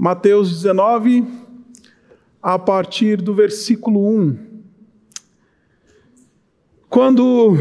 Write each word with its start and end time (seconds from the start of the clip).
Mateus 0.00 0.48
19, 0.52 1.24
a 2.40 2.56
partir 2.56 3.20
do 3.20 3.34
versículo 3.34 4.08
1. 4.08 4.38
Quando 6.88 7.56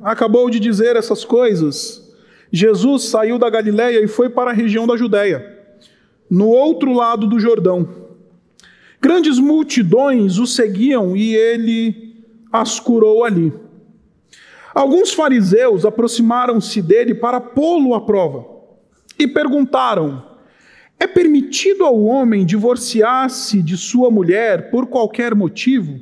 acabou 0.00 0.48
de 0.48 0.58
dizer 0.58 0.96
essas 0.96 1.26
coisas, 1.26 2.10
Jesus 2.50 3.04
saiu 3.04 3.38
da 3.38 3.50
Galiléia 3.50 4.02
e 4.02 4.08
foi 4.08 4.30
para 4.30 4.50
a 4.50 4.54
região 4.54 4.86
da 4.86 4.96
Judéia, 4.96 5.62
no 6.30 6.48
outro 6.48 6.94
lado 6.94 7.26
do 7.26 7.38
Jordão. 7.38 7.86
Grandes 8.98 9.38
multidões 9.38 10.38
o 10.38 10.46
seguiam 10.46 11.14
e 11.14 11.36
ele 11.36 12.24
as 12.50 12.80
curou 12.80 13.24
ali. 13.24 13.52
Alguns 14.74 15.12
fariseus 15.12 15.84
aproximaram-se 15.84 16.80
dele 16.80 17.14
para 17.14 17.42
pô-lo 17.42 17.94
à 17.94 18.00
prova 18.00 18.46
e 19.18 19.28
perguntaram: 19.28 20.33
É 21.04 21.06
permitido 21.06 21.84
ao 21.84 22.02
homem 22.02 22.46
divorciar-se 22.46 23.60
de 23.60 23.76
sua 23.76 24.10
mulher 24.10 24.70
por 24.70 24.86
qualquer 24.86 25.34
motivo? 25.34 26.00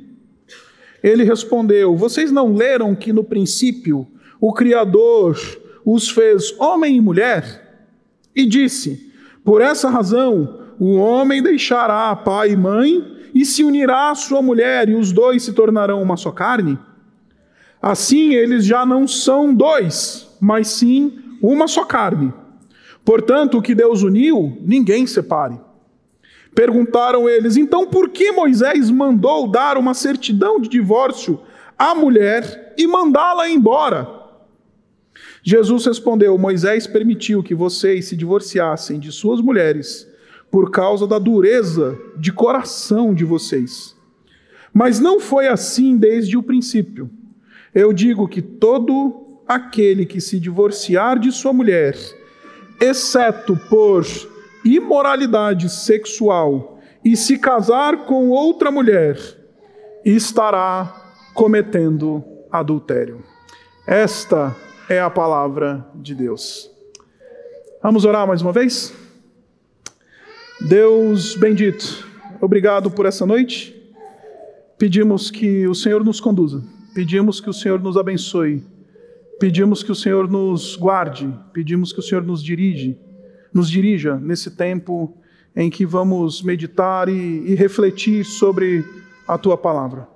Ele 1.03 1.25
respondeu: 1.25 1.93
Vocês 1.93 2.31
não 2.31 2.53
leram 2.53 2.95
que 2.95 3.11
no 3.11 3.21
princípio 3.21 4.07
o 4.39 4.53
Criador 4.53 5.37
os 5.83 6.09
fez 6.09 6.57
homem 6.57 6.95
e 6.95 7.01
mulher? 7.01 7.83
E 8.33 8.45
disse: 8.45 9.13
Por 9.43 9.61
essa 9.61 9.89
razão 9.89 10.71
o 10.79 10.95
homem 10.95 11.43
deixará 11.43 12.15
pai 12.15 12.51
e 12.51 12.55
mãe 12.55 13.05
e 13.35 13.43
se 13.43 13.61
unirá 13.61 14.09
à 14.09 14.15
sua 14.15 14.41
mulher, 14.41 14.87
e 14.87 14.95
os 14.95 15.11
dois 15.11 15.43
se 15.43 15.51
tornarão 15.51 16.01
uma 16.01 16.15
só 16.15 16.31
carne? 16.31 16.79
Assim 17.81 18.35
eles 18.35 18.63
já 18.63 18.85
não 18.85 19.05
são 19.05 19.53
dois, 19.53 20.33
mas 20.39 20.69
sim 20.69 21.19
uma 21.41 21.67
só 21.67 21.83
carne. 21.83 22.31
Portanto, 23.05 23.57
o 23.57 23.61
que 23.61 23.75
Deus 23.75 24.01
uniu, 24.01 24.57
ninguém 24.61 25.05
separe. 25.05 25.59
Perguntaram 26.55 27.27
eles: 27.27 27.57
então 27.57 27.87
por 27.87 28.09
que 28.09 28.31
Moisés 28.31 28.89
mandou 28.89 29.47
dar 29.47 29.77
uma 29.77 29.93
certidão 29.93 30.59
de 30.59 30.69
divórcio 30.69 31.39
à 31.77 31.93
mulher 31.95 32.73
e 32.77 32.87
mandá-la 32.87 33.49
embora? 33.49 34.07
Jesus 35.43 35.85
respondeu: 35.85 36.37
Moisés 36.37 36.87
permitiu 36.87 37.43
que 37.43 37.53
vocês 37.55 38.05
se 38.05 38.15
divorciassem 38.15 38.99
de 38.99 39.11
suas 39.11 39.41
mulheres 39.41 40.07
por 40.49 40.69
causa 40.71 41.07
da 41.07 41.17
dureza 41.17 41.97
de 42.17 42.31
coração 42.31 43.13
de 43.13 43.25
vocês. 43.25 43.95
Mas 44.71 44.99
não 44.99 45.19
foi 45.19 45.47
assim 45.47 45.97
desde 45.97 46.37
o 46.37 46.43
princípio. 46.43 47.09
Eu 47.73 47.91
digo 47.91 48.27
que 48.27 48.41
todo 48.41 49.39
aquele 49.47 50.05
que 50.05 50.21
se 50.21 50.39
divorciar 50.39 51.19
de 51.19 51.31
sua 51.31 51.51
mulher, 51.51 51.97
exceto 52.83 53.55
por 53.69 54.05
imoralidade 54.65 55.69
sexual, 55.69 56.79
e 57.03 57.17
se 57.17 57.37
casar 57.37 58.05
com 58.05 58.29
outra 58.29 58.71
mulher, 58.71 59.17
estará 60.05 61.13
cometendo 61.33 62.23
adultério. 62.51 63.23
Esta 63.85 64.55
é 64.87 65.01
a 65.01 65.09
palavra 65.09 65.85
de 65.95 66.15
Deus. 66.15 66.71
Vamos 67.81 68.05
orar 68.05 68.25
mais 68.25 68.41
uma 68.41 68.53
vez? 68.53 68.93
Deus 70.61 71.35
bendito, 71.35 72.07
obrigado 72.39 72.89
por 72.89 73.05
essa 73.05 73.25
noite. 73.25 73.75
Pedimos 74.77 75.29
que 75.29 75.67
o 75.67 75.75
Senhor 75.75 76.03
nos 76.03 76.21
conduza 76.21 76.63
Pedimos 76.93 77.41
que 77.41 77.49
o 77.49 77.53
Senhor 77.53 77.81
nos 77.81 77.97
abençoe. 77.97 78.63
Pedimos 79.39 79.83
que 79.83 79.91
o 79.91 79.95
Senhor 79.95 80.29
nos 80.29 80.75
guarde. 80.75 81.33
Pedimos 81.51 81.91
que 81.91 81.99
o 81.99 82.03
Senhor 82.03 82.23
nos 82.23 82.43
dirige, 82.43 82.97
nos 83.53 83.69
dirija 83.69 84.17
nesse 84.17 84.51
tempo 84.51 85.17
em 85.55 85.69
que 85.69 85.85
vamos 85.85 86.41
meditar 86.41 87.09
e, 87.09 87.51
e 87.51 87.55
refletir 87.55 88.23
sobre 88.25 88.83
a 89.27 89.37
tua 89.37 89.57
palavra. 89.57 90.07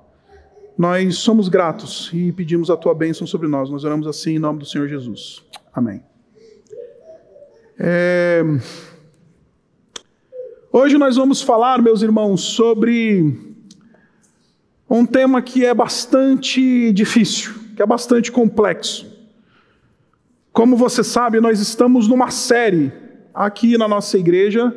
Nós 0.77 1.17
somos 1.17 1.49
gratos 1.49 2.11
e 2.13 2.31
pedimos 2.31 2.69
a 2.69 2.77
tua 2.77 2.93
bênção 2.93 3.25
sobre 3.25 3.47
nós. 3.47 3.69
Nós 3.69 3.83
oramos 3.83 4.06
assim 4.07 4.35
em 4.35 4.39
nome 4.39 4.59
do 4.59 4.66
Senhor 4.66 4.88
Jesus. 4.88 5.44
Amém. 5.73 6.03
É... 7.79 8.44
Hoje 10.72 10.97
nós 10.97 11.16
vamos 11.16 11.41
falar, 11.41 11.81
meus 11.81 12.03
irmãos, 12.03 12.41
sobre 12.41 13.56
um 14.89 15.06
tema 15.06 15.41
que 15.41 15.66
é 15.66 15.73
bastante 15.73 16.91
difícil, 16.94 17.53
que 17.77 17.83
é 17.83 17.85
bastante 17.85 18.31
complexo. 18.31 19.05
Como 20.51 20.75
você 20.75 21.03
sabe, 21.03 21.39
nós 21.39 21.59
estamos 21.59 22.07
numa 22.07 22.31
série 22.31 22.91
aqui 23.31 23.77
na 23.77 23.88
nossa 23.88 24.17
igreja, 24.17 24.75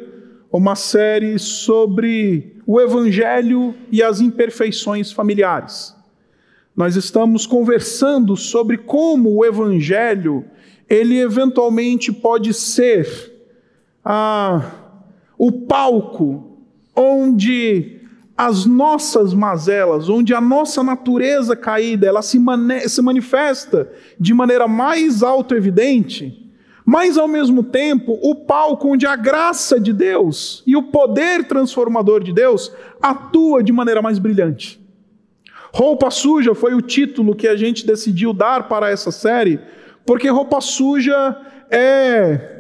uma 0.53 0.77
série 0.77 1.39
sobre 1.39 2.61
o 2.67 2.79
evangelho 2.79 3.75
e 3.91 4.03
as 4.03 4.21
imperfeições 4.21 5.11
familiares. 5.11 5.97
Nós 6.77 6.95
estamos 6.95 7.47
conversando 7.47 8.37
sobre 8.37 8.77
como 8.77 9.35
o 9.35 9.47
evangelho 9.47 10.45
ele 10.87 11.19
eventualmente 11.19 12.13
pode 12.13 12.53
ser 12.53 13.33
ah, 14.05 14.73
o 15.39 15.51
palco 15.53 16.59
onde 16.95 18.00
as 18.43 18.65
nossas 18.65 19.35
mazelas, 19.35 20.09
onde 20.09 20.33
a 20.33 20.41
nossa 20.41 20.83
natureza 20.83 21.55
caída, 21.55 22.07
ela 22.07 22.23
se, 22.23 22.39
se 22.89 23.03
manifesta 23.03 23.93
de 24.19 24.33
maneira 24.33 24.67
mais 24.67 25.23
auto-evidente, 25.23 26.51
mas 26.83 27.19
ao 27.19 27.29
mesmo 27.29 27.63
tempo 27.63 28.19
o 28.23 28.35
palco 28.35 28.89
onde 28.89 29.07
a 29.07 29.15
graça 29.15 29.79
de 29.79 29.93
Deus 29.93 30.63
e 30.67 30.75
o 30.75 30.85
poder 30.85 31.45
transformador 31.49 32.25
de 32.25 32.33
Deus 32.33 32.73
atua 33.03 33.63
de 33.63 33.73
maneira 33.73 34.01
mais 34.01 34.19
brilhante. 34.19 34.81
Roupa 35.71 36.11
suja 36.11 36.55
foi 36.55 36.73
o 36.73 36.81
título 36.81 37.37
que 37.37 37.47
a 37.47 37.57
gente 37.57 37.87
decidiu 37.87 38.33
dar 38.33 38.69
para 38.69 38.89
essa 38.89 39.11
série, 39.11 39.61
porque 40.07 40.31
roupa 40.31 40.63
suja 40.63 41.39
é 41.71 42.57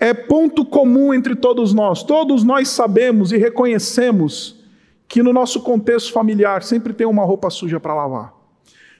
é 0.00 0.14
ponto 0.14 0.64
comum 0.64 1.12
entre 1.12 1.36
todos 1.36 1.74
nós. 1.74 2.02
Todos 2.02 2.42
nós 2.42 2.68
sabemos 2.68 3.32
e 3.32 3.36
reconhecemos 3.36 4.63
que 5.08 5.22
no 5.22 5.32
nosso 5.32 5.60
contexto 5.62 6.12
familiar 6.12 6.62
sempre 6.62 6.92
tem 6.92 7.06
uma 7.06 7.24
roupa 7.24 7.50
suja 7.50 7.78
para 7.78 7.94
lavar. 7.94 8.34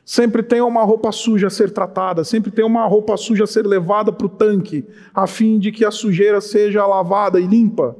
Sempre 0.04 0.42
tem 0.42 0.60
uma 0.60 0.84
roupa 0.84 1.10
suja 1.10 1.47
a 1.47 1.50
ser 1.50 1.70
tratada, 1.70 2.25
sempre 2.25 2.50
tem 2.50 2.65
uma 2.65 2.87
roupa 2.87 3.16
suja 3.16 3.44
a 3.44 3.47
ser 3.47 3.66
levada 3.66 4.12
para 4.12 4.26
o 4.26 4.28
tanque, 4.28 4.84
a 5.14 5.26
fim 5.26 5.59
de 5.59 5.72
que 5.72 5.84
a 5.84 5.91
sujeira 5.91 6.41
seja 6.41 6.87
lavada 6.87 7.41
e 7.41 7.47
limpa 7.47 7.97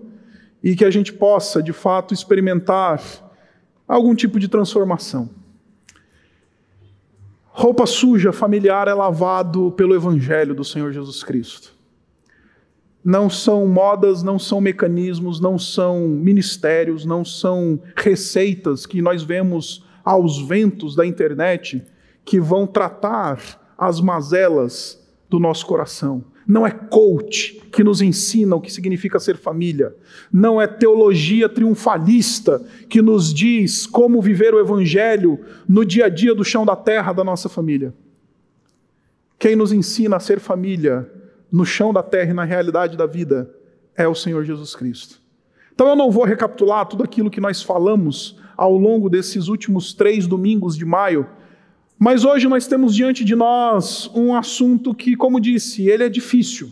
e 0.63 0.77
que 0.77 0.85
a 0.85 0.91
gente 0.91 1.13
possa, 1.13 1.63
de 1.63 1.73
fato, 1.73 2.13
experimentar 2.13 3.03
algum 3.89 4.15
tipo 4.15 4.39
de 4.39 4.49
transformação. 4.49 5.31
Roupa 7.47 7.87
suja 7.87 8.33
familiar 8.33 8.89
é 8.89 8.95
lavado 8.95 9.73
pelo 9.73 9.95
Evangelho 9.95 10.55
do 10.55 10.65
Senhor 10.65 10.93
Jesus 10.93 11.23
Cristo 11.23 11.74
não 13.05 13.29
são 13.29 13.67
modas, 13.67 14.23
não 14.23 14.39
são 14.39 14.61
mecanismos, 14.61 15.39
não 15.39 15.59
são 15.59 16.09
ministérios, 16.09 17.05
não 17.05 17.23
são 17.23 17.79
receitas 17.95 18.87
que 18.87 19.03
nós 19.03 19.23
vemos 19.23 19.85
aos 20.03 20.41
ventos 20.41 20.97
da 20.97 21.05
internet 21.05 21.83
que 22.25 22.41
vão 22.41 22.67
tratar 22.67 23.75
as 23.77 24.01
mazelas 24.01 24.99
do 25.29 25.39
nosso 25.39 25.67
coração. 25.67 26.25
Não 26.47 26.67
é 26.67 26.71
coach 26.71 27.61
que 27.73 27.85
nos 27.85 28.01
ensina 28.01 28.57
o 28.57 28.61
que 28.61 28.73
significa 28.73 29.19
ser 29.19 29.37
família. 29.37 29.95
Não 30.33 30.61
é 30.61 30.67
teologia 30.67 31.49
triunfalista 31.49 32.63
que 32.89 33.03
nos 33.03 33.33
diz 33.33 33.87
como 33.87 34.21
viver 34.21 34.55
o 34.55 34.61
evangelho 34.61 35.41
no 35.69 35.85
dia 35.85 36.07
a 36.07 36.09
dia 36.09 36.35
do 36.35 36.45
chão 36.45 36.65
da 36.65 36.77
terra 36.77 37.13
da 37.13 37.25
nossa 37.25 37.49
família. 37.49 37.95
Quem 39.39 39.57
nos 39.57 39.73
ensina 39.73 40.17
a 40.17 40.21
ser 40.21 40.39
família 40.39 41.11
no 41.55 41.65
chão 41.65 41.93
da 41.93 42.03
terra 42.03 42.33
e 42.33 42.35
na 42.35 42.43
realidade 42.43 42.97
da 42.97 43.07
vida 43.07 43.49
é 43.97 44.09
o 44.09 44.15
Senhor 44.15 44.45
Jesus 44.45 44.75
Cristo. 44.75 45.21
Então 45.73 45.87
eu 45.87 45.95
não 45.95 46.11
vou 46.11 46.25
recapitular 46.25 46.85
tudo 46.85 47.05
aquilo 47.05 47.31
que 47.31 47.41
nós 47.41 47.63
falamos 47.63 48.37
ao 48.57 48.77
longo 48.77 49.09
desses 49.09 49.47
últimos 49.47 49.95
três 49.95 50.27
domingos 50.27 50.77
de 50.77 50.85
maio, 50.85 51.29
mas 51.97 52.25
hoje 52.25 52.49
nós 52.49 52.67
temos 52.67 52.93
diante 52.93 53.25
de 53.25 53.37
nós 53.37 54.11
um 54.17 54.35
assunto 54.35 54.93
que, 54.93 55.15
como 55.15 55.39
disse, 55.39 55.89
ele 55.89 56.03
é 56.03 56.09
difícil. 56.09 56.69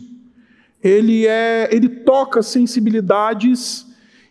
Ele 0.83 1.25
é, 1.25 1.69
ele 1.71 1.87
toca 1.87 2.43
sensibilidades 2.43 3.87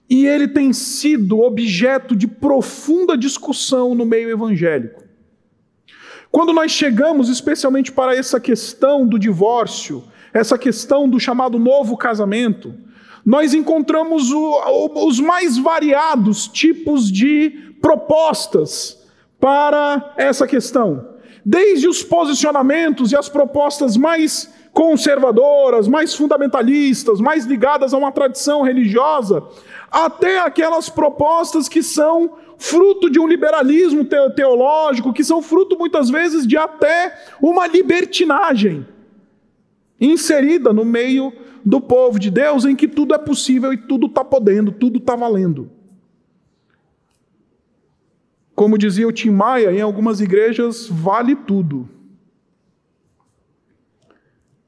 e 0.09 0.27
ele 0.27 0.47
tem 0.47 0.71
sido 0.75 1.41
objeto 1.41 2.15
de 2.15 2.29
profunda 2.29 3.17
discussão 3.17 3.94
no 3.94 4.05
meio 4.05 4.29
evangélico. 4.29 5.03
Quando 6.31 6.53
nós 6.53 6.73
chegamos 6.73 7.31
especialmente 7.31 7.91
para 7.91 8.15
essa 8.15 8.38
questão 8.38 9.06
do 9.06 9.19
divórcio, 9.19 10.05
essa 10.32 10.56
questão 10.56 11.08
do 11.08 11.20
chamado 11.20 11.58
novo 11.58 11.96
casamento, 11.96 12.75
nós 13.25 13.55
encontramos 13.55 14.32
o, 14.32 15.06
os 15.06 15.20
mais 15.20 15.56
variados 15.56 16.49
tipos 16.49 17.11
de 17.11 17.50
propostas 17.81 18.99
para 19.38 20.14
essa 20.17 20.46
questão. 20.46 21.12
Desde 21.44 21.88
os 21.88 22.02
posicionamentos 22.02 23.12
e 23.12 23.17
as 23.17 23.29
propostas 23.29 23.96
mais 23.96 24.52
conservadoras, 24.73 25.87
mais 25.87 26.14
fundamentalistas, 26.14 27.20
mais 27.20 27.44
ligadas 27.44 27.93
a 27.93 27.99
uma 27.99 28.11
tradição 28.11 28.62
religiosa, 28.62 29.43
até 29.90 30.38
aquelas 30.38 30.88
propostas 30.88 31.69
que 31.69 31.82
são 31.82 32.38
fruto 32.56 33.11
de 33.11 33.20
um 33.20 33.26
liberalismo 33.26 34.05
teológico, 34.05 35.12
que 35.12 35.25
são 35.25 35.43
fruto 35.43 35.76
muitas 35.76 36.08
vezes 36.08 36.46
de 36.46 36.56
até 36.56 37.12
uma 37.40 37.67
libertinagem 37.67 38.87
inserida 40.03 40.73
no 40.73 40.85
meio 40.85 41.33
do 41.65 41.81
povo 41.81 42.19
de 42.19 42.29
Deus, 42.29 42.65
em 42.65 42.75
que 42.75 42.89
tudo 42.89 43.15
é 43.15 43.19
possível 43.19 43.73
e 43.73 43.77
tudo 43.77 44.07
está 44.07 44.25
podendo, 44.25 44.73
tudo 44.73 44.99
está 44.99 45.15
valendo. 45.15 45.71
Como 48.55 48.77
dizia 48.77 49.07
o 49.07 49.13
Tim 49.13 49.31
Maia, 49.31 49.73
em 49.73 49.81
algumas 49.81 50.21
igrejas 50.21 50.89
vale 50.89 51.37
tudo. 51.37 51.89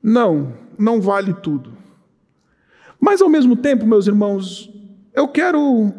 Não, 0.01 0.55
não 0.79 1.01
vale 1.01 1.35
tudo. 1.35 1.77
Mas 3.01 3.21
ao 3.21 3.29
mesmo 3.29 3.57
tempo, 3.57 3.87
meus 3.87 4.07
irmãos, 4.07 4.73
eu 5.13 5.27
quero, 5.27 5.93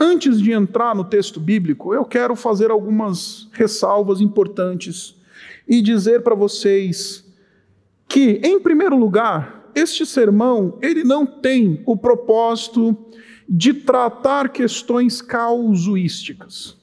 antes 0.00 0.40
de 0.40 0.50
entrar 0.52 0.94
no 0.94 1.04
texto 1.04 1.38
bíblico, 1.38 1.92
eu 1.92 2.04
quero 2.04 2.34
fazer 2.34 2.70
algumas 2.70 3.48
ressalvas 3.52 4.20
importantes 4.20 5.14
e 5.68 5.82
dizer 5.82 6.22
para 6.22 6.34
vocês 6.34 7.27
que, 8.08 8.40
em 8.42 8.58
primeiro 8.58 8.96
lugar, 8.96 9.70
este 9.74 10.06
sermão, 10.06 10.78
ele 10.80 11.04
não 11.04 11.26
tem 11.26 11.82
o 11.86 11.96
propósito 11.96 12.96
de 13.48 13.72
tratar 13.72 14.48
questões 14.48 15.20
causuísticas, 15.22 16.76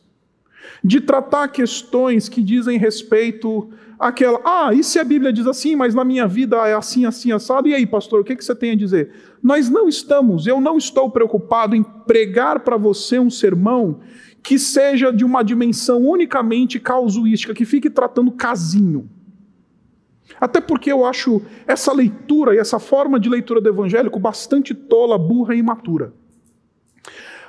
de 0.83 1.01
tratar 1.01 1.47
questões 1.47 2.29
que 2.29 2.41
dizem 2.41 2.77
respeito 2.77 3.69
àquela, 3.99 4.39
ah, 4.43 4.73
e 4.73 4.83
se 4.83 4.99
a 4.99 5.03
Bíblia 5.03 5.33
diz 5.33 5.47
assim, 5.47 5.75
mas 5.75 5.95
na 5.95 6.03
minha 6.03 6.27
vida 6.27 6.57
é 6.67 6.73
assim, 6.73 7.05
assim, 7.05 7.31
assado, 7.31 7.67
e 7.67 7.73
aí, 7.73 7.85
pastor, 7.85 8.21
o 8.21 8.23
que 8.23 8.35
você 8.35 8.55
tem 8.55 8.71
a 8.71 8.75
dizer? 8.75 9.11
Nós 9.41 9.69
não 9.69 9.87
estamos, 9.87 10.47
eu 10.47 10.61
não 10.61 10.77
estou 10.77 11.09
preocupado 11.09 11.75
em 11.75 11.83
pregar 11.83 12.59
para 12.59 12.77
você 12.77 13.19
um 13.19 13.29
sermão 13.29 13.99
que 14.43 14.59
seja 14.59 15.11
de 15.11 15.25
uma 15.25 15.43
dimensão 15.43 16.03
unicamente 16.03 16.79
causuística, 16.79 17.53
que 17.53 17.65
fique 17.65 17.89
tratando 17.89 18.31
casinho. 18.31 19.09
Até 20.39 20.59
porque 20.59 20.91
eu 20.91 21.05
acho 21.05 21.41
essa 21.67 21.93
leitura 21.93 22.55
e 22.55 22.57
essa 22.57 22.79
forma 22.79 23.19
de 23.19 23.29
leitura 23.29 23.61
do 23.61 23.69
evangélico 23.69 24.19
bastante 24.19 24.73
tola, 24.73 25.17
burra 25.17 25.55
e 25.55 25.59
imatura. 25.59 26.13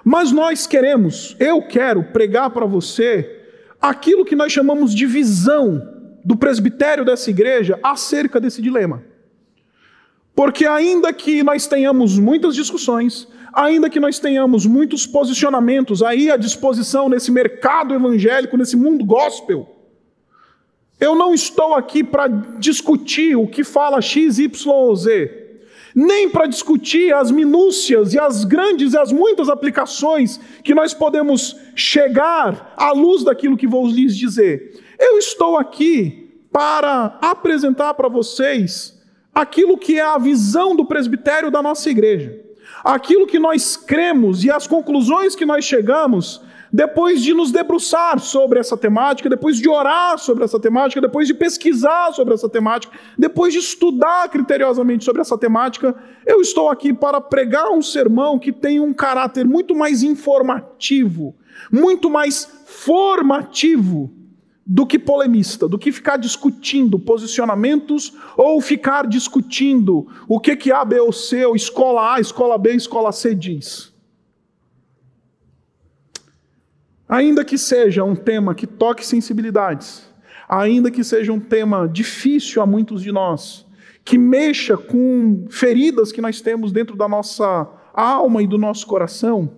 Mas 0.05 0.31
nós 0.31 0.67
queremos, 0.67 1.37
eu 1.41 1.63
quero 1.63 2.05
pregar 2.05 2.51
para 2.51 2.65
você 2.65 3.43
aquilo 3.81 4.25
que 4.25 4.37
nós 4.37 4.53
chamamos 4.53 4.95
de 4.95 5.05
visão 5.07 5.83
do 6.25 6.37
presbitério 6.37 7.05
dessa 7.05 7.31
igreja 7.31 7.79
acerca 7.83 8.41
desse 8.41 8.63
dilema. 8.63 9.03
Porque 10.35 10.67
ainda 10.67 11.13
que 11.13 11.43
nós 11.43 11.67
tenhamos 11.67 12.19
muitas 12.19 12.55
discussões, 12.55 13.27
ainda 13.53 13.89
que 13.89 13.99
nós 13.99 14.19
tenhamos 14.19 14.67
muitos 14.67 15.07
posicionamentos 15.07 16.03
aí 16.03 16.31
à 16.31 16.37
disposição 16.37 17.09
nesse 17.09 17.33
mercado 17.33 17.95
evangélico, 17.95 18.57
nesse 18.57 18.77
mundo 18.77 19.05
gospel, 19.05 19.76
eu 20.99 21.15
não 21.15 21.35
estou 21.35 21.75
aqui 21.75 22.03
para 22.03 22.27
discutir 22.59 23.37
o 23.37 23.47
que 23.47 23.63
fala 23.63 24.01
X, 24.01 24.39
Y 24.39 24.73
ou 24.73 24.97
Z, 24.97 25.47
nem 25.95 26.29
para 26.29 26.47
discutir 26.47 27.15
as 27.15 27.31
minúcias 27.31 28.15
e 28.15 28.19
as 28.19 28.45
grandes 28.45 28.93
e 28.93 28.99
as 28.99 29.13
muitas 29.13 29.49
aplicações 29.49 30.41
que 30.63 30.75
nós 30.75 30.95
podemos 30.95 31.57
chegar 31.75 32.75
à 32.77 32.93
luz 32.93 33.25
daquilo 33.25 33.57
que 33.57 33.67
vou 33.67 33.87
lhes 33.87 34.17
dizer. 34.17 34.83
Eu 34.99 35.19
estou 35.19 35.57
aqui 35.57 36.31
para 36.51 37.19
apresentar 37.21 37.95
para 37.95 38.09
vocês 38.09 38.99
aquilo 39.35 39.77
que 39.77 39.99
é 39.99 40.03
a 40.03 40.17
visão 40.17 40.75
do 40.75 40.87
presbitério 40.87 41.51
da 41.51 41.63
nossa 41.63 41.91
igreja, 41.91 42.41
aquilo 42.83 43.27
que 43.27 43.39
nós 43.39 43.77
cremos 43.77 44.45
e 44.45 44.51
as 44.51 44.67
conclusões 44.67 45.37
que 45.37 45.45
nós 45.45 45.65
chegamos 45.65 46.41
depois 46.73 47.23
de 47.23 47.33
nos 47.33 47.53
debruçar 47.53 48.19
sobre 48.19 48.59
essa 48.59 48.77
temática, 48.77 49.29
depois 49.29 49.57
de 49.57 49.69
orar 49.69 50.19
sobre 50.19 50.45
essa 50.45 50.59
temática, 50.59 51.01
depois 51.01 51.27
de 51.27 51.35
pesquisar 51.35 52.13
sobre 52.13 52.35
essa 52.35 52.49
temática, 52.49 52.97
depois 53.19 53.53
de 53.53 53.61
estudar 53.61 54.29
criteriosamente 54.29 55.05
sobre 55.05 55.23
essa 55.23 55.39
temática, 55.39 55.95
eu 56.25 56.41
estou 56.41 56.69
aqui 56.69 56.93
para 56.93 57.21
pregar 57.21 57.71
um 57.71 57.83
sermão 57.83 58.39
que 58.39 58.53
tem 58.53 58.81
um 58.81 58.93
caráter 58.93 59.45
muito 59.45 59.75
mais 59.75 60.03
informativo, 60.03 61.35
muito 61.71 62.11
mais 62.11 62.49
formativo 62.67 64.13
do 64.67 64.85
que 64.85 64.99
polemista, 64.99 65.69
do 65.69 65.79
que 65.79 65.93
ficar 65.93 66.17
discutindo 66.17 66.99
posicionamentos 66.99 68.13
ou 68.37 68.61
ficar 68.61 69.07
discutindo 69.07 70.09
o 70.27 70.41
que 70.41 70.57
que 70.57 70.73
A, 70.73 70.85
B 70.85 70.99
ou 70.99 71.13
C, 71.13 71.47
ou 71.47 71.55
escola 71.55 72.15
A, 72.15 72.21
escola 72.21 72.59
B, 72.59 72.75
escola 72.75 73.13
C 73.13 73.33
diz. 73.33 73.96
Ainda 77.09 77.45
que 77.45 77.57
seja 77.57 78.03
um 78.03 78.17
tema 78.17 78.55
que 78.55 78.67
toque 78.67 79.07
sensibilidades, 79.07 80.09
ainda 80.49 80.91
que 80.91 81.05
seja 81.05 81.33
um 81.33 81.39
tema 81.39 81.89
difícil 81.89 82.61
a 82.61 82.67
muitos 82.67 83.01
de 83.03 83.13
nós, 83.13 83.65
que 84.05 84.19
mexa 84.19 84.77
com 84.77 85.47
feridas 85.49 86.11
que 86.11 86.21
nós 86.21 86.41
temos 86.41 86.73
dentro 86.73 86.97
da 86.97 87.09
nossa 87.09 87.69
alma 87.95 88.43
e 88.43 88.47
do 88.47 88.59
nosso 88.59 88.87
coração, 88.87 89.53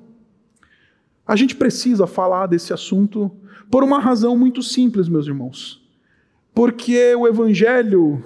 a 1.26 1.36
gente 1.36 1.56
precisa 1.56 2.06
falar 2.06 2.46
desse 2.46 2.72
assunto 2.72 3.30
por 3.70 3.84
uma 3.84 3.98
razão 3.98 4.36
muito 4.36 4.62
simples, 4.62 5.08
meus 5.08 5.26
irmãos. 5.26 5.86
Porque 6.54 7.14
o 7.14 7.26
evangelho, 7.26 8.22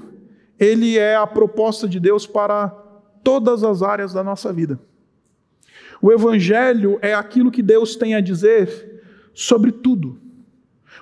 ele 0.59 0.97
é 0.97 1.17
a 1.17 1.27
proposta 1.27 1.89
de 1.89 1.99
Deus 1.99 2.27
para 2.27 2.69
todas 3.23 3.65
as 3.65 3.83
áreas 3.83 4.13
da 4.13 4.23
nossa 4.23 4.53
vida. 4.53 4.79
O 6.01 6.13
evangelho 6.13 6.99
é 7.03 7.15
aquilo 7.15 7.51
que 7.51 7.63
Deus 7.63 7.97
tem 7.97 8.15
a 8.15 8.21
dizer 8.21 8.92
sobre 9.34 9.73
tudo. 9.73 10.19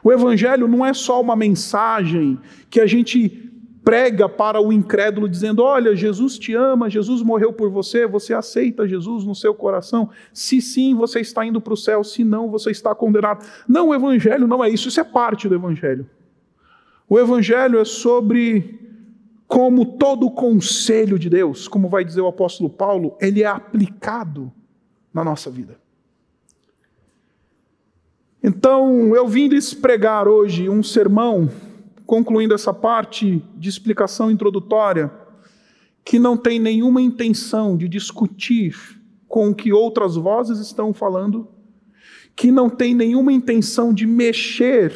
O 0.03 0.13
Evangelho 0.13 0.67
não 0.67 0.85
é 0.85 0.95
só 0.95 1.21
uma 1.21 1.37
mensagem 1.37 2.39
que 2.69 2.81
a 2.81 2.87
gente 2.87 3.51
prega 3.85 4.29
para 4.29 4.61
o 4.61 4.73
incrédulo, 4.73 5.29
dizendo: 5.29 5.63
Olha, 5.63 5.95
Jesus 5.95 6.39
te 6.39 6.55
ama, 6.55 6.91
Jesus 6.91 7.23
morreu 7.23 7.53
por 7.53 7.71
você, 7.71 8.07
você 8.07 8.33
aceita 8.33 8.87
Jesus 8.87 9.25
no 9.25 9.35
seu 9.35 9.55
coração. 9.55 10.11
Se 10.33 10.61
sim, 10.61 10.95
você 10.95 11.21
está 11.21 11.45
indo 11.45 11.61
para 11.61 11.75
o 11.75 11.77
céu, 11.77 12.05
se 12.05 12.25
não, 12.25 12.51
você 12.51 12.71
está 12.71 12.95
condenado. 12.95 13.45
Não, 13.69 13.89
o 13.89 13.95
Evangelho 13.95 14.47
não 14.47 14.65
é 14.65 14.71
isso, 14.71 14.89
isso 14.89 15.01
é 15.01 15.05
parte 15.05 15.49
do 15.49 15.55
Evangelho. 15.55 16.09
O 17.09 17.19
Evangelho 17.19 17.79
é 17.79 17.85
sobre 17.85 18.79
como 19.49 19.85
todo 19.85 20.27
o 20.27 20.31
conselho 20.31 21.19
de 21.19 21.29
Deus, 21.29 21.67
como 21.67 21.89
vai 21.89 22.05
dizer 22.05 22.21
o 22.21 22.29
apóstolo 22.29 22.71
Paulo, 22.71 23.17
ele 23.21 23.43
é 23.43 23.47
aplicado 23.47 24.53
na 25.13 25.25
nossa 25.25 25.51
vida. 25.51 25.77
Então, 28.43 29.15
eu 29.15 29.29
vim 29.29 29.49
lhes 29.49 29.75
pregar 29.75 30.27
hoje 30.27 30.69
um 30.69 30.83
sermão, 30.83 31.51
concluindo 32.07 32.55
essa 32.55 32.73
parte 32.73 33.45
de 33.57 33.69
explicação 33.69 34.31
introdutória, 34.31 35.13
que 36.03 36.19
não 36.19 36.37
tem 36.37 36.59
nenhuma 36.59 37.03
intenção 37.03 37.77
de 37.77 37.87
discutir 37.87 38.75
com 39.29 39.51
o 39.51 39.55
que 39.55 39.73
outras 39.73 40.17
vozes 40.17 40.59
estão 40.59 40.95
falando, 40.95 41.49
que 42.35 42.51
não 42.51 42.71
tem 42.71 42.95
nenhuma 42.95 43.31
intenção 43.31 43.93
de 43.93 44.07
mexer 44.07 44.93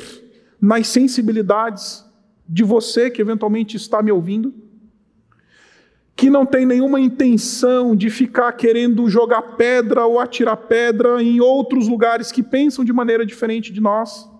nas 0.58 0.86
sensibilidades 0.86 2.02
de 2.48 2.64
você 2.64 3.10
que 3.10 3.20
eventualmente 3.20 3.76
está 3.76 4.02
me 4.02 4.10
ouvindo, 4.10 4.54
que 6.16 6.30
não 6.30 6.46
tem 6.46 6.64
nenhuma 6.64 7.00
intenção 7.00 7.96
de 7.96 8.08
ficar 8.08 8.52
querendo 8.52 9.08
jogar 9.08 9.42
pedra 9.56 10.06
ou 10.06 10.20
atirar 10.20 10.56
pedra 10.56 11.22
em 11.22 11.40
outros 11.40 11.88
lugares 11.88 12.30
que 12.30 12.42
pensam 12.42 12.84
de 12.84 12.92
maneira 12.92 13.26
diferente 13.26 13.72
de 13.72 13.80
nós, 13.80 14.30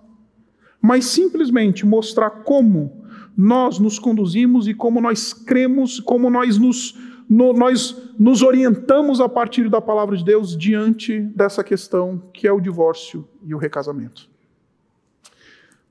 mas 0.80 1.06
simplesmente 1.06 1.84
mostrar 1.84 2.30
como 2.30 3.04
nós 3.36 3.80
nos 3.80 3.98
conduzimos 3.98 4.68
e 4.68 4.74
como 4.74 5.00
nós 5.00 5.32
cremos, 5.32 5.98
como 5.98 6.30
nós 6.30 6.56
nos, 6.58 6.96
no, 7.28 7.52
nós 7.52 8.12
nos 8.16 8.42
orientamos 8.42 9.20
a 9.20 9.28
partir 9.28 9.68
da 9.68 9.80
palavra 9.80 10.16
de 10.16 10.24
Deus 10.24 10.56
diante 10.56 11.20
dessa 11.20 11.64
questão 11.64 12.22
que 12.32 12.46
é 12.46 12.52
o 12.52 12.60
divórcio 12.60 13.28
e 13.44 13.52
o 13.52 13.58
recasamento. 13.58 14.28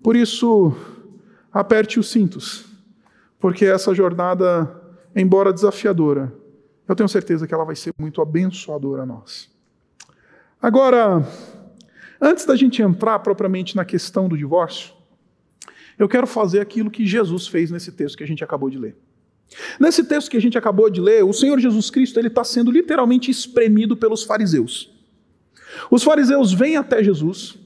Por 0.01 0.15
isso, 0.15 0.73
aperte 1.51 1.99
os 1.99 2.09
cintos, 2.09 2.65
porque 3.39 3.65
essa 3.65 3.93
jornada 3.93 4.82
embora 5.15 5.53
desafiadora, 5.53 6.33
eu 6.87 6.95
tenho 6.95 7.09
certeza 7.09 7.47
que 7.47 7.53
ela 7.53 7.63
vai 7.63 7.75
ser 7.75 7.93
muito 7.97 8.21
abençoadora 8.21 9.03
a 9.03 9.05
nós. 9.05 9.49
Agora, 10.61 11.25
antes 12.21 12.45
da 12.45 12.55
gente 12.55 12.81
entrar 12.81 13.19
propriamente 13.19 13.75
na 13.75 13.85
questão 13.85 14.27
do 14.27 14.37
divórcio, 14.37 14.93
eu 15.97 16.07
quero 16.07 16.25
fazer 16.25 16.59
aquilo 16.59 16.89
que 16.89 17.05
Jesus 17.05 17.47
fez 17.47 17.69
nesse 17.71 17.91
texto 17.91 18.17
que 18.17 18.23
a 18.23 18.27
gente 18.27 18.43
acabou 18.43 18.69
de 18.69 18.77
ler. 18.77 18.95
Nesse 19.79 20.03
texto 20.03 20.31
que 20.31 20.37
a 20.37 20.41
gente 20.41 20.57
acabou 20.57 20.89
de 20.89 20.99
ler, 20.99 21.23
o 21.23 21.33
Senhor 21.33 21.59
Jesus 21.59 21.89
Cristo 21.89 22.19
ele 22.19 22.27
está 22.27 22.43
sendo 22.43 22.71
literalmente 22.71 23.29
espremido 23.29 23.95
pelos 23.95 24.23
fariseus. 24.23 24.91
Os 25.91 26.03
fariseus 26.03 26.51
vêm 26.53 26.77
até 26.77 27.03
Jesus 27.03 27.57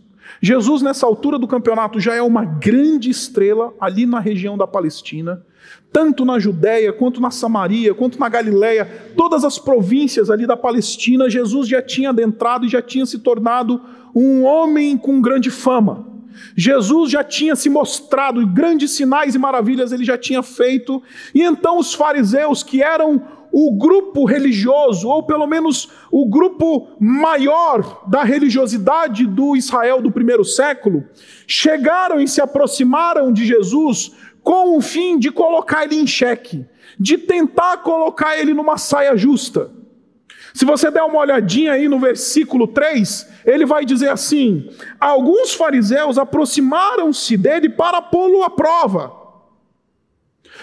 Jesus, 0.42 0.82
nessa 0.82 1.06
altura 1.06 1.40
do 1.40 1.48
campeonato, 1.48 2.00
já 2.00 2.14
é 2.14 2.22
uma 2.22 2.46
grande 2.46 3.10
estrela 3.10 3.74
ali 3.80 4.06
na 4.06 4.20
região 4.20 4.58
da 4.58 4.68
Palestina, 4.68 5.44
tanto 5.92 6.24
na 6.24 6.38
Judéia, 6.38 6.94
quanto 6.94 7.20
na 7.20 7.32
Samaria, 7.32 7.94
quanto 7.94 8.20
na 8.20 8.30
Galiléia, 8.30 8.86
todas 9.16 9.44
as 9.44 9.58
províncias 9.58 10.30
ali 10.30 10.46
da 10.46 10.56
Palestina, 10.56 11.30
Jesus 11.30 11.68
já 11.68 11.82
tinha 11.82 12.10
adentrado 12.10 12.66
e 12.66 12.70
já 12.70 12.82
tinha 12.82 13.06
se 13.06 13.20
tornado 13.20 13.82
um 14.14 14.44
homem 14.44 14.98
com 14.98 15.22
grande 15.22 15.50
fama. 15.50 16.08
Jesus 16.56 17.12
já 17.12 17.24
tinha 17.24 17.56
se 17.56 17.70
mostrado, 17.70 18.46
grandes 18.46 18.92
sinais 18.92 19.34
e 19.34 19.40
maravilhas 19.40 19.92
ele 19.92 20.04
já 20.04 20.18
tinha 20.18 20.44
feito, 20.44 21.02
e 21.34 21.42
então 21.42 21.80
os 21.80 21.94
fariseus, 21.94 22.62
que 22.64 22.82
eram 22.82 23.37
o 23.52 23.72
grupo 23.78 24.26
religioso, 24.26 25.08
ou 25.08 25.24
pelo 25.24 25.48
menos 25.48 25.90
o 26.12 26.28
grupo 26.28 26.90
maior 27.00 28.04
da 28.08 28.24
religiosidade 28.24 29.26
do 29.26 29.56
Israel 29.56 30.02
do 30.02 30.12
primeiro 30.12 30.46
século, 30.46 31.04
chegaram 31.48 32.20
e 32.20 32.28
se 32.28 32.42
aproximaram 32.42 33.32
de 33.32 33.46
Jesus 33.46 34.14
com 34.44 34.78
o 34.78 34.82
fim 34.82 35.20
de 35.20 35.32
colocar 35.32 35.84
ele 35.84 35.96
em 35.96 36.08
xeque, 36.08 36.66
de 37.00 37.18
tentar 37.18 37.78
colocar 37.78 38.38
ele 38.38 38.54
numa 38.54 38.78
saia 38.78 39.18
justa. 39.18 39.72
Se 40.54 40.66
você 40.66 40.90
der 40.90 41.04
uma 41.04 41.20
olhadinha 41.20 41.74
aí 41.74 41.88
no 41.88 42.00
versículo 42.00 42.68
3, 42.68 43.28
ele 43.46 43.66
vai 43.66 43.86
dizer 43.86 44.10
assim: 44.10 44.70
Alguns 45.00 45.54
fariseus 45.54 46.18
aproximaram-se 46.18 47.38
dele 47.38 47.70
para 47.70 48.02
pô-lo 48.02 48.42
à 48.44 48.50
prova. 48.50 49.17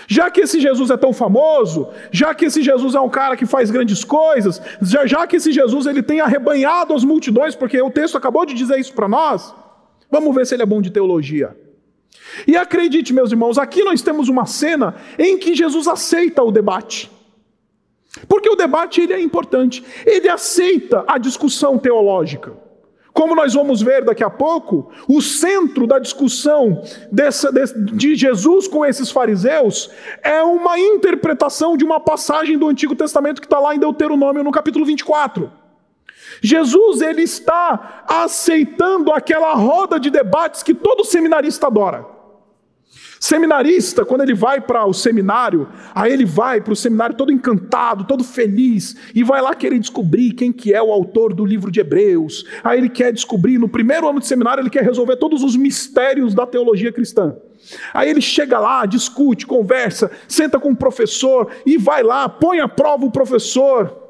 Já 0.06 0.30
que 0.30 0.40
esse 0.40 0.60
Jesus 0.60 0.90
é 0.90 0.96
tão 0.96 1.12
famoso, 1.12 1.88
já 2.10 2.34
que 2.34 2.46
esse 2.46 2.62
Jesus 2.62 2.94
é 2.94 3.00
um 3.00 3.08
cara 3.08 3.36
que 3.36 3.46
faz 3.46 3.70
grandes 3.70 4.04
coisas, 4.04 4.60
já, 4.82 5.06
já 5.06 5.26
que 5.26 5.36
esse 5.36 5.52
Jesus 5.52 5.86
ele 5.86 6.02
tem 6.02 6.20
arrebanhado 6.20 6.94
as 6.94 7.04
multidões, 7.04 7.54
porque 7.54 7.80
o 7.80 7.90
texto 7.90 8.16
acabou 8.16 8.44
de 8.44 8.54
dizer 8.54 8.78
isso 8.78 8.92
para 8.92 9.08
nós, 9.08 9.54
vamos 10.10 10.34
ver 10.34 10.46
se 10.46 10.54
ele 10.54 10.62
é 10.62 10.66
bom 10.66 10.80
de 10.80 10.90
teologia. 10.90 11.56
E 12.46 12.56
acredite, 12.56 13.12
meus 13.12 13.30
irmãos, 13.30 13.58
aqui 13.58 13.82
nós 13.82 14.02
temos 14.02 14.28
uma 14.28 14.46
cena 14.46 14.94
em 15.18 15.38
que 15.38 15.54
Jesus 15.54 15.88
aceita 15.88 16.42
o 16.42 16.50
debate. 16.50 17.10
Porque 18.28 18.48
o 18.48 18.56
debate 18.56 19.00
ele 19.00 19.12
é 19.12 19.20
importante. 19.20 19.84
Ele 20.06 20.28
aceita 20.28 21.04
a 21.06 21.18
discussão 21.18 21.78
teológica. 21.78 22.52
Como 23.14 23.36
nós 23.36 23.54
vamos 23.54 23.80
ver 23.80 24.04
daqui 24.04 24.24
a 24.24 24.28
pouco, 24.28 24.90
o 25.08 25.22
centro 25.22 25.86
da 25.86 26.00
discussão 26.00 26.82
dessa, 27.12 27.52
de 27.52 28.16
Jesus 28.16 28.66
com 28.66 28.84
esses 28.84 29.08
fariseus 29.08 29.88
é 30.20 30.42
uma 30.42 30.76
interpretação 30.80 31.76
de 31.76 31.84
uma 31.84 32.00
passagem 32.00 32.58
do 32.58 32.68
Antigo 32.68 32.96
Testamento 32.96 33.40
que 33.40 33.46
está 33.46 33.60
lá 33.60 33.72
em 33.72 33.78
Deuteronômio, 33.78 34.42
no 34.42 34.50
capítulo 34.50 34.84
24. 34.84 35.48
Jesus 36.42 37.00
ele 37.02 37.22
está 37.22 38.04
aceitando 38.08 39.12
aquela 39.12 39.54
roda 39.54 40.00
de 40.00 40.10
debates 40.10 40.64
que 40.64 40.74
todo 40.74 41.04
seminarista 41.04 41.68
adora. 41.68 42.13
Seminarista, 43.20 44.04
quando 44.04 44.22
ele 44.22 44.34
vai 44.34 44.60
para 44.60 44.84
o 44.84 44.92
seminário, 44.92 45.68
aí 45.94 46.12
ele 46.12 46.24
vai 46.24 46.60
para 46.60 46.72
o 46.72 46.76
seminário 46.76 47.16
todo 47.16 47.32
encantado, 47.32 48.04
todo 48.04 48.22
feliz, 48.22 48.96
e 49.14 49.22
vai 49.22 49.40
lá 49.40 49.54
querer 49.54 49.78
descobrir 49.78 50.32
quem 50.32 50.52
que 50.52 50.74
é 50.74 50.82
o 50.82 50.92
autor 50.92 51.32
do 51.32 51.44
livro 51.44 51.70
de 51.70 51.80
Hebreus. 51.80 52.44
Aí 52.62 52.78
ele 52.78 52.88
quer 52.88 53.12
descobrir, 53.12 53.58
no 53.58 53.68
primeiro 53.68 54.08
ano 54.08 54.20
de 54.20 54.26
seminário, 54.26 54.60
ele 54.60 54.70
quer 54.70 54.84
resolver 54.84 55.16
todos 55.16 55.42
os 55.42 55.56
mistérios 55.56 56.34
da 56.34 56.46
teologia 56.46 56.92
cristã. 56.92 57.34
Aí 57.92 58.10
ele 58.10 58.20
chega 58.20 58.58
lá, 58.58 58.84
discute, 58.84 59.46
conversa, 59.46 60.10
senta 60.28 60.58
com 60.60 60.70
o 60.70 60.76
professor 60.76 61.50
e 61.64 61.78
vai 61.78 62.02
lá, 62.02 62.28
põe 62.28 62.60
à 62.60 62.68
prova 62.68 63.06
o 63.06 63.10
professor. 63.10 64.03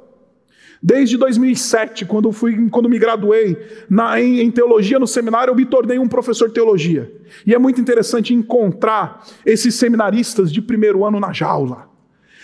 Desde 0.87 1.17
2007, 1.17 2.05
quando, 2.05 2.31
fui, 2.31 2.69
quando 2.69 2.91
me 2.91 2.99
graduei 2.99 3.57
na, 3.89 4.21
em, 4.21 4.41
em, 4.41 4.51
teologia 4.51 4.99
no 4.99 5.07
seminário, 5.07 5.51
eu 5.51 5.57
me 5.57 5.65
tornei 5.65 5.99
um 5.99 6.07
professor 6.07 6.49
de 6.49 6.53
teologia. 6.53 7.11
E 7.47 7.55
é 7.55 7.59
muito 7.59 7.81
interessante 7.81 8.35
encontrar 8.35 9.25
esses 9.47 9.77
seminaristas 9.77 10.53
de 10.53 10.61
primeiro 10.61 11.03
ano 11.03 11.19
na 11.19 11.33
jaula. 11.33 11.89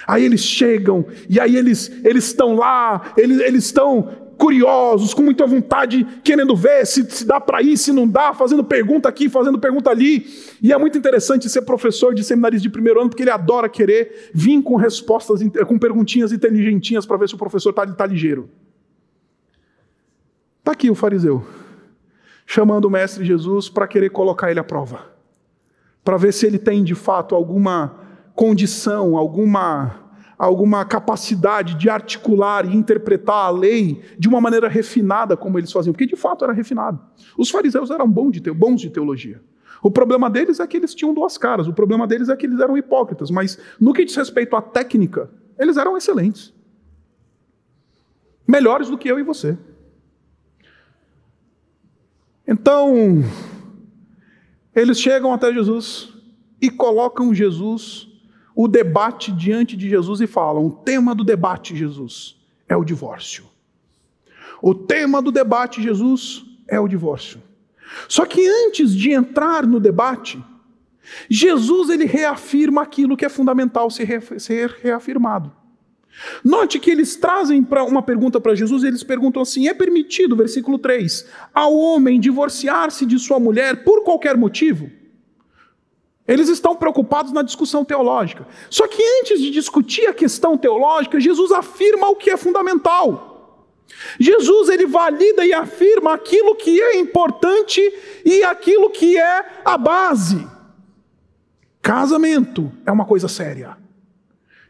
Aí 0.06 0.24
eles 0.24 0.40
chegam, 0.40 1.04
e 1.28 1.38
aí 1.38 1.54
eles, 1.54 1.92
eles 2.02 2.28
estão 2.28 2.54
lá, 2.56 3.12
eles, 3.14 3.40
eles 3.40 3.64
estão 3.66 4.08
curiosos, 4.40 5.12
com 5.12 5.20
muita 5.20 5.46
vontade, 5.46 6.02
querendo 6.24 6.56
ver 6.56 6.86
se, 6.86 7.08
se 7.10 7.26
dá 7.26 7.38
para 7.38 7.60
ir, 7.60 7.76
se 7.76 7.92
não 7.92 8.08
dá, 8.08 8.32
fazendo 8.32 8.64
pergunta 8.64 9.06
aqui, 9.06 9.28
fazendo 9.28 9.58
pergunta 9.58 9.90
ali. 9.90 10.26
E 10.62 10.72
é 10.72 10.78
muito 10.78 10.96
interessante 10.96 11.46
ser 11.50 11.60
professor 11.60 12.14
de 12.14 12.24
seminarista 12.24 12.62
de 12.62 12.70
primeiro 12.70 12.98
ano, 12.98 13.10
porque 13.10 13.22
ele 13.22 13.30
adora 13.30 13.68
querer 13.68 14.30
vir 14.32 14.62
com 14.62 14.76
respostas, 14.76 15.42
com 15.66 15.78
perguntinhas 15.78 16.32
inteligentinhas 16.32 17.04
para 17.04 17.18
ver 17.18 17.28
se 17.28 17.34
o 17.34 17.38
professor 17.38 17.68
está 17.68 17.86
tá 17.86 18.06
ligeiro. 18.06 18.48
Está 20.60 20.72
aqui 20.72 20.88
o 20.90 20.94
fariseu, 20.94 21.44
chamando 22.46 22.86
o 22.86 22.90
mestre 22.90 23.26
Jesus 23.26 23.68
para 23.68 23.86
querer 23.86 24.08
colocar 24.08 24.50
ele 24.50 24.60
à 24.60 24.64
prova, 24.64 25.04
para 26.02 26.16
ver 26.16 26.32
se 26.32 26.46
ele 26.46 26.58
tem 26.58 26.82
de 26.82 26.94
fato 26.94 27.34
alguma 27.34 27.94
condição, 28.34 29.18
alguma 29.18 29.99
alguma 30.40 30.86
capacidade 30.86 31.74
de 31.74 31.90
articular 31.90 32.64
e 32.64 32.74
interpretar 32.74 33.44
a 33.44 33.50
lei 33.50 34.00
de 34.18 34.26
uma 34.26 34.40
maneira 34.40 34.68
refinada 34.68 35.36
como 35.36 35.58
eles 35.58 35.70
faziam, 35.70 35.92
porque 35.92 36.06
de 36.06 36.16
fato 36.16 36.42
era 36.42 36.52
refinado. 36.54 36.98
Os 37.36 37.50
fariseus 37.50 37.90
eram 37.90 38.10
bons 38.10 38.32
de, 38.32 38.50
bons 38.50 38.80
de 38.80 38.88
teologia. 38.88 39.42
O 39.82 39.90
problema 39.90 40.30
deles 40.30 40.58
é 40.58 40.66
que 40.66 40.78
eles 40.78 40.94
tinham 40.94 41.12
duas 41.12 41.36
caras, 41.36 41.68
o 41.68 41.74
problema 41.74 42.06
deles 42.06 42.30
é 42.30 42.36
que 42.36 42.46
eles 42.46 42.58
eram 42.58 42.74
hipócritas, 42.78 43.30
mas 43.30 43.58
no 43.78 43.92
que 43.92 44.02
diz 44.02 44.16
respeito 44.16 44.56
à 44.56 44.62
técnica, 44.62 45.30
eles 45.58 45.76
eram 45.76 45.94
excelentes. 45.94 46.54
Melhores 48.48 48.88
do 48.88 48.96
que 48.96 49.10
eu 49.10 49.18
e 49.18 49.22
você. 49.22 49.58
Então, 52.48 53.22
eles 54.74 54.98
chegam 54.98 55.34
até 55.34 55.52
Jesus 55.52 56.14
e 56.62 56.70
colocam 56.70 57.34
Jesus 57.34 58.09
o 58.54 58.66
debate 58.68 59.32
diante 59.32 59.76
de 59.76 59.88
Jesus 59.88 60.20
e 60.20 60.26
falam: 60.26 60.66
o 60.66 60.70
tema 60.70 61.14
do 61.14 61.24
debate, 61.24 61.76
Jesus, 61.76 62.36
é 62.68 62.76
o 62.76 62.84
divórcio. 62.84 63.44
O 64.62 64.74
tema 64.74 65.22
do 65.22 65.32
debate, 65.32 65.82
Jesus, 65.82 66.44
é 66.68 66.78
o 66.78 66.88
divórcio. 66.88 67.40
Só 68.08 68.24
que 68.24 68.46
antes 68.66 68.94
de 68.94 69.10
entrar 69.10 69.66
no 69.66 69.80
debate, 69.80 70.42
Jesus 71.28 71.88
ele 71.88 72.04
reafirma 72.04 72.82
aquilo 72.82 73.16
que 73.16 73.24
é 73.24 73.28
fundamental 73.28 73.90
ser, 73.90 74.78
reafirmado. 74.82 75.52
Note 76.44 76.78
que 76.78 76.90
eles 76.90 77.16
trazem 77.16 77.62
para 77.62 77.84
uma 77.84 78.02
pergunta 78.02 78.40
para 78.40 78.54
Jesus, 78.54 78.84
eles 78.84 79.02
perguntam 79.02 79.42
assim: 79.42 79.68
é 79.68 79.74
permitido, 79.74 80.36
versículo 80.36 80.78
3, 80.78 81.26
ao 81.54 81.74
homem 81.74 82.20
divorciar-se 82.20 83.06
de 83.06 83.18
sua 83.18 83.40
mulher 83.40 83.84
por 83.84 84.04
qualquer 84.04 84.36
motivo? 84.36 84.90
Eles 86.30 86.48
estão 86.48 86.76
preocupados 86.76 87.32
na 87.32 87.42
discussão 87.42 87.84
teológica. 87.84 88.46
Só 88.70 88.86
que 88.86 89.02
antes 89.20 89.40
de 89.40 89.50
discutir 89.50 90.06
a 90.06 90.14
questão 90.14 90.56
teológica, 90.56 91.18
Jesus 91.18 91.50
afirma 91.50 92.08
o 92.08 92.14
que 92.14 92.30
é 92.30 92.36
fundamental. 92.36 93.66
Jesus 94.18 94.68
ele 94.68 94.86
valida 94.86 95.44
e 95.44 95.52
afirma 95.52 96.14
aquilo 96.14 96.54
que 96.54 96.80
é 96.80 97.00
importante 97.00 97.80
e 98.24 98.44
aquilo 98.44 98.90
que 98.90 99.18
é 99.18 99.44
a 99.64 99.76
base. 99.76 100.46
Casamento 101.82 102.70
é 102.86 102.92
uma 102.92 103.04
coisa 103.04 103.26
séria. 103.26 103.76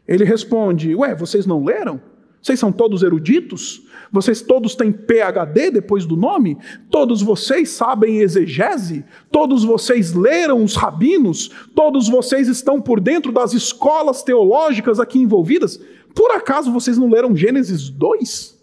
Ele 0.07 0.23
responde: 0.23 0.95
Ué, 0.95 1.13
vocês 1.13 1.45
não 1.45 1.63
leram? 1.63 2.01
Vocês 2.41 2.59
são 2.59 2.71
todos 2.71 3.03
eruditos? 3.03 3.83
Vocês 4.11 4.41
todos 4.41 4.75
têm 4.75 4.91
PhD 4.91 5.71
depois 5.71 6.05
do 6.05 6.17
nome? 6.17 6.57
Todos 6.89 7.21
vocês 7.21 7.69
sabem 7.69 8.17
exegese? 8.17 9.05
Todos 9.31 9.63
vocês 9.63 10.13
leram 10.13 10.63
os 10.63 10.75
rabinos? 10.75 11.49
Todos 11.73 12.09
vocês 12.09 12.49
estão 12.49 12.81
por 12.81 12.99
dentro 12.99 13.31
das 13.31 13.53
escolas 13.53 14.21
teológicas 14.21 14.99
aqui 14.99 15.17
envolvidas? 15.17 15.79
Por 16.13 16.31
acaso 16.31 16.73
vocês 16.73 16.97
não 16.97 17.09
leram 17.09 17.35
Gênesis 17.35 17.89
2? 17.89 18.59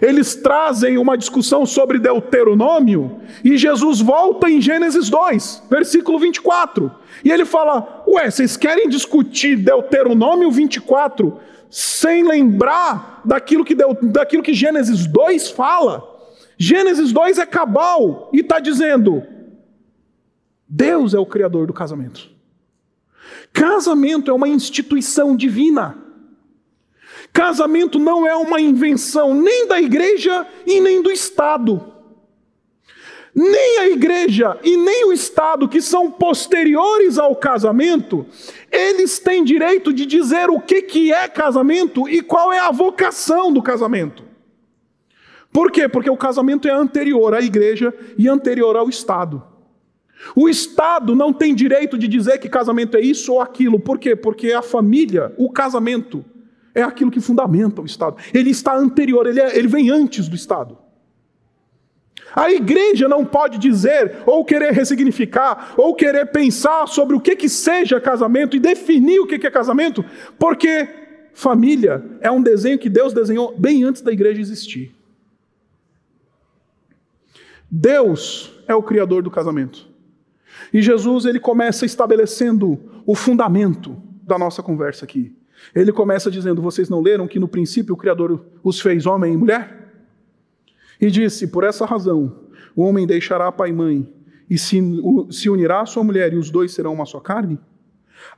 Eles 0.00 0.34
trazem 0.34 0.98
uma 0.98 1.16
discussão 1.16 1.64
sobre 1.64 2.00
Deuteronômio 2.00 3.20
e 3.44 3.56
Jesus 3.56 4.00
volta 4.00 4.50
em 4.50 4.60
Gênesis 4.60 5.08
2, 5.08 5.62
versículo 5.70 6.18
24. 6.18 6.90
E 7.24 7.30
ele 7.30 7.44
fala: 7.44 8.02
Ué, 8.08 8.28
vocês 8.28 8.56
querem 8.56 8.88
discutir 8.88 9.54
Deuteronômio 9.54 10.50
24 10.50 11.38
sem 11.72 12.22
lembrar 12.22 13.22
daquilo 13.24 13.64
que, 13.64 13.74
deu, 13.74 13.96
daquilo 14.02 14.42
que 14.42 14.52
Gênesis 14.52 15.06
2 15.06 15.48
fala. 15.52 16.06
Gênesis 16.58 17.12
2 17.12 17.38
é 17.38 17.46
cabal 17.46 18.28
e 18.30 18.40
está 18.40 18.60
dizendo: 18.60 19.22
Deus 20.68 21.14
é 21.14 21.18
o 21.18 21.24
criador 21.24 21.66
do 21.66 21.72
casamento. 21.72 22.30
Casamento 23.54 24.30
é 24.30 24.34
uma 24.34 24.46
instituição 24.46 25.34
divina. 25.34 25.96
Casamento 27.32 27.98
não 27.98 28.26
é 28.26 28.36
uma 28.36 28.60
invenção 28.60 29.32
nem 29.32 29.66
da 29.66 29.80
igreja 29.80 30.46
e 30.66 30.78
nem 30.78 31.00
do 31.00 31.10
Estado. 31.10 31.91
Nem 33.34 33.78
a 33.78 33.88
igreja 33.88 34.58
e 34.62 34.76
nem 34.76 35.06
o 35.06 35.12
Estado, 35.12 35.68
que 35.68 35.80
são 35.80 36.10
posteriores 36.10 37.18
ao 37.18 37.34
casamento, 37.34 38.26
eles 38.70 39.18
têm 39.18 39.42
direito 39.42 39.92
de 39.92 40.04
dizer 40.04 40.50
o 40.50 40.60
que, 40.60 40.82
que 40.82 41.12
é 41.12 41.26
casamento 41.28 42.06
e 42.08 42.20
qual 42.20 42.52
é 42.52 42.58
a 42.58 42.70
vocação 42.70 43.50
do 43.50 43.62
casamento. 43.62 44.22
Por 45.50 45.70
quê? 45.70 45.88
Porque 45.88 46.10
o 46.10 46.16
casamento 46.16 46.68
é 46.68 46.72
anterior 46.72 47.34
à 47.34 47.40
igreja 47.40 47.94
e 48.18 48.28
anterior 48.28 48.76
ao 48.76 48.88
Estado. 48.88 49.42
O 50.36 50.48
Estado 50.48 51.14
não 51.14 51.32
tem 51.32 51.54
direito 51.54 51.98
de 51.98 52.06
dizer 52.06 52.38
que 52.38 52.48
casamento 52.48 52.96
é 52.96 53.00
isso 53.00 53.32
ou 53.32 53.40
aquilo. 53.40 53.80
Por 53.80 53.98
quê? 53.98 54.14
Porque 54.14 54.52
a 54.52 54.62
família, 54.62 55.32
o 55.36 55.50
casamento, 55.50 56.24
é 56.74 56.82
aquilo 56.82 57.10
que 57.10 57.20
fundamenta 57.20 57.82
o 57.82 57.86
Estado. 57.86 58.16
Ele 58.32 58.50
está 58.50 58.76
anterior, 58.76 59.26
ele, 59.26 59.40
é, 59.40 59.58
ele 59.58 59.68
vem 59.68 59.90
antes 59.90 60.28
do 60.28 60.36
Estado. 60.36 60.78
A 62.34 62.50
igreja 62.50 63.08
não 63.08 63.24
pode 63.24 63.58
dizer, 63.58 64.18
ou 64.26 64.44
querer 64.44 64.72
ressignificar, 64.72 65.74
ou 65.76 65.94
querer 65.94 66.26
pensar 66.26 66.86
sobre 66.88 67.14
o 67.14 67.20
que, 67.20 67.36
que 67.36 67.48
seja 67.48 68.00
casamento 68.00 68.56
e 68.56 68.60
definir 68.60 69.20
o 69.20 69.26
que, 69.26 69.38
que 69.38 69.46
é 69.46 69.50
casamento, 69.50 70.04
porque 70.38 70.88
família 71.34 72.04
é 72.20 72.30
um 72.30 72.42
desenho 72.42 72.78
que 72.78 72.88
Deus 72.88 73.12
desenhou 73.12 73.54
bem 73.56 73.84
antes 73.84 74.02
da 74.02 74.12
igreja 74.12 74.40
existir. 74.40 74.94
Deus 77.70 78.52
é 78.68 78.74
o 78.74 78.82
criador 78.82 79.22
do 79.22 79.30
casamento. 79.30 79.88
E 80.72 80.82
Jesus 80.82 81.24
ele 81.24 81.40
começa 81.40 81.86
estabelecendo 81.86 82.78
o 83.06 83.14
fundamento 83.14 83.96
da 84.22 84.38
nossa 84.38 84.62
conversa 84.62 85.04
aqui. 85.04 85.34
Ele 85.74 85.92
começa 85.92 86.30
dizendo: 86.30 86.60
Vocês 86.60 86.88
não 86.88 87.00
leram 87.00 87.26
que 87.26 87.38
no 87.38 87.48
princípio 87.48 87.94
o 87.94 87.96
Criador 87.96 88.44
os 88.62 88.80
fez 88.80 89.06
homem 89.06 89.34
e 89.34 89.36
mulher? 89.36 89.81
E 91.02 91.10
disse: 91.10 91.48
Por 91.48 91.64
essa 91.64 91.84
razão, 91.84 92.46
o 92.76 92.82
homem 92.82 93.04
deixará 93.04 93.50
pai 93.50 93.70
e 93.70 93.72
mãe 93.72 94.08
e 94.48 94.56
se, 94.56 94.80
se 95.30 95.50
unirá 95.50 95.80
à 95.80 95.86
sua 95.86 96.04
mulher, 96.04 96.32
e 96.32 96.36
os 96.36 96.48
dois 96.48 96.72
serão 96.72 96.94
uma 96.94 97.04
só 97.04 97.18
carne? 97.18 97.58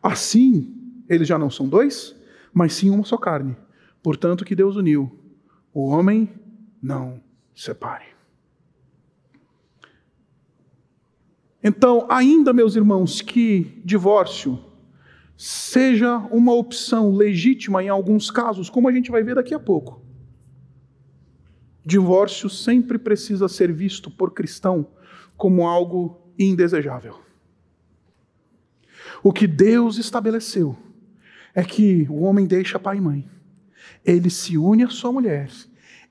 Assim, 0.03 0.75
eles 1.07 1.29
já 1.29 1.39
não 1.39 1.51
são 1.51 1.69
dois, 1.69 2.17
mas 2.55 2.73
sim 2.73 2.89
uma 2.89 3.05
só 3.05 3.19
carne. 3.19 3.55
Portanto, 4.03 4.45
que 4.45 4.55
Deus 4.55 4.77
uniu, 4.77 5.13
o 5.75 5.89
homem 5.89 6.31
não 6.83 7.21
separe. 7.55 8.07
Então, 11.63 12.07
ainda, 12.09 12.53
meus 12.53 12.77
irmãos, 12.77 13.21
que 13.21 13.83
divórcio 13.85 14.59
seja 15.37 16.19
uma 16.31 16.55
opção 16.55 17.11
legítima 17.15 17.83
em 17.83 17.89
alguns 17.89 18.31
casos, 18.31 18.71
como 18.71 18.89
a 18.89 18.93
gente 18.93 19.11
vai 19.11 19.23
ver 19.23 19.35
daqui 19.35 19.53
a 19.53 19.59
pouco. 19.59 20.04
Divórcio 21.85 22.49
sempre 22.49 22.99
precisa 22.99 23.49
ser 23.49 23.73
visto 23.73 24.11
por 24.11 24.33
cristão 24.33 24.87
como 25.37 25.67
algo 25.67 26.33
indesejável. 26.39 27.21
O 29.23 29.33
que 29.33 29.47
Deus 29.47 29.99
estabeleceu 29.99 30.77
é 31.55 31.63
que 31.63 32.07
o 32.09 32.23
homem 32.23 32.47
deixa 32.47 32.79
pai 32.79 32.97
e 32.97 33.01
mãe, 33.01 33.29
ele 34.05 34.31
se 34.31 34.57
une 34.57 34.83
à 34.83 34.89
sua 34.89 35.13
mulher, 35.13 35.51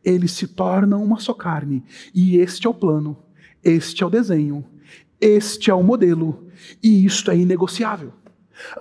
eles 0.03 0.31
se 0.31 0.47
tornam 0.47 1.03
uma 1.03 1.19
só 1.19 1.33
carne, 1.33 1.83
e 2.13 2.37
este 2.37 2.67
é 2.67 2.69
o 2.69 2.73
plano, 2.73 3.17
este 3.63 4.03
é 4.03 4.05
o 4.05 4.09
desenho, 4.09 4.65
este 5.19 5.71
é 5.71 5.73
o 5.73 5.83
modelo, 5.83 6.47
e 6.81 7.05
isto 7.05 7.31
é 7.31 7.37
inegociável. 7.37 8.13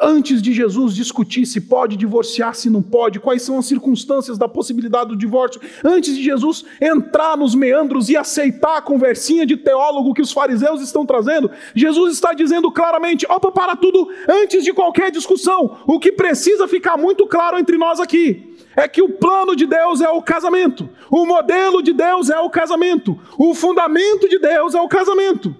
Antes 0.01 0.43
de 0.43 0.53
Jesus 0.53 0.95
discutir 0.95 1.47
se 1.47 1.61
pode 1.61 1.97
divorciar, 1.97 2.55
se 2.55 2.69
não 2.69 2.83
pode, 2.83 3.19
quais 3.19 3.43
são 3.43 3.59
as 3.59 3.67
circunstâncias 3.67 4.39
da 4.39 4.49
possibilidade 4.49 5.09
do 5.09 5.17
divórcio, 5.17 5.61
antes 5.85 6.17
de 6.17 6.23
Jesus 6.23 6.65
entrar 6.81 7.37
nos 7.37 7.55
meandros 7.55 8.09
e 8.09 8.17
aceitar 8.17 8.77
a 8.77 8.83
conversinha 8.83 9.47
de 9.47 9.57
teólogo 9.57 10.15
que 10.15 10.23
os 10.23 10.33
fariseus 10.33 10.81
estão 10.81 11.07
trazendo, 11.07 11.51
Jesus 11.75 12.15
está 12.15 12.33
dizendo 12.33 12.71
claramente: 12.71 13.27
opa, 13.29 13.51
para 13.51 13.77
tudo, 13.77 14.09
antes 14.29 14.65
de 14.65 14.73
qualquer 14.73 15.11
discussão, 15.11 15.79
o 15.87 15.99
que 15.99 16.13
precisa 16.13 16.69
ficar 16.69 16.97
muito 16.97 17.27
claro 17.27 17.59
entre 17.59 17.77
nós 17.77 17.99
aqui 17.99 18.53
é 18.77 18.89
que 18.89 19.03
o 19.03 19.09
plano 19.09 19.55
de 19.55 19.67
Deus 19.67 20.01
é 20.01 20.09
o 20.09 20.23
casamento, 20.23 20.89
o 21.11 21.27
modelo 21.27 21.83
de 21.83 21.93
Deus 21.93 22.31
é 22.31 22.39
o 22.39 22.49
casamento, 22.49 23.19
o 23.39 23.55
fundamento 23.55 24.29
de 24.29 24.39
Deus 24.39 24.75
é 24.75 24.81
o 24.81 24.89
casamento. 24.89 25.55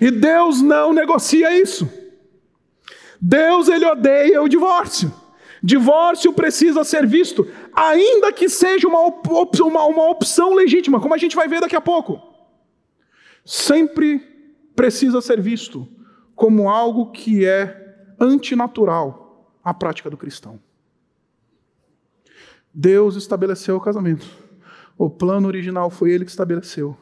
E 0.00 0.10
Deus 0.10 0.60
não 0.60 0.92
negocia 0.92 1.58
isso. 1.58 1.88
Deus 3.20 3.68
ele 3.68 3.84
odeia 3.86 4.42
o 4.42 4.48
divórcio. 4.48 5.12
Divórcio 5.62 6.32
precisa 6.32 6.84
ser 6.84 7.06
visto, 7.06 7.48
ainda 7.74 8.32
que 8.32 8.48
seja 8.48 8.86
uma, 8.86 9.00
uma, 9.00 9.84
uma 9.84 10.10
opção 10.10 10.54
legítima, 10.54 11.00
como 11.00 11.14
a 11.14 11.18
gente 11.18 11.34
vai 11.34 11.48
ver 11.48 11.60
daqui 11.60 11.74
a 11.74 11.80
pouco. 11.80 12.20
Sempre 13.44 14.18
precisa 14.74 15.20
ser 15.20 15.40
visto 15.40 15.88
como 16.34 16.68
algo 16.68 17.10
que 17.10 17.46
é 17.46 18.14
antinatural 18.20 19.50
à 19.64 19.72
prática 19.72 20.10
do 20.10 20.16
cristão. 20.16 20.60
Deus 22.72 23.16
estabeleceu 23.16 23.76
o 23.76 23.80
casamento. 23.80 24.26
O 24.98 25.08
plano 25.08 25.48
original 25.48 25.88
foi 25.90 26.12
ele 26.12 26.24
que 26.24 26.30
estabeleceu. 26.30 26.96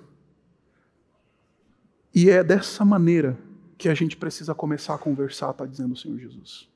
E 2.15 2.31
é 2.31 2.45
dessa 2.45 2.85
maneira 2.85 3.37
que 3.77 3.89
a 3.89 3.95
gente 3.95 4.17
precisa 4.17 4.55
começar 4.55 4.95
a 4.95 4.99
conversar, 4.99 5.51
está 5.51 5.67
dizendo 5.67 5.95
o 5.95 5.97
Senhor 5.97 6.17
Jesus. 6.19 6.69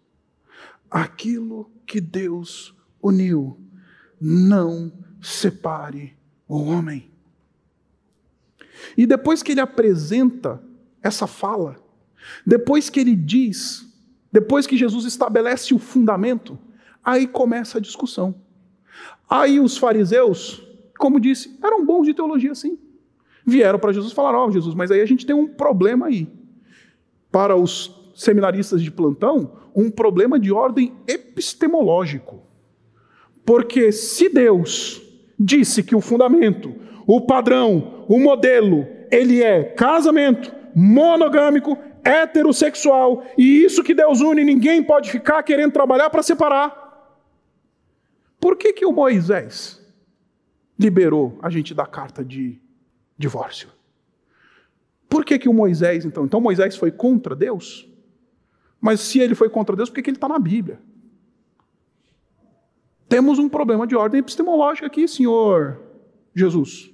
Aquilo 0.90 1.70
que 1.86 2.00
Deus 2.00 2.74
uniu, 3.00 3.56
não 4.20 4.92
separe 5.22 6.16
o 6.48 6.56
homem. 6.64 7.08
E 8.96 9.06
depois 9.06 9.42
que 9.42 9.52
ele 9.52 9.60
apresenta 9.60 10.60
essa 11.00 11.26
fala, 11.26 11.76
depois 12.44 12.90
que 12.90 12.98
ele 12.98 13.14
diz, 13.14 13.86
depois 14.32 14.66
que 14.66 14.76
Jesus 14.76 15.04
estabelece 15.04 15.72
o 15.72 15.78
fundamento, 15.78 16.58
aí 17.04 17.28
começa 17.28 17.78
a 17.78 17.80
discussão. 17.80 18.34
Aí 19.30 19.60
os 19.60 19.76
fariseus, 19.76 20.66
como 20.98 21.20
disse, 21.20 21.56
eram 21.62 21.86
bons 21.86 22.06
de 22.06 22.14
teologia 22.14 22.54
sim 22.56 22.87
vieram 23.48 23.78
para 23.78 23.92
Jesus 23.92 24.12
e 24.12 24.14
falaram: 24.14 24.38
Ó, 24.40 24.46
oh, 24.46 24.50
Jesus, 24.50 24.74
mas 24.74 24.90
aí 24.90 25.00
a 25.00 25.06
gente 25.06 25.26
tem 25.26 25.34
um 25.34 25.48
problema 25.48 26.06
aí. 26.06 26.28
Para 27.30 27.56
os 27.56 27.94
seminaristas 28.14 28.82
de 28.82 28.90
plantão, 28.90 29.52
um 29.74 29.90
problema 29.90 30.38
de 30.38 30.52
ordem 30.52 30.92
epistemológico. 31.06 32.42
Porque 33.44 33.92
se 33.92 34.28
Deus 34.28 35.02
disse 35.38 35.82
que 35.82 35.94
o 35.94 36.00
fundamento, 36.00 36.74
o 37.06 37.20
padrão, 37.20 38.04
o 38.08 38.18
modelo, 38.18 38.86
ele 39.10 39.42
é 39.42 39.62
casamento 39.64 40.52
monogâmico, 40.74 41.78
heterossexual, 42.04 43.24
e 43.36 43.64
isso 43.64 43.82
que 43.82 43.94
Deus 43.94 44.20
une, 44.20 44.44
ninguém 44.44 44.82
pode 44.82 45.10
ficar 45.10 45.42
querendo 45.42 45.72
trabalhar 45.72 46.10
para 46.10 46.22
separar. 46.22 46.88
Por 48.40 48.56
que, 48.56 48.72
que 48.72 48.86
o 48.86 48.92
Moisés 48.92 49.80
liberou 50.78 51.38
a 51.42 51.50
gente 51.50 51.74
da 51.74 51.86
carta 51.86 52.24
de 52.24 52.60
divórcio. 53.18 53.68
Por 55.08 55.24
que, 55.24 55.38
que 55.38 55.48
o 55.48 55.54
Moisés, 55.54 56.04
então? 56.04 56.24
Então 56.24 56.40
Moisés 56.40 56.76
foi 56.76 56.90
contra 56.90 57.34
Deus? 57.34 57.88
Mas 58.80 59.00
se 59.00 59.18
ele 59.18 59.34
foi 59.34 59.48
contra 59.48 59.74
Deus, 59.74 59.88
por 59.88 59.96
que, 59.96 60.02
que 60.02 60.10
ele 60.10 60.16
está 60.16 60.28
na 60.28 60.38
Bíblia? 60.38 60.78
Temos 63.08 63.38
um 63.38 63.48
problema 63.48 63.86
de 63.86 63.96
ordem 63.96 64.20
epistemológica 64.20 64.86
aqui, 64.86 65.08
Senhor 65.08 65.80
Jesus. 66.34 66.92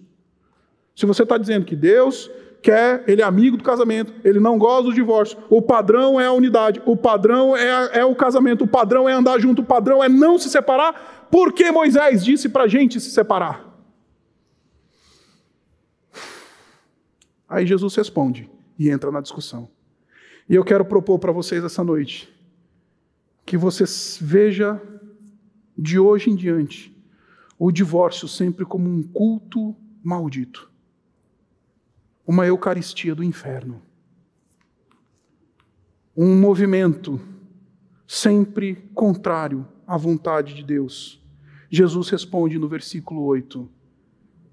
Se 0.94 1.04
você 1.04 1.24
está 1.24 1.36
dizendo 1.36 1.66
que 1.66 1.74
Deus 1.74 2.30
quer, 2.62 3.04
ele 3.06 3.20
é 3.20 3.24
amigo 3.24 3.58
do 3.58 3.64
casamento, 3.64 4.12
ele 4.24 4.40
não 4.40 4.56
gosta 4.56 4.84
do 4.84 4.94
divórcio, 4.94 5.36
o 5.50 5.60
padrão 5.60 6.18
é 6.18 6.26
a 6.26 6.32
unidade, 6.32 6.80
o 6.86 6.96
padrão 6.96 7.54
é, 7.54 7.98
é 7.98 8.04
o 8.04 8.14
casamento, 8.14 8.64
o 8.64 8.68
padrão 8.68 9.06
é 9.06 9.12
andar 9.12 9.38
junto, 9.38 9.60
o 9.60 9.64
padrão 9.64 10.02
é 10.02 10.08
não 10.08 10.38
se 10.38 10.48
separar, 10.48 11.28
por 11.30 11.52
que 11.52 11.70
Moisés 11.70 12.24
disse 12.24 12.48
para 12.48 12.64
a 12.64 12.68
gente 12.68 12.98
se 13.00 13.10
separar? 13.10 13.73
Aí 17.54 17.64
Jesus 17.64 17.94
responde 17.94 18.50
e 18.76 18.90
entra 18.90 19.12
na 19.12 19.20
discussão. 19.20 19.70
E 20.48 20.56
eu 20.56 20.64
quero 20.64 20.84
propor 20.84 21.20
para 21.20 21.30
vocês 21.30 21.62
essa 21.62 21.84
noite 21.84 22.28
que 23.46 23.56
você 23.56 23.84
veja 24.20 24.82
de 25.78 25.96
hoje 25.96 26.30
em 26.30 26.34
diante 26.34 26.92
o 27.56 27.70
divórcio 27.70 28.26
sempre 28.26 28.64
como 28.64 28.90
um 28.90 29.04
culto 29.04 29.72
maldito, 30.02 30.68
uma 32.26 32.44
eucaristia 32.44 33.14
do 33.14 33.22
inferno, 33.22 33.80
um 36.16 36.36
movimento 36.36 37.20
sempre 38.04 38.74
contrário 38.92 39.64
à 39.86 39.96
vontade 39.96 40.56
de 40.56 40.64
Deus. 40.64 41.24
Jesus 41.70 42.08
responde 42.08 42.58
no 42.58 42.66
versículo 42.66 43.22
8: 43.22 43.70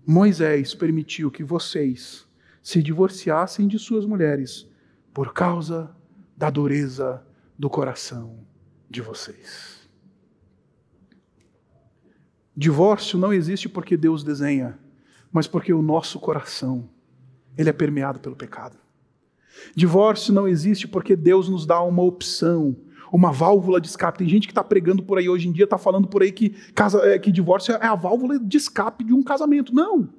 Moisés 0.06 0.76
permitiu 0.76 1.32
que 1.32 1.44
vocês 1.44 2.30
se 2.62 2.82
divorciassem 2.82 3.67
de 3.67 3.80
suas 3.80 4.06
mulheres 4.06 4.69
por 5.13 5.34
causa 5.34 5.95
da 6.38 6.50
dureza 6.50 7.26
do 7.58 7.69
coração 7.69 8.39
de 8.89 9.02
vocês. 9.02 9.89
Divórcio 12.56 13.17
não 13.17 13.34
existe 13.34 13.69
porque 13.69 13.95
Deus 13.95 14.24
desenha, 14.24 14.78
mas 15.32 15.47
porque 15.47 15.74
o 15.74 15.82
nosso 15.82 16.19
coração 16.19 16.89
ele 17.58 17.69
é 17.69 17.74
permeado 17.74 18.19
pelo 18.19 18.36
pecado. 18.36 18.78
Divórcio 19.76 20.34
não 20.34 20.47
existe 20.47 20.88
porque 20.88 21.15
Deus 21.15 21.50
nos 21.50 21.65
dá 21.65 21.82
uma 21.82 22.04
opção, 22.04 22.76
uma 23.12 23.32
válvula 23.32 23.80
de 23.80 23.88
escape. 23.88 24.19
Tem 24.19 24.28
gente 24.28 24.47
que 24.47 24.52
está 24.52 24.63
pregando 24.63 25.04
por 25.04 25.17
aí 25.17 25.30
hoje 25.30 25.47
em 25.47 25.52
dia, 25.52 25.65
está 25.65 25.78
falando 25.78 26.08
por 26.08 26.21
aí 26.21 26.32
que, 26.32 26.50
casa, 26.74 27.00
é, 27.06 27.19
que 27.19 27.32
divórcio 27.32 27.76
é 27.76 27.86
a 27.86 27.95
válvula 27.95 28.39
de 28.39 28.58
escape 28.58 29.04
de 29.04 29.13
um 29.13 29.24
casamento. 29.24 29.74
Não. 29.74 30.10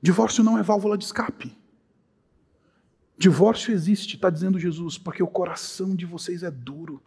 Divórcio 0.00 0.44
não 0.44 0.58
é 0.58 0.62
válvula 0.62 0.96
de 0.96 1.04
escape. 1.04 1.56
Divórcio 3.18 3.72
existe, 3.72 4.14
está 4.14 4.30
dizendo 4.30 4.58
Jesus, 4.58 4.96
porque 4.96 5.22
o 5.22 5.26
coração 5.26 5.94
de 5.94 6.06
vocês 6.06 6.42
é 6.44 6.50
duro. 6.50 7.02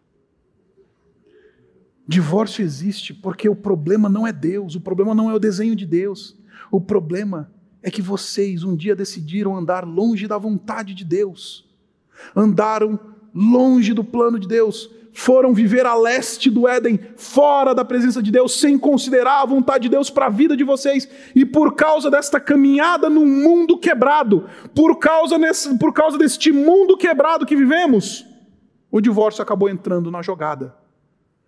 Divórcio 2.06 2.64
existe 2.64 3.14
porque 3.14 3.48
o 3.48 3.56
problema 3.56 4.10
não 4.10 4.28
é 4.28 4.34
Deus, 4.34 4.76
o 4.76 4.82
problema 4.82 5.16
não 5.16 5.30
é 5.30 5.34
o 5.34 5.40
desenho 5.40 5.76
de 5.76 5.86
Deus. 5.86 6.38
O 6.70 6.82
problema 6.82 7.50
é 7.82 7.90
que 7.90 8.02
vocês 8.02 8.64
um 8.64 8.76
dia 8.76 8.96
decidiram 8.96 9.56
andar 9.56 9.86
longe 9.86 10.28
da 10.28 10.38
vontade 10.38 10.94
de 10.94 11.06
Deus, 11.06 11.70
andaram 12.36 13.00
longe 13.34 13.94
do 13.94 14.04
plano 14.04 14.38
de 14.38 14.48
Deus, 14.48 14.90
foram 15.14 15.54
viver 15.54 15.86
a 15.86 15.96
leste 15.96 16.50
do 16.50 16.68
Éden, 16.68 17.00
fora 17.16 17.76
da 17.76 17.84
presença 17.84 18.22
de 18.22 18.32
Deus, 18.32 18.60
sem 18.60 18.78
considerar 18.78 19.42
a 19.42 19.46
vontade 19.46 19.84
de 19.84 19.90
Deus 19.90 20.10
para 20.10 20.28
a 20.28 20.30
vida 20.30 20.56
de 20.56 20.64
vocês, 20.64 21.08
e 21.36 21.46
por 21.46 21.76
causa 21.76 22.10
desta 22.10 22.40
caminhada 22.40 23.10
num 23.10 23.26
mundo 23.26 23.78
quebrado, 23.78 24.50
por 24.74 24.98
causa, 25.00 25.38
nesse, 25.38 25.78
por 25.78 25.94
causa 25.94 26.18
deste 26.18 26.52
mundo 26.52 26.98
quebrado 26.98 27.46
que 27.46 27.56
vivemos, 27.56 28.26
o 28.90 29.02
divórcio 29.02 29.42
acabou 29.42 29.70
entrando 29.70 30.10
na 30.10 30.22
jogada. 30.22 30.76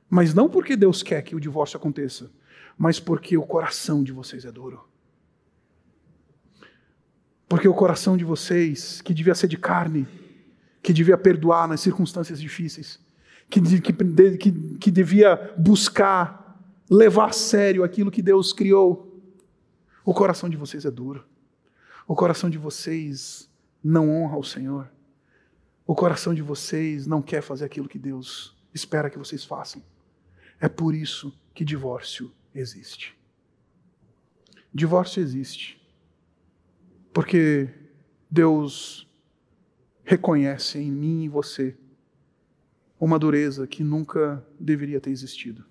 Mas 0.10 0.34
não 0.34 0.50
porque 0.50 0.76
Deus 0.76 1.02
quer 1.02 1.22
que 1.22 1.36
o 1.36 1.40
divórcio 1.40 1.78
aconteça, 1.78 2.30
mas 2.78 3.00
porque 3.00 3.38
o 3.38 3.44
coração 3.44 4.04
de 4.04 4.12
vocês 4.12 4.46
é 4.46 4.52
duro. 4.52 4.88
Porque 7.48 7.68
o 7.68 7.74
coração 7.74 8.18
de 8.18 8.24
vocês, 8.24 9.02
que 9.02 9.14
devia 9.14 9.36
ser 9.36 9.48
de 9.48 9.58
carne, 9.58 10.08
que 10.82 10.92
devia 10.92 11.18
perdoar 11.18 11.68
nas 11.68 11.82
circunstâncias 11.82 12.40
difíceis, 12.40 13.00
que, 13.50 13.62
que, 13.62 14.38
que, 14.38 14.52
que 14.78 14.92
devia 14.92 15.54
buscar 15.58 16.44
levar 16.90 17.30
a 17.30 17.32
sério 17.32 17.84
aquilo 17.84 18.12
que 18.12 18.22
Deus 18.22 18.54
criou, 18.54 19.22
o 20.06 20.14
coração 20.14 20.50
de 20.50 20.58
vocês 20.58 20.86
é 20.86 20.92
duro. 20.92 21.26
O 22.08 22.16
coração 22.16 22.50
de 22.50 22.58
vocês 22.58 23.50
não 23.84 24.10
honra 24.10 24.38
o 24.38 24.44
Senhor. 24.44 24.90
O 25.86 25.96
coração 25.96 26.34
de 26.34 26.42
vocês 26.42 27.08
não 27.08 27.22
quer 27.22 27.42
fazer 27.42 27.66
aquilo 27.66 27.88
que 27.88 28.00
Deus 28.00 28.56
espera 28.74 29.10
que 29.10 29.18
vocês 29.18 29.44
façam. 29.44 29.82
É 30.60 30.68
por 30.68 30.94
isso 30.94 31.34
que 31.54 31.64
divórcio 31.64 32.32
existe. 32.54 33.18
Divórcio 34.74 35.22
existe 35.22 35.82
porque 37.14 37.70
Deus 38.30 39.08
reconhece 40.04 40.80
em 40.80 40.92
mim 40.92 41.24
e 41.24 41.30
você 41.30 41.78
uma 43.00 43.20
dureza 43.20 43.68
que 43.68 43.84
nunca 43.84 44.46
deveria 44.60 45.00
ter 45.00 45.10
existido. 45.10 45.66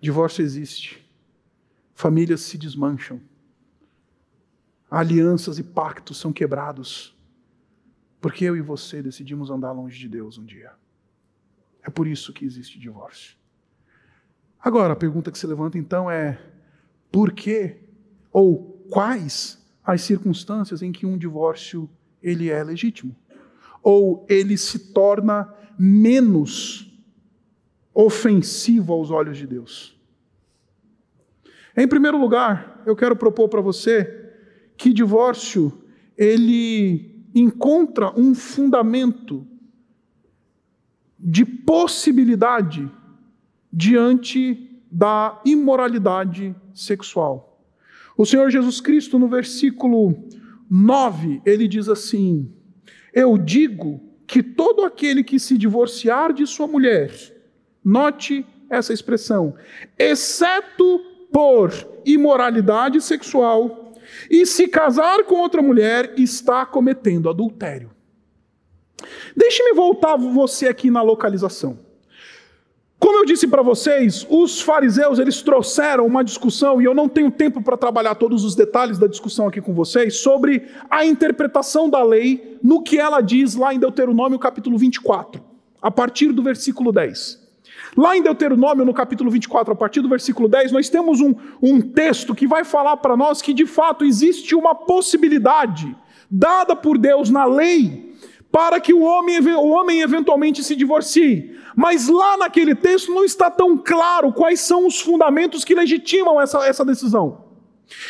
Divórcio 0.00 0.42
existe, 0.42 1.04
famílias 1.94 2.42
se 2.42 2.56
desmancham, 2.56 3.20
alianças 4.90 5.58
e 5.58 5.64
pactos 5.64 6.18
são 6.18 6.32
quebrados, 6.32 7.16
porque 8.20 8.44
eu 8.44 8.56
e 8.56 8.60
você 8.60 9.02
decidimos 9.02 9.50
andar 9.50 9.72
longe 9.72 9.98
de 9.98 10.08
Deus 10.08 10.38
um 10.38 10.44
dia. 10.44 10.72
É 11.82 11.90
por 11.90 12.06
isso 12.06 12.32
que 12.32 12.44
existe 12.44 12.78
divórcio. 12.78 13.36
Agora, 14.60 14.92
a 14.92 14.96
pergunta 14.96 15.30
que 15.30 15.38
se 15.38 15.46
levanta 15.46 15.78
então 15.78 16.10
é: 16.10 16.40
por 17.10 17.32
que 17.32 17.80
ou 18.32 18.84
quais 18.90 19.58
as 19.82 20.02
circunstâncias 20.02 20.82
em 20.82 20.92
que 20.92 21.06
um 21.06 21.16
divórcio 21.16 21.88
ele 22.22 22.50
é 22.50 22.62
legítimo 22.62 23.16
ou 23.82 24.26
ele 24.28 24.56
se 24.56 24.92
torna 24.92 25.52
menos 25.78 26.92
ofensivo 27.94 28.92
aos 28.92 29.10
olhos 29.10 29.36
de 29.36 29.46
Deus. 29.46 29.96
Em 31.76 31.86
primeiro 31.86 32.18
lugar, 32.18 32.82
eu 32.86 32.96
quero 32.96 33.16
propor 33.16 33.48
para 33.48 33.60
você 33.60 34.32
que 34.76 34.92
divórcio 34.92 35.84
ele 36.16 37.24
encontra 37.34 38.12
um 38.18 38.34
fundamento 38.34 39.46
de 41.18 41.44
possibilidade 41.44 42.90
diante 43.72 44.82
da 44.90 45.40
imoralidade 45.44 46.54
sexual. 46.74 47.62
O 48.16 48.24
Senhor 48.24 48.50
Jesus 48.50 48.80
Cristo, 48.80 49.18
no 49.18 49.28
versículo 49.28 50.28
9, 50.68 51.42
ele 51.44 51.68
diz 51.68 51.88
assim: 51.88 52.52
Eu 53.20 53.36
digo 53.36 54.00
que 54.28 54.44
todo 54.44 54.84
aquele 54.84 55.24
que 55.24 55.40
se 55.40 55.58
divorciar 55.58 56.32
de 56.32 56.46
sua 56.46 56.68
mulher, 56.68 57.10
note 57.84 58.46
essa 58.70 58.92
expressão, 58.92 59.56
exceto 59.98 61.00
por 61.32 61.72
imoralidade 62.06 63.00
sexual, 63.00 63.92
e 64.30 64.46
se 64.46 64.68
casar 64.68 65.24
com 65.24 65.34
outra 65.40 65.60
mulher, 65.60 66.14
está 66.16 66.64
cometendo 66.64 67.28
adultério. 67.28 67.90
Deixe-me 69.36 69.72
voltar 69.74 70.16
você 70.16 70.68
aqui 70.68 70.88
na 70.88 71.02
localização. 71.02 71.80
Como 72.98 73.18
eu 73.18 73.24
disse 73.24 73.46
para 73.46 73.62
vocês, 73.62 74.26
os 74.28 74.60
fariseus 74.60 75.20
eles 75.20 75.40
trouxeram 75.40 76.04
uma 76.04 76.24
discussão, 76.24 76.82
e 76.82 76.84
eu 76.84 76.94
não 76.94 77.08
tenho 77.08 77.30
tempo 77.30 77.62
para 77.62 77.76
trabalhar 77.76 78.16
todos 78.16 78.44
os 78.44 78.56
detalhes 78.56 78.98
da 78.98 79.06
discussão 79.06 79.46
aqui 79.46 79.60
com 79.60 79.72
vocês, 79.72 80.16
sobre 80.16 80.66
a 80.90 81.04
interpretação 81.04 81.88
da 81.88 82.02
lei 82.02 82.58
no 82.60 82.82
que 82.82 82.98
ela 82.98 83.20
diz 83.20 83.54
lá 83.54 83.72
em 83.72 83.78
Deuteronômio 83.78 84.36
capítulo 84.38 84.76
24, 84.76 85.40
a 85.80 85.90
partir 85.92 86.32
do 86.32 86.42
versículo 86.42 86.90
10. 86.90 87.46
Lá 87.96 88.16
em 88.16 88.22
Deuteronômio, 88.22 88.84
no 88.84 88.92
capítulo 88.92 89.30
24, 89.30 89.72
a 89.72 89.76
partir 89.76 90.00
do 90.00 90.08
versículo 90.08 90.48
10, 90.48 90.72
nós 90.72 90.88
temos 90.88 91.20
um, 91.20 91.34
um 91.62 91.80
texto 91.80 92.34
que 92.34 92.48
vai 92.48 92.64
falar 92.64 92.96
para 92.96 93.16
nós 93.16 93.40
que 93.40 93.54
de 93.54 93.64
fato 93.64 94.04
existe 94.04 94.56
uma 94.56 94.74
possibilidade 94.74 95.96
dada 96.28 96.74
por 96.74 96.98
Deus 96.98 97.30
na 97.30 97.44
lei 97.44 98.07
para 98.50 98.80
que 98.80 98.94
o 98.94 99.00
homem, 99.00 99.38
o 99.54 99.68
homem 99.68 100.00
eventualmente 100.00 100.64
se 100.64 100.74
divorcie. 100.74 101.56
Mas 101.76 102.08
lá 102.08 102.36
naquele 102.36 102.74
texto 102.74 103.12
não 103.12 103.24
está 103.24 103.50
tão 103.50 103.76
claro 103.76 104.32
quais 104.32 104.60
são 104.60 104.86
os 104.86 105.00
fundamentos 105.00 105.64
que 105.64 105.74
legitimam 105.74 106.40
essa, 106.40 106.66
essa 106.66 106.84
decisão. 106.84 107.44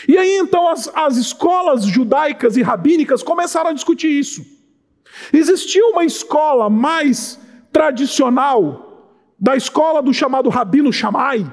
E 0.09 0.17
aí 0.17 0.37
então 0.39 0.69
as, 0.69 0.91
as 0.95 1.17
escolas 1.17 1.85
judaicas 1.85 2.57
e 2.57 2.63
rabínicas 2.63 3.23
começaram 3.23 3.71
a 3.71 3.73
discutir 3.73 4.09
isso. 4.09 4.45
Existia 5.33 5.85
uma 5.87 6.05
escola 6.05 6.71
mais 6.71 7.39
tradicional, 7.73 8.87
da 9.39 9.57
escola 9.57 10.03
do 10.03 10.13
chamado 10.13 10.49
Rabino 10.49 10.93
Shammai, 10.93 11.47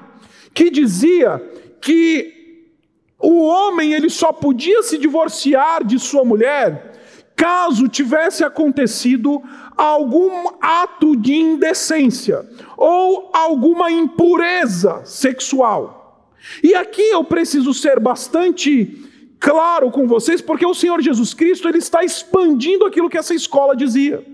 que 0.53 0.69
dizia 0.69 1.41
que 1.81 2.33
o 3.19 3.45
homem 3.45 3.93
ele 3.93 4.09
só 4.09 4.31
podia 4.31 4.81
se 4.83 4.97
divorciar 4.97 5.83
de 5.83 5.99
sua 5.99 6.23
mulher 6.23 6.94
caso 7.35 7.87
tivesse 7.87 8.43
acontecido 8.43 9.43
algum 9.75 10.49
ato 10.61 11.15
de 11.15 11.33
indecência 11.35 12.47
ou 12.77 13.29
alguma 13.33 13.91
impureza 13.91 15.01
sexual. 15.05 16.31
E 16.63 16.73
aqui 16.75 17.01
eu 17.01 17.23
preciso 17.23 17.73
ser 17.73 17.99
bastante 17.99 19.03
claro 19.39 19.91
com 19.91 20.07
vocês, 20.07 20.41
porque 20.41 20.65
o 20.65 20.73
Senhor 20.73 21.01
Jesus 21.01 21.33
Cristo 21.33 21.67
ele 21.67 21.79
está 21.79 22.03
expandindo 22.03 22.85
aquilo 22.85 23.09
que 23.09 23.17
essa 23.17 23.33
escola 23.33 23.75
dizia. 23.75 24.25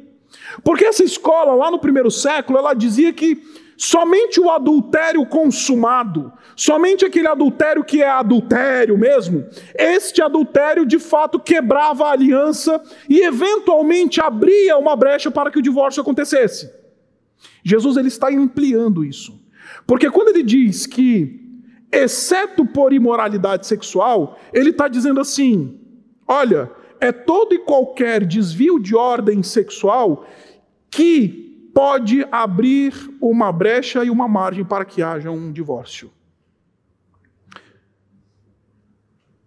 Porque 0.63 0.85
essa 0.85 1.03
escola 1.03 1.53
lá 1.53 1.71
no 1.71 1.79
primeiro 1.79 2.11
século, 2.11 2.59
ela 2.59 2.73
dizia 2.73 3.11
que 3.13 3.41
somente 3.83 4.39
o 4.39 4.49
adultério 4.49 5.25
consumado 5.25 6.31
Somente 6.61 7.03
aquele 7.03 7.27
adultério 7.27 7.83
que 7.83 8.03
é 8.03 8.07
adultério 8.07 8.95
mesmo, 8.95 9.45
este 9.73 10.21
adultério 10.21 10.85
de 10.85 10.99
fato 10.99 11.39
quebrava 11.39 12.05
a 12.05 12.11
aliança 12.11 12.79
e 13.09 13.21
eventualmente 13.21 14.21
abria 14.21 14.77
uma 14.77 14.95
brecha 14.95 15.31
para 15.31 15.49
que 15.49 15.57
o 15.57 15.61
divórcio 15.61 16.01
acontecesse. 16.01 16.71
Jesus 17.63 17.97
ele 17.97 18.09
está 18.09 18.27
ampliando 18.29 19.03
isso. 19.03 19.39
Porque 19.87 20.09
quando 20.11 20.27
ele 20.29 20.43
diz 20.43 20.85
que, 20.85 21.39
exceto 21.91 22.63
por 22.63 22.93
imoralidade 22.93 23.65
sexual, 23.65 24.37
ele 24.53 24.69
está 24.69 24.87
dizendo 24.87 25.19
assim: 25.19 25.79
olha, 26.27 26.69
é 26.99 27.11
todo 27.11 27.55
e 27.55 27.57
qualquer 27.57 28.23
desvio 28.23 28.77
de 28.77 28.95
ordem 28.95 29.41
sexual 29.41 30.27
que 30.91 31.50
pode 31.73 32.25
abrir 32.31 32.93
uma 33.21 33.51
brecha 33.51 34.03
e 34.03 34.09
uma 34.09 34.27
margem 34.27 34.63
para 34.63 34.85
que 34.85 35.01
haja 35.01 35.31
um 35.31 35.51
divórcio. 35.51 36.11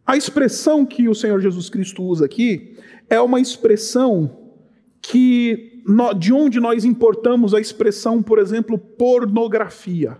A 0.06 0.16
expressão 0.16 0.84
que 0.84 1.08
o 1.08 1.14
Senhor 1.14 1.40
Jesus 1.40 1.70
Cristo 1.70 2.02
usa 2.02 2.26
aqui 2.26 2.76
é 3.08 3.20
uma 3.20 3.40
expressão 3.40 4.52
que 5.00 5.82
de 6.18 6.32
onde 6.32 6.60
nós 6.60 6.84
importamos 6.84 7.52
a 7.52 7.60
expressão, 7.60 8.22
por 8.22 8.38
exemplo, 8.38 8.78
pornografia. 8.78 10.18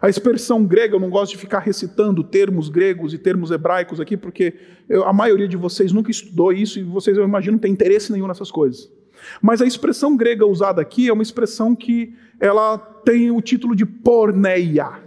A 0.00 0.08
expressão 0.08 0.64
grega, 0.64 0.96
eu 0.96 1.00
não 1.00 1.10
gosto 1.10 1.32
de 1.32 1.38
ficar 1.38 1.60
recitando 1.60 2.24
termos 2.24 2.68
gregos 2.68 3.14
e 3.14 3.18
termos 3.18 3.50
hebraicos 3.50 4.00
aqui, 4.00 4.16
porque 4.16 4.54
eu, 4.88 5.04
a 5.04 5.12
maioria 5.12 5.46
de 5.46 5.56
vocês 5.56 5.92
nunca 5.92 6.10
estudou 6.10 6.52
isso 6.52 6.78
e 6.78 6.82
vocês, 6.82 7.16
eu 7.16 7.24
imagino, 7.24 7.52
não 7.52 7.60
tem 7.60 7.72
interesse 7.72 8.10
nenhum 8.10 8.26
nessas 8.26 8.50
coisas. 8.50 8.90
Mas 9.40 9.60
a 9.60 9.66
expressão 9.66 10.16
grega 10.16 10.46
usada 10.46 10.80
aqui 10.80 11.08
é 11.08 11.12
uma 11.12 11.22
expressão 11.22 11.74
que 11.74 12.14
ela 12.40 12.78
tem 13.04 13.30
o 13.30 13.40
título 13.40 13.74
de 13.74 13.86
porneia. 13.86 15.00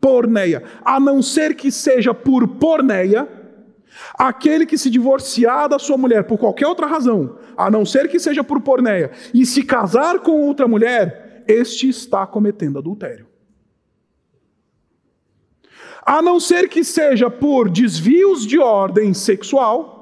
Porneia. 0.00 0.62
A 0.84 1.00
não 1.00 1.22
ser 1.22 1.54
que 1.54 1.70
seja 1.70 2.12
por 2.12 2.46
porneia, 2.46 3.28
aquele 4.18 4.66
que 4.66 4.78
se 4.78 4.90
divorciar 4.90 5.68
da 5.68 5.78
sua 5.78 5.96
mulher 5.96 6.24
por 6.24 6.38
qualquer 6.38 6.66
outra 6.66 6.86
razão, 6.86 7.38
a 7.56 7.70
não 7.70 7.84
ser 7.84 8.08
que 8.08 8.18
seja 8.18 8.42
por 8.42 8.60
porneia, 8.60 9.10
e 9.32 9.46
se 9.46 9.62
casar 9.62 10.20
com 10.20 10.42
outra 10.42 10.66
mulher, 10.68 11.44
este 11.46 11.88
está 11.88 12.26
cometendo 12.26 12.78
adultério. 12.78 13.26
A 16.04 16.20
não 16.20 16.38
ser 16.38 16.68
que 16.68 16.84
seja 16.84 17.30
por 17.30 17.70
desvios 17.70 18.46
de 18.46 18.58
ordem 18.58 19.14
sexual, 19.14 19.93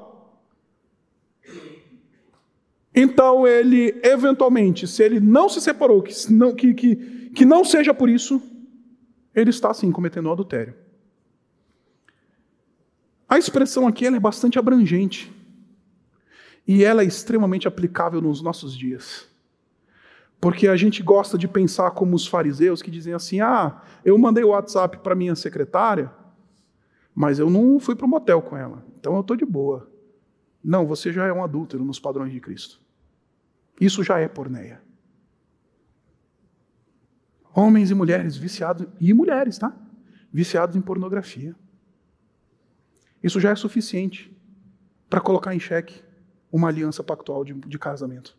então 2.95 3.47
ele, 3.47 3.99
eventualmente, 4.03 4.87
se 4.87 5.03
ele 5.03 5.19
não 5.19 5.49
se 5.49 5.59
separou, 5.59 6.01
que 6.01 6.13
não, 6.31 6.53
que, 6.53 6.73
que, 6.73 6.95
que 7.33 7.45
não 7.45 7.65
seja 7.65 7.93
por 7.93 8.09
isso, 8.09 8.41
ele 9.33 9.49
está 9.49 9.73
sim 9.73 9.91
cometendo 9.91 10.31
adultério. 10.31 10.75
A 13.27 13.37
expressão 13.39 13.87
aqui 13.87 14.05
é 14.05 14.19
bastante 14.19 14.59
abrangente. 14.59 15.33
E 16.67 16.83
ela 16.83 17.01
é 17.01 17.05
extremamente 17.05 17.67
aplicável 17.67 18.21
nos 18.21 18.41
nossos 18.41 18.77
dias. 18.77 19.27
Porque 20.39 20.67
a 20.67 20.75
gente 20.75 21.01
gosta 21.01 21.37
de 21.37 21.47
pensar 21.47 21.91
como 21.91 22.15
os 22.15 22.27
fariseus 22.27 22.81
que 22.81 22.91
dizem 22.91 23.13
assim: 23.13 23.41
ah, 23.41 23.81
eu 24.05 24.17
mandei 24.17 24.43
o 24.43 24.49
WhatsApp 24.49 24.99
para 24.99 25.15
minha 25.15 25.35
secretária, 25.35 26.11
mas 27.15 27.39
eu 27.39 27.49
não 27.49 27.79
fui 27.79 27.95
para 27.95 28.05
o 28.05 28.09
motel 28.09 28.41
com 28.41 28.55
ela, 28.55 28.85
então 28.99 29.15
eu 29.15 29.21
estou 29.21 29.35
de 29.35 29.45
boa. 29.45 29.89
Não, 30.63 30.85
você 30.85 31.11
já 31.11 31.25
é 31.25 31.33
um 31.33 31.43
adúltero 31.43 31.83
nos 31.83 31.99
padrões 31.99 32.31
de 32.31 32.39
Cristo. 32.39 32.82
Isso 33.79 34.03
já 34.03 34.19
é 34.19 34.27
porneia. 34.27 34.81
Homens 37.53 37.91
e 37.91 37.93
mulheres 37.93 38.35
viciados, 38.35 38.87
e 38.99 39.13
mulheres, 39.13 39.57
tá? 39.57 39.75
Viciados 40.31 40.75
em 40.75 40.81
pornografia. 40.81 41.55
Isso 43.21 43.39
já 43.39 43.51
é 43.51 43.55
suficiente 43.55 44.35
para 45.09 45.21
colocar 45.21 45.53
em 45.53 45.59
xeque 45.59 46.03
uma 46.51 46.67
aliança 46.67 47.03
pactual 47.03 47.45
de, 47.45 47.53
de 47.53 47.79
casamento. 47.79 48.37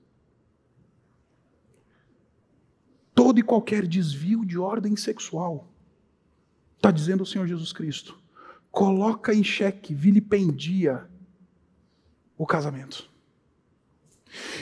Todo 3.14 3.38
e 3.38 3.42
qualquer 3.42 3.86
desvio 3.86 4.44
de 4.44 4.58
ordem 4.58 4.96
sexual, 4.96 5.72
está 6.76 6.90
dizendo 6.90 7.22
o 7.22 7.26
Senhor 7.26 7.46
Jesus 7.46 7.72
Cristo, 7.72 8.20
coloca 8.70 9.32
em 9.32 9.42
xeque, 9.42 9.94
vilipendia 9.94 11.08
o 12.36 12.44
casamento. 12.44 13.08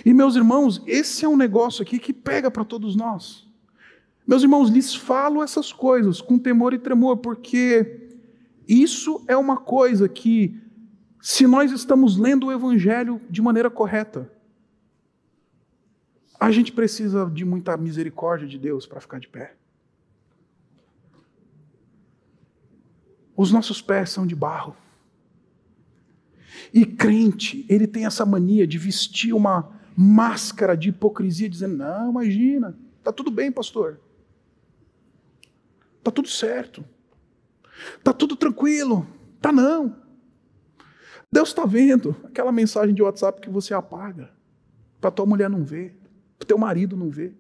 E 0.05 0.13
meus 0.13 0.37
irmãos, 0.37 0.83
esse 0.87 1.25
é 1.25 1.29
um 1.29 1.37
negócio 1.37 1.83
aqui 1.83 1.99
que 1.99 2.13
pega 2.13 2.51
para 2.51 2.65
todos 2.65 2.97
nós. 2.97 3.47
Meus 4.27 4.43
irmãos, 4.43 4.71
lhes 4.71 4.95
falo 4.95 5.43
essas 5.43 5.73
coisas 5.73 6.21
com 6.21 6.39
temor 6.39 6.73
e 6.73 6.79
tremor, 6.79 7.19
porque 7.19 8.11
isso 8.69 9.25
é 9.27 9.37
uma 9.37 9.57
coisa 9.57 10.09
que 10.09 10.61
se 11.21 11.47
nós 11.47 11.73
estamos 11.73 12.17
lendo 12.17 12.47
o 12.47 12.53
Evangelho 12.53 13.21
de 13.29 13.43
maneira 13.43 13.71
correta. 13.71 14.31
A 16.39 16.51
gente 16.51 16.73
precisa 16.73 17.31
de 17.33 17.45
muita 17.45 17.77
misericórdia 17.77 18.49
de 18.49 18.59
Deus 18.59 18.87
para 18.87 19.01
ficar 19.01 19.21
de 19.21 19.29
pé. 19.29 19.55
Os 23.37 23.53
nossos 23.53 23.81
pés 23.81 24.11
são 24.11 24.27
de 24.27 24.35
barro. 24.35 24.77
E 26.73 26.85
crente, 26.85 27.65
ele 27.69 27.87
tem 27.87 28.07
essa 28.07 28.25
mania 28.25 28.67
de 28.67 28.79
vestir 28.79 29.33
uma 29.33 29.81
máscara 29.97 30.77
de 30.77 30.91
hipocrisia, 30.91 31.49
dizendo: 31.49 31.77
Não, 31.77 32.11
imagina, 32.11 32.77
está 32.99 33.13
tudo 33.13 33.31
bem, 33.31 33.51
pastor. 33.51 34.01
Está 35.99 36.11
tudo 36.11 36.29
certo. 36.29 36.85
Está 37.97 38.13
tudo 38.13 38.37
tranquilo. 38.37 39.07
Está 39.37 39.53
não. 39.53 39.97
Deus 41.31 41.49
está 41.49 41.65
vendo 41.65 42.15
aquela 42.25 42.53
mensagem 42.53 42.95
de 42.95 43.03
WhatsApp 43.03 43.41
que 43.41 43.49
você 43.49 43.73
apaga, 43.73 44.31
para 45.01 45.11
tua 45.11 45.25
mulher 45.25 45.49
não 45.49 45.65
ver, 45.65 45.97
para 46.39 46.47
teu 46.47 46.59
marido 46.59 46.97
não 46.97 47.09
ver. 47.09 47.35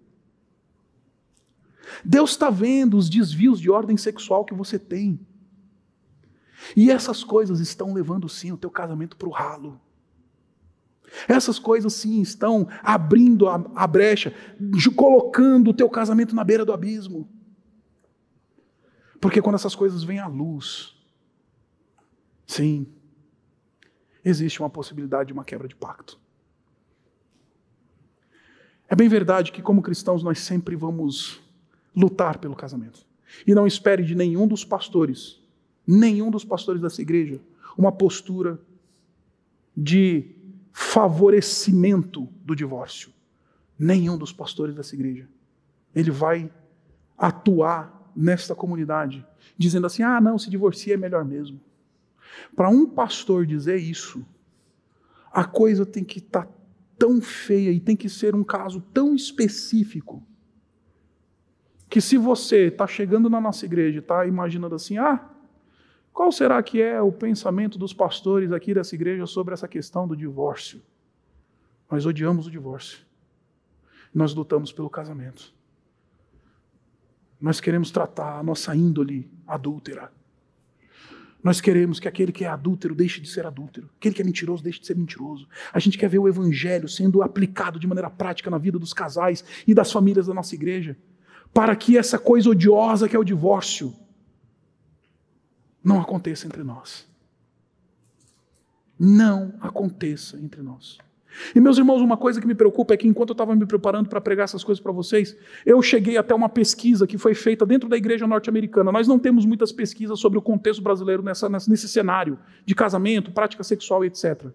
Deus 2.04 2.30
está 2.30 2.48
vendo 2.48 2.96
os 2.96 3.10
desvios 3.10 3.60
de 3.60 3.70
ordem 3.70 3.96
sexual 3.96 4.44
que 4.44 4.54
você 4.54 4.78
tem. 4.78 5.20
E 6.76 6.90
essas 6.90 7.24
coisas 7.24 7.60
estão 7.60 7.92
levando 7.92 8.28
sim 8.28 8.52
o 8.52 8.56
teu 8.56 8.70
casamento 8.70 9.16
para 9.16 9.28
o 9.28 9.32
ralo. 9.32 9.80
Essas 11.28 11.58
coisas 11.58 11.92
sim 11.92 12.20
estão 12.20 12.68
abrindo 12.82 13.48
a, 13.48 13.54
a 13.74 13.86
brecha, 13.86 14.34
colocando 14.96 15.70
o 15.70 15.74
teu 15.74 15.88
casamento 15.88 16.34
na 16.34 16.44
beira 16.44 16.64
do 16.64 16.72
abismo. 16.72 17.28
Porque 19.20 19.42
quando 19.42 19.56
essas 19.56 19.74
coisas 19.74 20.02
vêm 20.02 20.18
à 20.18 20.26
luz, 20.26 20.96
sim, 22.46 22.86
existe 24.24 24.60
uma 24.60 24.70
possibilidade 24.70 25.28
de 25.28 25.32
uma 25.32 25.44
quebra 25.44 25.68
de 25.68 25.76
pacto. 25.76 26.18
É 28.88 28.96
bem 28.96 29.08
verdade 29.08 29.52
que, 29.52 29.62
como 29.62 29.80
cristãos, 29.82 30.22
nós 30.22 30.38
sempre 30.40 30.76
vamos 30.76 31.40
lutar 31.94 32.38
pelo 32.38 32.56
casamento. 32.56 33.06
E 33.46 33.54
não 33.54 33.66
espere 33.66 34.04
de 34.04 34.14
nenhum 34.14 34.46
dos 34.46 34.64
pastores, 34.64 35.41
nenhum 35.86 36.30
dos 36.30 36.44
pastores 36.44 36.80
dessa 36.80 37.02
igreja, 37.02 37.40
uma 37.76 37.92
postura 37.92 38.60
de 39.76 40.30
favorecimento 40.72 42.28
do 42.44 42.54
divórcio. 42.54 43.12
Nenhum 43.78 44.16
dos 44.16 44.32
pastores 44.32 44.74
dessa 44.74 44.94
igreja. 44.94 45.28
Ele 45.94 46.10
vai 46.10 46.50
atuar 47.16 48.10
nesta 48.14 48.54
comunidade, 48.54 49.26
dizendo 49.56 49.86
assim: 49.86 50.02
ah, 50.02 50.20
não, 50.20 50.38
se 50.38 50.50
divorcia 50.50 50.94
é 50.94 50.96
melhor 50.96 51.24
mesmo. 51.24 51.60
Para 52.54 52.68
um 52.68 52.86
pastor 52.86 53.46
dizer 53.46 53.76
isso, 53.76 54.24
a 55.32 55.44
coisa 55.44 55.84
tem 55.84 56.04
que 56.04 56.18
estar 56.18 56.46
tá 56.46 56.52
tão 56.98 57.20
feia 57.20 57.70
e 57.70 57.80
tem 57.80 57.96
que 57.96 58.08
ser 58.08 58.34
um 58.34 58.44
caso 58.44 58.80
tão 58.92 59.14
específico 59.14 60.22
que 61.88 62.00
se 62.00 62.16
você 62.16 62.68
está 62.68 62.86
chegando 62.86 63.28
na 63.28 63.40
nossa 63.40 63.66
igreja 63.66 63.98
e 63.98 64.00
está 64.00 64.26
imaginando 64.26 64.74
assim, 64.74 64.96
ah, 64.96 65.28
qual 66.12 66.30
será 66.30 66.62
que 66.62 66.80
é 66.80 67.00
o 67.00 67.10
pensamento 67.10 67.78
dos 67.78 67.92
pastores 67.92 68.52
aqui 68.52 68.74
dessa 68.74 68.94
igreja 68.94 69.26
sobre 69.26 69.54
essa 69.54 69.66
questão 69.66 70.06
do 70.06 70.16
divórcio? 70.16 70.82
Nós 71.90 72.06
odiamos 72.06 72.46
o 72.46 72.50
divórcio. 72.50 72.98
Nós 74.14 74.34
lutamos 74.34 74.72
pelo 74.72 74.90
casamento. 74.90 75.52
Nós 77.40 77.60
queremos 77.60 77.90
tratar 77.90 78.38
a 78.38 78.42
nossa 78.42 78.74
índole 78.76 79.30
adúltera 79.46 80.10
nós 81.42 81.60
queremos 81.60 81.98
que 81.98 82.06
aquele 82.06 82.30
que 82.30 82.44
é 82.44 82.48
adúltero 82.48 82.94
deixe 82.94 83.20
de 83.20 83.28
ser 83.28 83.44
adúltero, 83.44 83.90
aquele 83.96 84.14
que 84.14 84.22
é 84.22 84.24
mentiroso 84.24 84.62
deixe 84.62 84.78
de 84.78 84.86
ser 84.86 84.96
mentiroso. 84.96 85.48
A 85.72 85.80
gente 85.80 85.98
quer 85.98 86.08
ver 86.08 86.18
o 86.18 86.28
evangelho 86.28 86.88
sendo 86.88 87.20
aplicado 87.20 87.80
de 87.80 87.86
maneira 87.86 88.08
prática 88.08 88.48
na 88.48 88.58
vida 88.58 88.78
dos 88.78 88.92
casais 88.92 89.44
e 89.66 89.74
das 89.74 89.90
famílias 89.90 90.28
da 90.28 90.34
nossa 90.34 90.54
igreja, 90.54 90.96
para 91.52 91.74
que 91.74 91.98
essa 91.98 92.18
coisa 92.18 92.48
odiosa 92.48 93.08
que 93.08 93.16
é 93.16 93.18
o 93.18 93.24
divórcio 93.24 93.92
não 95.82 96.00
aconteça 96.00 96.46
entre 96.46 96.62
nós. 96.62 97.06
Não 98.98 99.54
aconteça 99.60 100.38
entre 100.38 100.62
nós. 100.62 100.98
E 101.54 101.60
meus 101.60 101.78
irmãos, 101.78 102.00
uma 102.00 102.16
coisa 102.16 102.40
que 102.40 102.46
me 102.46 102.54
preocupa 102.54 102.94
é 102.94 102.96
que 102.96 103.08
enquanto 103.08 103.30
eu 103.30 103.34
estava 103.34 103.54
me 103.56 103.66
preparando 103.66 104.08
para 104.08 104.20
pregar 104.20 104.44
essas 104.44 104.62
coisas 104.62 104.82
para 104.82 104.92
vocês, 104.92 105.36
eu 105.64 105.80
cheguei 105.80 106.16
até 106.16 106.34
uma 106.34 106.48
pesquisa 106.48 107.06
que 107.06 107.16
foi 107.16 107.34
feita 107.34 107.64
dentro 107.64 107.88
da 107.88 107.96
igreja 107.96 108.26
norte-americana. 108.26 108.92
Nós 108.92 109.08
não 109.08 109.18
temos 109.18 109.46
muitas 109.46 109.72
pesquisas 109.72 110.20
sobre 110.20 110.38
o 110.38 110.42
contexto 110.42 110.82
brasileiro 110.82 111.22
nessa, 111.22 111.48
nesse 111.48 111.88
cenário 111.88 112.38
de 112.66 112.74
casamento, 112.74 113.32
prática 113.32 113.64
sexual, 113.64 114.04
etc. 114.04 114.46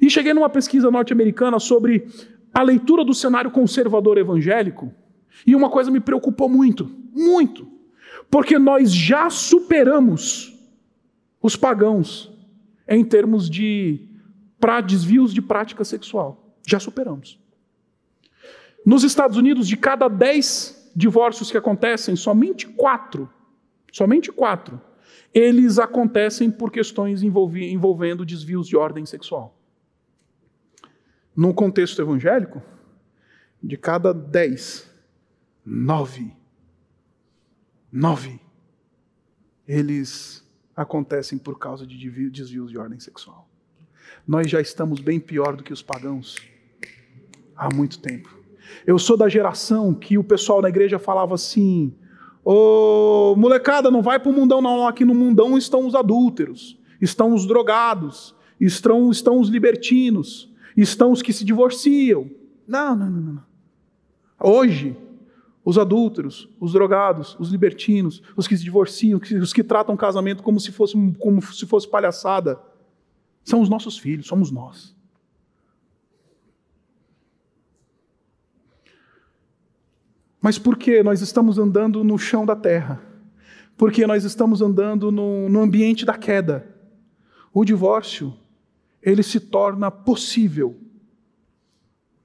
E 0.00 0.10
cheguei 0.10 0.34
numa 0.34 0.50
pesquisa 0.50 0.90
norte-americana 0.90 1.58
sobre 1.58 2.06
a 2.52 2.62
leitura 2.62 3.04
do 3.04 3.14
cenário 3.14 3.50
conservador 3.50 4.18
evangélico, 4.18 4.92
e 5.46 5.54
uma 5.54 5.70
coisa 5.70 5.90
me 5.90 6.00
preocupou 6.00 6.48
muito, 6.48 6.90
muito, 7.14 7.68
porque 8.30 8.58
nós 8.58 8.92
já 8.92 9.30
superamos 9.30 10.57
os 11.40 11.56
pagãos 11.56 12.32
em 12.86 13.04
termos 13.04 13.48
de 13.48 14.06
para 14.58 14.80
desvios 14.80 15.32
de 15.32 15.40
prática 15.40 15.84
sexual. 15.84 16.56
Já 16.66 16.80
superamos. 16.80 17.38
Nos 18.84 19.04
Estados 19.04 19.36
Unidos, 19.36 19.68
de 19.68 19.76
cada 19.76 20.08
10 20.08 20.92
divórcios 20.96 21.50
que 21.50 21.56
acontecem, 21.56 22.16
somente 22.16 22.66
quatro, 22.66 23.30
somente 23.92 24.32
quatro, 24.32 24.80
eles 25.32 25.78
acontecem 25.78 26.50
por 26.50 26.72
questões 26.72 27.22
envolvendo 27.22 28.24
desvios 28.24 28.66
de 28.66 28.76
ordem 28.76 29.06
sexual. 29.06 29.56
No 31.36 31.54
contexto 31.54 32.02
evangélico, 32.02 32.60
de 33.62 33.76
cada 33.76 34.12
10, 34.12 34.90
nove 35.64 36.38
nove, 37.92 38.40
eles 39.66 40.46
acontecem 40.78 41.36
por 41.36 41.58
causa 41.58 41.84
de 41.84 41.98
desvios 42.30 42.70
de 42.70 42.78
ordem 42.78 43.00
sexual. 43.00 43.48
Nós 44.26 44.48
já 44.48 44.60
estamos 44.60 45.00
bem 45.00 45.18
pior 45.18 45.56
do 45.56 45.64
que 45.64 45.72
os 45.72 45.82
pagãos 45.82 46.36
há 47.56 47.68
muito 47.74 47.98
tempo. 47.98 48.28
Eu 48.86 48.96
sou 48.96 49.16
da 49.16 49.28
geração 49.28 49.92
que 49.92 50.16
o 50.16 50.22
pessoal 50.22 50.62
na 50.62 50.68
igreja 50.68 50.96
falava 50.96 51.34
assim: 51.34 51.92
Ô, 52.44 53.34
molecada, 53.36 53.90
não 53.90 54.02
vai 54.02 54.20
para 54.20 54.30
o 54.30 54.32
mundão, 54.32 54.62
não. 54.62 54.86
Aqui 54.86 55.04
no 55.04 55.16
mundão 55.16 55.58
estão 55.58 55.84
os 55.84 55.96
adúlteros, 55.96 56.78
estão 57.00 57.34
os 57.34 57.44
drogados, 57.44 58.36
estão, 58.60 59.10
estão 59.10 59.40
os 59.40 59.48
libertinos, 59.48 60.48
estão 60.76 61.10
os 61.10 61.22
que 61.22 61.32
se 61.32 61.44
divorciam. 61.44 62.30
Não, 62.68 62.94
não, 62.94 63.10
não, 63.10 63.32
não. 63.32 63.42
Hoje, 64.40 64.96
os 65.68 65.76
adúlteros, 65.76 66.48
os 66.58 66.72
drogados, 66.72 67.36
os 67.38 67.50
libertinos, 67.50 68.22
os 68.34 68.48
que 68.48 68.56
se 68.56 68.64
divorciam, 68.64 69.20
os 69.42 69.52
que 69.52 69.62
tratam 69.62 69.94
casamento 69.98 70.42
como 70.42 70.58
se 70.58 70.72
fosse, 70.72 70.94
como 71.18 71.42
se 71.42 71.66
fosse 71.66 71.86
palhaçada, 71.86 72.58
são 73.44 73.60
os 73.60 73.68
nossos 73.68 73.98
filhos, 73.98 74.26
somos 74.26 74.50
nós. 74.50 74.96
Mas 80.40 80.58
por 80.58 80.78
que 80.78 81.02
nós 81.02 81.20
estamos 81.20 81.58
andando 81.58 82.02
no 82.02 82.16
chão 82.18 82.46
da 82.46 82.56
terra? 82.56 83.02
Porque 83.76 84.06
nós 84.06 84.24
estamos 84.24 84.62
andando 84.62 85.12
no, 85.12 85.50
no 85.50 85.60
ambiente 85.60 86.06
da 86.06 86.16
queda. 86.16 86.66
O 87.52 87.62
divórcio, 87.62 88.34
ele 89.02 89.22
se 89.22 89.38
torna 89.38 89.90
possível 89.90 90.80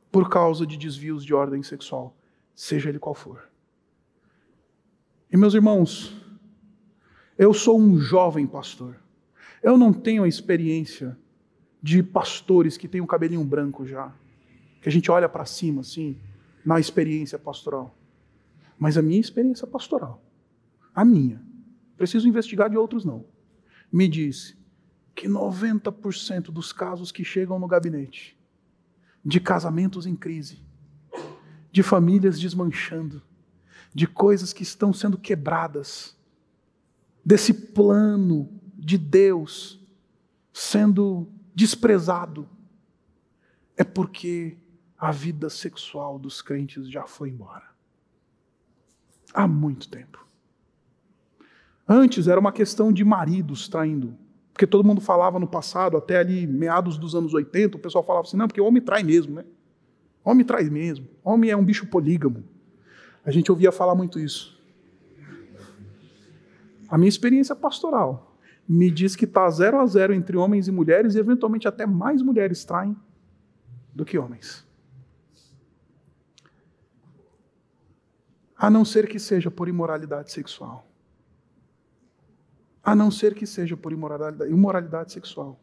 por 0.09 0.29
causa 0.29 0.65
de 0.65 0.77
desvios 0.77 1.25
de 1.25 1.33
ordem 1.33 1.61
sexual, 1.61 2.15
seja 2.55 2.89
ele 2.89 2.99
qual 2.99 3.15
for. 3.15 3.49
E 5.31 5.37
meus 5.37 5.53
irmãos, 5.53 6.15
eu 7.37 7.53
sou 7.53 7.79
um 7.79 7.97
jovem 7.97 8.45
pastor. 8.45 8.99
Eu 9.61 9.77
não 9.77 9.91
tenho 9.91 10.23
a 10.23 10.27
experiência 10.27 11.17
de 11.81 12.03
pastores 12.03 12.77
que 12.77 12.87
têm 12.87 13.01
um 13.01 13.07
cabelinho 13.07 13.43
branco 13.43 13.85
já, 13.85 14.13
que 14.81 14.87
a 14.87 14.91
gente 14.91 15.09
olha 15.09 15.27
para 15.27 15.45
cima 15.45 15.81
assim, 15.81 16.17
na 16.65 16.79
experiência 16.79 17.39
pastoral. 17.39 17.97
Mas 18.77 18.97
a 18.97 19.01
minha 19.01 19.19
experiência 19.19 19.67
pastoral, 19.67 20.23
a 20.93 21.03
minha, 21.03 21.41
preciso 21.97 22.27
investigar 22.27 22.69
de 22.69 22.77
outros 22.77 23.03
não, 23.03 23.25
me 23.91 24.07
diz 24.07 24.57
que 25.15 25.27
90% 25.27 26.45
dos 26.45 26.73
casos 26.73 27.11
que 27.11 27.23
chegam 27.23 27.59
no 27.59 27.67
gabinete, 27.67 28.37
de 29.23 29.39
casamentos 29.39 30.05
em 30.05 30.15
crise, 30.15 30.63
de 31.73 31.81
famílias 31.81 32.39
desmanchando, 32.39 33.19
de 33.91 34.05
coisas 34.05 34.53
que 34.53 34.61
estão 34.61 34.93
sendo 34.93 35.17
quebradas, 35.17 36.15
desse 37.25 37.51
plano 37.51 38.47
de 38.75 38.95
Deus 38.95 39.83
sendo 40.53 41.27
desprezado, 41.55 42.47
é 43.75 43.83
porque 43.83 44.55
a 44.95 45.11
vida 45.11 45.49
sexual 45.49 46.19
dos 46.19 46.43
crentes 46.43 46.87
já 46.87 47.07
foi 47.07 47.29
embora. 47.29 47.65
Há 49.33 49.47
muito 49.47 49.89
tempo. 49.89 50.23
Antes 51.89 52.27
era 52.27 52.39
uma 52.39 52.51
questão 52.51 52.93
de 52.93 53.03
maridos 53.03 53.67
traindo. 53.67 54.15
Porque 54.53 54.67
todo 54.67 54.85
mundo 54.85 55.01
falava 55.01 55.39
no 55.39 55.47
passado, 55.47 55.97
até 55.97 56.19
ali 56.19 56.45
meados 56.45 56.99
dos 56.99 57.15
anos 57.15 57.33
80, 57.33 57.77
o 57.77 57.79
pessoal 57.79 58.03
falava 58.03 58.27
assim: 58.27 58.37
não, 58.37 58.47
porque 58.47 58.61
o 58.61 58.65
homem 58.65 58.83
trai 58.83 59.01
mesmo, 59.01 59.33
né? 59.33 59.45
Homem 60.23 60.45
trai 60.45 60.69
mesmo. 60.69 61.07
Homem 61.23 61.49
é 61.49 61.57
um 61.57 61.63
bicho 61.63 61.87
polígamo. 61.87 62.43
A 63.25 63.31
gente 63.31 63.51
ouvia 63.51 63.71
falar 63.71 63.95
muito 63.95 64.19
isso. 64.19 64.61
A 66.87 66.97
minha 66.97 67.09
experiência 67.09 67.55
pastoral 67.55 68.37
me 68.67 68.89
diz 68.89 69.15
que 69.15 69.25
está 69.25 69.49
zero 69.49 69.79
a 69.79 69.85
zero 69.85 70.13
entre 70.13 70.37
homens 70.37 70.67
e 70.67 70.71
mulheres, 70.71 71.15
e 71.15 71.19
eventualmente 71.19 71.67
até 71.67 71.85
mais 71.85 72.21
mulheres 72.21 72.63
traem 72.63 72.95
do 73.93 74.05
que 74.05 74.17
homens. 74.17 74.65
a 78.63 78.69
não 78.69 78.85
ser 78.85 79.09
que 79.09 79.19
seja 79.19 79.51
por 79.51 79.67
imoralidade 79.67 80.31
sexual. 80.31 80.87
A 82.81 82.95
não 82.95 83.11
ser 83.11 83.35
que 83.35 83.45
seja 83.45 83.75
por 83.75 83.91
imoralidade, 83.91 84.49
imoralidade 84.49 85.11
sexual. 85.11 85.59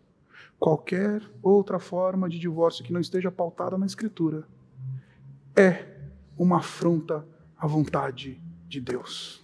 Qualquer 0.61 1.23
outra 1.43 1.79
forma 1.79 2.29
de 2.29 2.39
divórcio 2.39 2.85
que 2.85 2.93
não 2.93 3.01
esteja 3.01 3.31
pautada 3.31 3.79
na 3.79 3.87
Escritura 3.87 4.47
é 5.57 5.87
uma 6.37 6.59
afronta 6.59 7.27
à 7.57 7.67
vontade 7.67 8.39
de 8.69 8.79
Deus. 8.79 9.43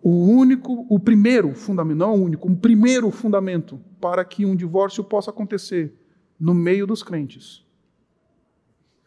O 0.00 0.28
único, 0.28 0.86
o 0.88 1.00
primeiro 1.00 1.52
fundamento, 1.56 1.98
não 1.98 2.14
o 2.14 2.22
único, 2.22 2.48
o 2.48 2.56
primeiro 2.56 3.10
fundamento 3.10 3.80
para 4.00 4.24
que 4.24 4.46
um 4.46 4.54
divórcio 4.54 5.02
possa 5.02 5.30
acontecer 5.30 5.92
no 6.38 6.54
meio 6.54 6.86
dos 6.86 7.02
crentes 7.02 7.66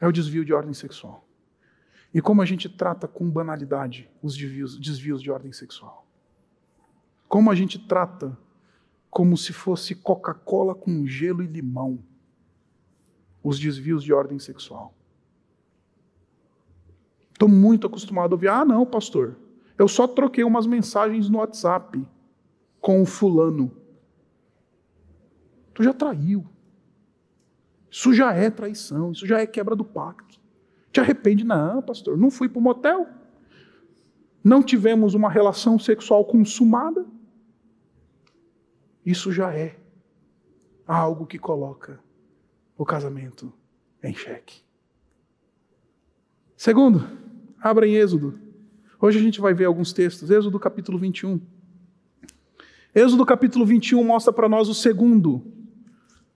é 0.01 0.07
o 0.07 0.11
desvio 0.11 0.43
de 0.43 0.53
ordem 0.53 0.73
sexual. 0.73 1.25
E 2.13 2.21
como 2.21 2.41
a 2.41 2.45
gente 2.45 2.67
trata 2.67 3.07
com 3.07 3.29
banalidade 3.29 4.09
os 4.21 4.35
desvios, 4.35 4.77
desvios 4.77 5.21
de 5.21 5.31
ordem 5.31 5.53
sexual. 5.53 6.05
Como 7.29 7.49
a 7.49 7.55
gente 7.55 7.79
trata 7.79 8.37
como 9.09 9.35
se 9.35 9.53
fosse 9.53 9.95
Coca-Cola 9.95 10.75
com 10.75 11.05
gelo 11.05 11.43
e 11.43 11.47
limão 11.47 11.99
os 13.43 13.59
desvios 13.59 14.03
de 14.03 14.13
ordem 14.13 14.37
sexual. 14.37 14.93
Estou 17.31 17.49
muito 17.49 17.87
acostumado 17.87 18.33
a 18.33 18.35
ouvir: 18.35 18.49
ah, 18.49 18.65
não, 18.65 18.85
pastor, 18.85 19.37
eu 19.77 19.87
só 19.87 20.07
troquei 20.07 20.43
umas 20.43 20.67
mensagens 20.67 21.29
no 21.29 21.37
WhatsApp 21.37 22.05
com 22.81 23.01
o 23.01 23.05
fulano. 23.05 23.71
Tu 25.73 25.83
já 25.83 25.93
traiu. 25.93 26.45
Isso 27.89 28.13
já 28.13 28.33
é 28.33 28.49
traição, 28.49 29.11
isso 29.11 29.25
já 29.25 29.39
é 29.39 29.47
quebra 29.47 29.75
do 29.75 29.85
pacto. 29.85 30.39
Te 30.91 30.99
arrepende? 30.99 31.43
Não, 31.43 31.81
pastor, 31.81 32.17
não 32.17 32.29
fui 32.29 32.49
para 32.49 32.59
o 32.59 32.61
motel. 32.61 33.07
Não 34.43 34.61
tivemos 34.61 35.13
uma 35.13 35.29
relação 35.29 35.79
sexual 35.79 36.25
consumada. 36.25 37.05
Isso 39.09 39.31
já 39.31 39.51
é 39.51 39.75
algo 40.85 41.25
que 41.25 41.39
coloca 41.39 41.99
o 42.77 42.85
casamento 42.85 43.51
em 44.03 44.13
xeque. 44.13 44.61
Segundo, 46.55 47.09
abra 47.59 47.87
em 47.87 47.95
Êxodo. 47.95 48.39
Hoje 49.01 49.17
a 49.17 49.21
gente 49.23 49.41
vai 49.41 49.51
ver 49.51 49.65
alguns 49.65 49.91
textos. 49.91 50.29
Êxodo 50.29 50.59
capítulo 50.59 50.99
21. 50.99 51.41
Êxodo 52.93 53.25
capítulo 53.25 53.65
21 53.65 54.03
mostra 54.03 54.31
para 54.31 54.47
nós 54.47 54.69
o 54.69 54.75
segundo, 54.75 55.43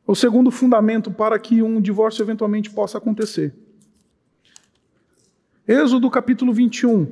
o 0.08 0.16
segundo 0.16 0.50
fundamento 0.50 1.12
para 1.12 1.38
que 1.38 1.62
um 1.62 1.80
divórcio 1.80 2.24
eventualmente 2.24 2.72
possa 2.72 2.98
acontecer. 2.98 3.54
Êxodo 5.68 6.10
capítulo 6.10 6.52
21, 6.52 7.06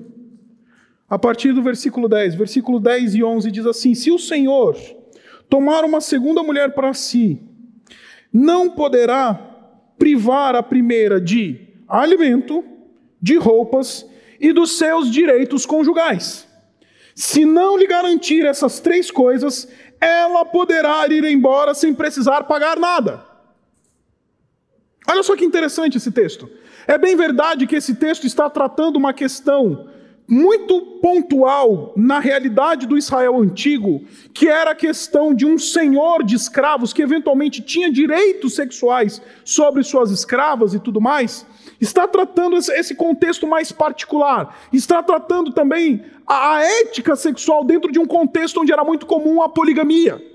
a 1.08 1.20
partir 1.20 1.54
do 1.54 1.62
versículo 1.62 2.10
10. 2.10 2.34
Versículo 2.34 2.80
10 2.80 3.14
e 3.14 3.24
11 3.24 3.52
diz 3.52 3.68
assim: 3.68 3.94
Se 3.94 4.10
o 4.10 4.18
Senhor 4.18 4.76
tomar 5.52 5.84
uma 5.84 6.00
segunda 6.00 6.42
mulher 6.42 6.74
para 6.74 6.94
si, 6.94 7.38
não 8.32 8.70
poderá 8.70 9.34
privar 10.00 10.56
a 10.56 10.64
primeira 10.64 11.20
de 11.20 11.68
alimento, 11.90 12.64
de 13.22 13.36
roupas 13.36 14.10
e 14.40 14.54
dos 14.54 14.78
seus 14.78 15.12
direitos 15.12 15.66
conjugais. 15.66 16.48
Se 17.14 17.44
não 17.44 17.78
lhe 17.78 17.86
garantir 17.86 18.46
essas 18.46 18.80
três 18.80 19.12
coisas, 19.12 19.68
ela 20.00 20.46
poderá 20.46 21.06
ir 21.08 21.26
embora 21.26 21.74
sem 21.74 21.94
precisar 21.94 22.46
pagar 22.46 22.80
nada. 22.80 23.22
Olha 25.06 25.22
só 25.22 25.36
que 25.36 25.44
interessante 25.44 25.98
esse 25.98 26.14
texto. 26.14 26.50
É 26.88 26.98
bem 26.98 27.18
verdade 27.18 27.68
que 27.68 27.76
esse 27.76 27.96
texto 27.96 28.26
está 28.26 28.50
tratando 28.50 28.96
uma 28.96 29.14
questão 29.14 29.90
muito 30.32 30.80
pontual 31.02 31.92
na 31.94 32.18
realidade 32.18 32.88
do 32.88 32.98
Israel 32.98 33.38
antigo, 33.38 34.02
que 34.34 34.48
era 34.48 34.72
a 34.72 34.76
questão 34.76 35.34
de 35.36 35.46
um 35.46 35.58
senhor 35.58 36.24
de 36.24 36.38
escravos 36.38 36.94
que 36.94 37.02
eventualmente 37.02 37.62
tinha 37.62 37.92
direitos 37.92 38.56
sexuais 38.56 39.22
sobre 39.44 39.84
suas 39.84 40.10
escravas 40.10 40.74
e 40.74 40.80
tudo 40.80 41.02
mais. 41.02 41.46
Está 41.82 42.08
tratando 42.08 42.56
esse 42.56 42.96
contexto 42.96 43.46
mais 43.46 43.74
particular. 43.74 44.58
Está 44.72 45.04
tratando 45.04 45.52
também 45.52 46.02
a 46.26 46.64
ética 46.64 47.14
sexual 47.18 47.66
dentro 47.66 47.92
de 47.92 48.00
um 48.00 48.06
contexto 48.06 48.62
onde 48.62 48.72
era 48.72 48.86
muito 48.86 49.06
comum 49.06 49.42
a 49.42 49.50
poligamia. 49.50 50.31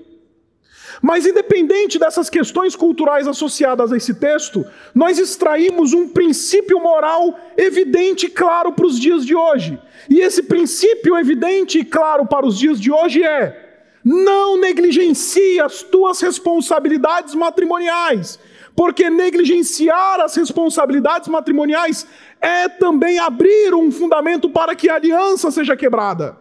Mas, 1.01 1.25
independente 1.25 1.99
dessas 1.99 2.29
questões 2.29 2.75
culturais 2.75 3.27
associadas 3.27 3.91
a 3.91 3.97
esse 3.97 4.15
texto, 4.15 4.65
nós 4.93 5.19
extraímos 5.19 5.93
um 5.93 6.09
princípio 6.09 6.79
moral 6.79 7.39
evidente 7.55 8.25
e 8.25 8.29
claro 8.29 8.71
para 8.71 8.85
os 8.85 8.99
dias 8.99 9.25
de 9.25 9.35
hoje. 9.35 9.79
E 10.09 10.19
esse 10.19 10.43
princípio 10.43 11.17
evidente 11.17 11.79
e 11.79 11.85
claro 11.85 12.25
para 12.25 12.45
os 12.45 12.57
dias 12.57 12.79
de 12.79 12.91
hoje 12.91 13.23
é: 13.23 13.85
não 14.03 14.57
negligencie 14.57 15.59
as 15.59 15.83
tuas 15.83 16.19
responsabilidades 16.21 17.35
matrimoniais, 17.35 18.39
porque 18.75 19.09
negligenciar 19.09 20.19
as 20.21 20.35
responsabilidades 20.35 21.27
matrimoniais 21.27 22.07
é 22.41 22.69
também 22.69 23.19
abrir 23.19 23.73
um 23.73 23.91
fundamento 23.91 24.49
para 24.49 24.75
que 24.75 24.89
a 24.89 24.95
aliança 24.95 25.51
seja 25.51 25.75
quebrada. 25.75 26.37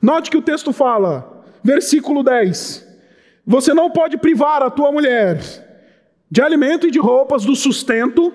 Note 0.00 0.30
que 0.30 0.36
o 0.36 0.42
texto 0.42 0.72
fala, 0.72 1.37
versículo 1.62 2.22
10: 2.22 2.86
Você 3.46 3.74
não 3.74 3.90
pode 3.90 4.16
privar 4.16 4.62
a 4.62 4.70
tua 4.70 4.92
mulher 4.92 5.40
de 6.30 6.42
alimento 6.42 6.86
e 6.86 6.90
de 6.90 6.98
roupas, 6.98 7.44
do 7.44 7.56
sustento. 7.56 8.32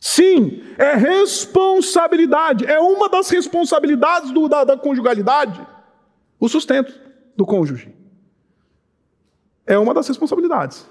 Sim, 0.00 0.62
é 0.78 0.94
responsabilidade, 0.94 2.64
é 2.64 2.80
uma 2.80 3.08
das 3.08 3.28
responsabilidades 3.28 4.30
do, 4.30 4.48
da, 4.48 4.64
da 4.64 4.76
conjugalidade, 4.76 5.60
o 6.38 6.48
sustento 6.48 6.98
do 7.36 7.44
cônjuge. 7.44 7.94
É 9.66 9.78
uma 9.78 9.92
das 9.92 10.08
responsabilidades. 10.08 10.86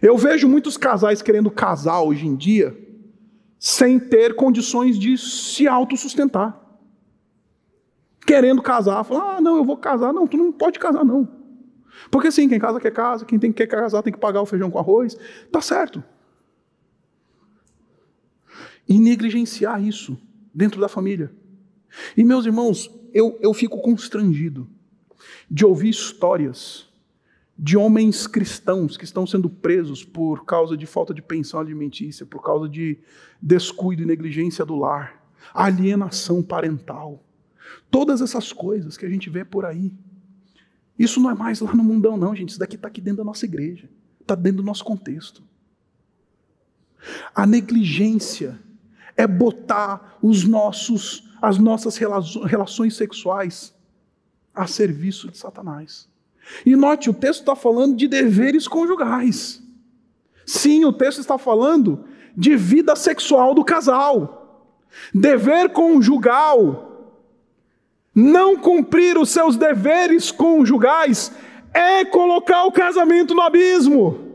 Eu 0.00 0.16
vejo 0.16 0.48
muitos 0.48 0.76
casais 0.76 1.22
querendo 1.22 1.50
casar 1.50 2.00
hoje 2.02 2.26
em 2.26 2.36
dia 2.36 2.76
sem 3.58 4.00
ter 4.00 4.34
condições 4.34 4.98
de 4.98 5.16
se 5.16 5.68
autossustentar. 5.68 6.61
Querendo 8.26 8.62
casar, 8.62 9.02
falar, 9.04 9.36
ah, 9.36 9.40
não, 9.40 9.56
eu 9.56 9.64
vou 9.64 9.76
casar. 9.76 10.12
Não, 10.12 10.26
tu 10.26 10.36
não 10.36 10.52
pode 10.52 10.78
casar, 10.78 11.04
não. 11.04 11.28
Porque 12.10 12.30
sim, 12.30 12.48
quem 12.48 12.58
casa 12.58 12.80
quer 12.80 12.92
casa, 12.92 13.24
quem 13.24 13.38
tem 13.38 13.52
que 13.52 13.58
quer 13.58 13.66
casar 13.66 14.02
tem 14.02 14.12
que 14.12 14.18
pagar 14.18 14.42
o 14.42 14.46
feijão 14.46 14.70
com 14.70 14.78
arroz. 14.78 15.16
Tá 15.50 15.60
certo. 15.60 16.02
E 18.88 18.98
negligenciar 18.98 19.82
isso 19.82 20.18
dentro 20.54 20.80
da 20.80 20.88
família. 20.88 21.32
E 22.16 22.24
meus 22.24 22.46
irmãos, 22.46 22.90
eu, 23.12 23.38
eu 23.40 23.52
fico 23.52 23.80
constrangido 23.80 24.68
de 25.50 25.64
ouvir 25.64 25.90
histórias 25.90 26.90
de 27.58 27.76
homens 27.76 28.26
cristãos 28.26 28.96
que 28.96 29.04
estão 29.04 29.26
sendo 29.26 29.48
presos 29.48 30.04
por 30.04 30.44
causa 30.44 30.76
de 30.76 30.86
falta 30.86 31.12
de 31.12 31.22
pensão 31.22 31.60
alimentícia, 31.60 32.26
por 32.26 32.42
causa 32.42 32.68
de 32.68 32.98
descuido 33.40 34.02
e 34.02 34.06
negligência 34.06 34.64
do 34.64 34.74
lar, 34.74 35.22
alienação 35.54 36.42
parental. 36.42 37.22
Todas 37.92 38.22
essas 38.22 38.54
coisas 38.54 38.96
que 38.96 39.04
a 39.04 39.08
gente 39.08 39.28
vê 39.28 39.44
por 39.44 39.66
aí. 39.66 39.92
Isso 40.98 41.20
não 41.20 41.30
é 41.30 41.34
mais 41.34 41.60
lá 41.60 41.74
no 41.74 41.84
mundão, 41.84 42.16
não, 42.16 42.34
gente. 42.34 42.48
Isso 42.48 42.58
daqui 42.58 42.76
está 42.76 42.88
aqui 42.88 43.02
dentro 43.02 43.18
da 43.18 43.24
nossa 43.24 43.44
igreja, 43.44 43.86
está 44.18 44.34
dentro 44.34 44.62
do 44.62 44.66
nosso 44.66 44.82
contexto. 44.82 45.42
A 47.34 47.46
negligência 47.46 48.58
é 49.14 49.26
botar 49.26 50.18
os 50.22 50.42
nossos, 50.44 51.28
as 51.42 51.58
nossas 51.58 51.98
relações 51.98 52.96
sexuais 52.96 53.74
a 54.54 54.66
serviço 54.66 55.30
de 55.30 55.36
Satanás. 55.36 56.08
E 56.64 56.74
note, 56.74 57.10
o 57.10 57.14
texto 57.14 57.40
está 57.40 57.54
falando 57.54 57.94
de 57.94 58.08
deveres 58.08 58.66
conjugais. 58.66 59.62
Sim, 60.46 60.86
o 60.86 60.92
texto 60.94 61.20
está 61.20 61.36
falando 61.36 62.06
de 62.34 62.56
vida 62.56 62.96
sexual 62.96 63.54
do 63.54 63.62
casal. 63.62 64.80
Dever 65.14 65.70
conjugal. 65.74 66.91
Não 68.14 68.56
cumprir 68.56 69.16
os 69.16 69.30
seus 69.30 69.56
deveres 69.56 70.30
conjugais 70.30 71.32
é 71.72 72.04
colocar 72.04 72.64
o 72.64 72.72
casamento 72.72 73.34
no 73.34 73.40
abismo. 73.40 74.32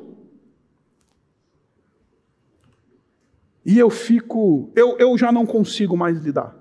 E 3.64 3.78
eu 3.78 3.90
fico, 3.90 4.72
eu, 4.76 4.98
eu 4.98 5.18
já 5.18 5.32
não 5.32 5.46
consigo 5.46 5.96
mais 5.96 6.18
lidar. 6.20 6.56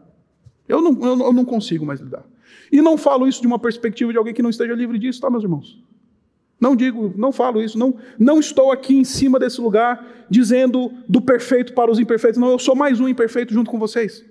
Eu 0.68 0.82
não, 0.82 0.92
eu, 1.06 1.26
eu 1.26 1.32
não 1.32 1.44
consigo 1.44 1.86
mais 1.86 2.00
lidar. 2.00 2.24
E 2.70 2.82
não 2.82 2.98
falo 2.98 3.26
isso 3.28 3.40
de 3.40 3.46
uma 3.46 3.58
perspectiva 3.58 4.12
de 4.12 4.18
alguém 4.18 4.34
que 4.34 4.42
não 4.42 4.50
esteja 4.50 4.74
livre 4.74 4.98
disso, 4.98 5.20
tá, 5.20 5.30
meus 5.30 5.44
irmãos? 5.44 5.82
Não 6.60 6.74
digo, 6.74 7.14
não 7.16 7.32
falo 7.32 7.62
isso, 7.62 7.78
não, 7.78 7.96
não 8.18 8.40
estou 8.40 8.72
aqui 8.72 8.96
em 8.96 9.04
cima 9.04 9.38
desse 9.38 9.60
lugar 9.60 10.26
dizendo 10.28 10.90
do 11.08 11.20
perfeito 11.20 11.74
para 11.74 11.90
os 11.90 11.98
imperfeitos. 11.98 12.40
Não, 12.40 12.50
eu 12.50 12.58
sou 12.58 12.74
mais 12.74 12.98
um 12.98 13.08
imperfeito 13.08 13.54
junto 13.54 13.70
com 13.70 13.78
vocês. 13.78 14.24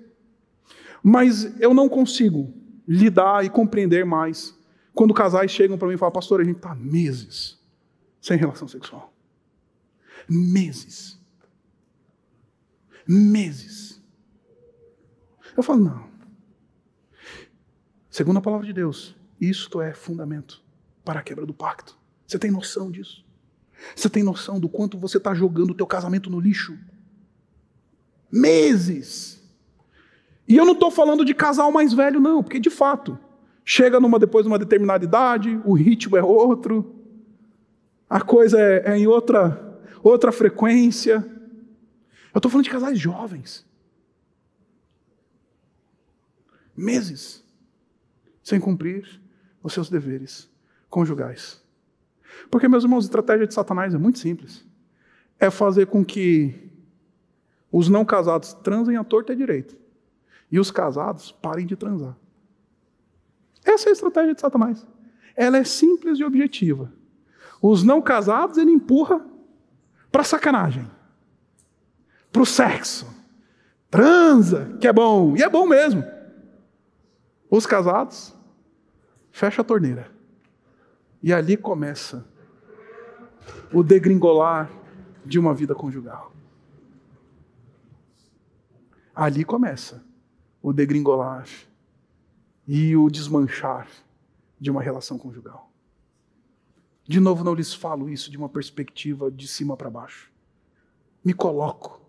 Mas 1.02 1.58
eu 1.60 1.72
não 1.72 1.88
consigo 1.88 2.52
lidar 2.86 3.44
e 3.44 3.50
compreender 3.50 4.04
mais 4.04 4.56
quando 4.94 5.12
casais 5.12 5.50
chegam 5.50 5.76
para 5.76 5.88
mim 5.88 5.94
e 5.94 5.98
falam, 5.98 6.12
pastor, 6.12 6.40
a 6.40 6.44
gente 6.44 6.56
está 6.56 6.74
meses 6.74 7.58
sem 8.20 8.38
relação 8.38 8.66
sexual. 8.66 9.12
Meses. 10.28 11.18
Meses. 13.06 14.02
Eu 15.56 15.62
falo, 15.62 15.84
não. 15.84 16.06
Segundo 18.10 18.38
a 18.38 18.42
palavra 18.42 18.66
de 18.66 18.72
Deus, 18.72 19.14
isto 19.40 19.80
é 19.80 19.92
fundamento 19.92 20.62
para 21.04 21.20
a 21.20 21.22
quebra 21.22 21.44
do 21.46 21.54
pacto. 21.54 21.96
Você 22.26 22.38
tem 22.38 22.50
noção 22.50 22.90
disso? 22.90 23.24
Você 23.94 24.08
tem 24.08 24.22
noção 24.22 24.58
do 24.58 24.68
quanto 24.68 24.98
você 24.98 25.18
está 25.18 25.34
jogando 25.34 25.70
o 25.70 25.74
teu 25.74 25.86
casamento 25.86 26.30
no 26.30 26.40
lixo? 26.40 26.76
Meses. 28.32 29.45
E 30.48 30.56
eu 30.56 30.64
não 30.64 30.74
estou 30.74 30.90
falando 30.90 31.24
de 31.24 31.34
casal 31.34 31.72
mais 31.72 31.92
velho, 31.92 32.20
não, 32.20 32.42
porque 32.42 32.60
de 32.60 32.70
fato, 32.70 33.18
chega 33.64 33.98
numa, 33.98 34.18
depois 34.18 34.44
de 34.44 34.48
uma 34.48 34.58
determinada 34.58 35.04
idade, 35.04 35.60
o 35.64 35.72
ritmo 35.72 36.16
é 36.16 36.22
outro, 36.22 36.94
a 38.08 38.20
coisa 38.20 38.60
é, 38.60 38.92
é 38.92 38.96
em 38.96 39.06
outra, 39.06 39.80
outra 40.02 40.30
frequência. 40.30 41.26
Eu 42.32 42.38
estou 42.38 42.50
falando 42.50 42.64
de 42.64 42.70
casais 42.70 42.98
jovens. 42.98 43.66
Meses 46.76 47.44
sem 48.42 48.60
cumprir 48.60 49.20
os 49.62 49.72
seus 49.72 49.90
deveres 49.90 50.48
conjugais. 50.88 51.60
Porque, 52.50 52.68
meus 52.68 52.84
irmãos, 52.84 53.04
a 53.04 53.08
estratégia 53.08 53.46
de 53.46 53.54
Satanás 53.54 53.92
é 53.92 53.98
muito 53.98 54.20
simples. 54.20 54.64
É 55.40 55.50
fazer 55.50 55.86
com 55.86 56.04
que 56.04 56.70
os 57.72 57.88
não 57.88 58.04
casados 58.04 58.52
transem 58.52 58.96
à 58.96 59.02
torta 59.02 59.32
e 59.32 59.36
direito. 59.36 59.76
E 60.50 60.60
os 60.60 60.70
casados 60.70 61.32
parem 61.32 61.66
de 61.66 61.76
transar. 61.76 62.16
Essa 63.64 63.88
é 63.88 63.90
a 63.90 63.92
estratégia 63.92 64.34
de 64.34 64.40
Satanás. 64.40 64.86
Ela 65.34 65.58
é 65.58 65.64
simples 65.64 66.18
e 66.18 66.24
objetiva. 66.24 66.92
Os 67.60 67.82
não 67.82 68.00
casados 68.00 68.56
ele 68.56 68.70
empurra 68.70 69.24
para 70.12 70.22
sacanagem, 70.22 70.88
para 72.32 72.42
o 72.42 72.46
sexo. 72.46 73.06
Transa, 73.90 74.76
que 74.80 74.86
é 74.86 74.92
bom, 74.92 75.36
e 75.36 75.42
é 75.42 75.48
bom 75.48 75.66
mesmo. 75.66 76.04
Os 77.50 77.66
casados 77.66 78.34
fecha 79.30 79.62
a 79.62 79.64
torneira. 79.64 80.10
E 81.22 81.32
ali 81.32 81.56
começa 81.56 82.24
o 83.72 83.82
degringolar 83.82 84.70
de 85.24 85.38
uma 85.38 85.52
vida 85.52 85.74
conjugal. 85.74 86.32
Ali 89.14 89.44
começa 89.44 90.05
o 90.66 90.72
degringolar 90.72 91.46
e 92.66 92.96
o 92.96 93.08
desmanchar 93.08 93.86
de 94.58 94.68
uma 94.68 94.82
relação 94.82 95.16
conjugal. 95.16 95.70
De 97.04 97.20
novo, 97.20 97.44
não 97.44 97.54
lhes 97.54 97.72
falo 97.72 98.10
isso 98.10 98.32
de 98.32 98.36
uma 98.36 98.48
perspectiva 98.48 99.30
de 99.30 99.46
cima 99.46 99.76
para 99.76 99.88
baixo. 99.88 100.28
Me 101.24 101.32
coloco. 101.32 102.00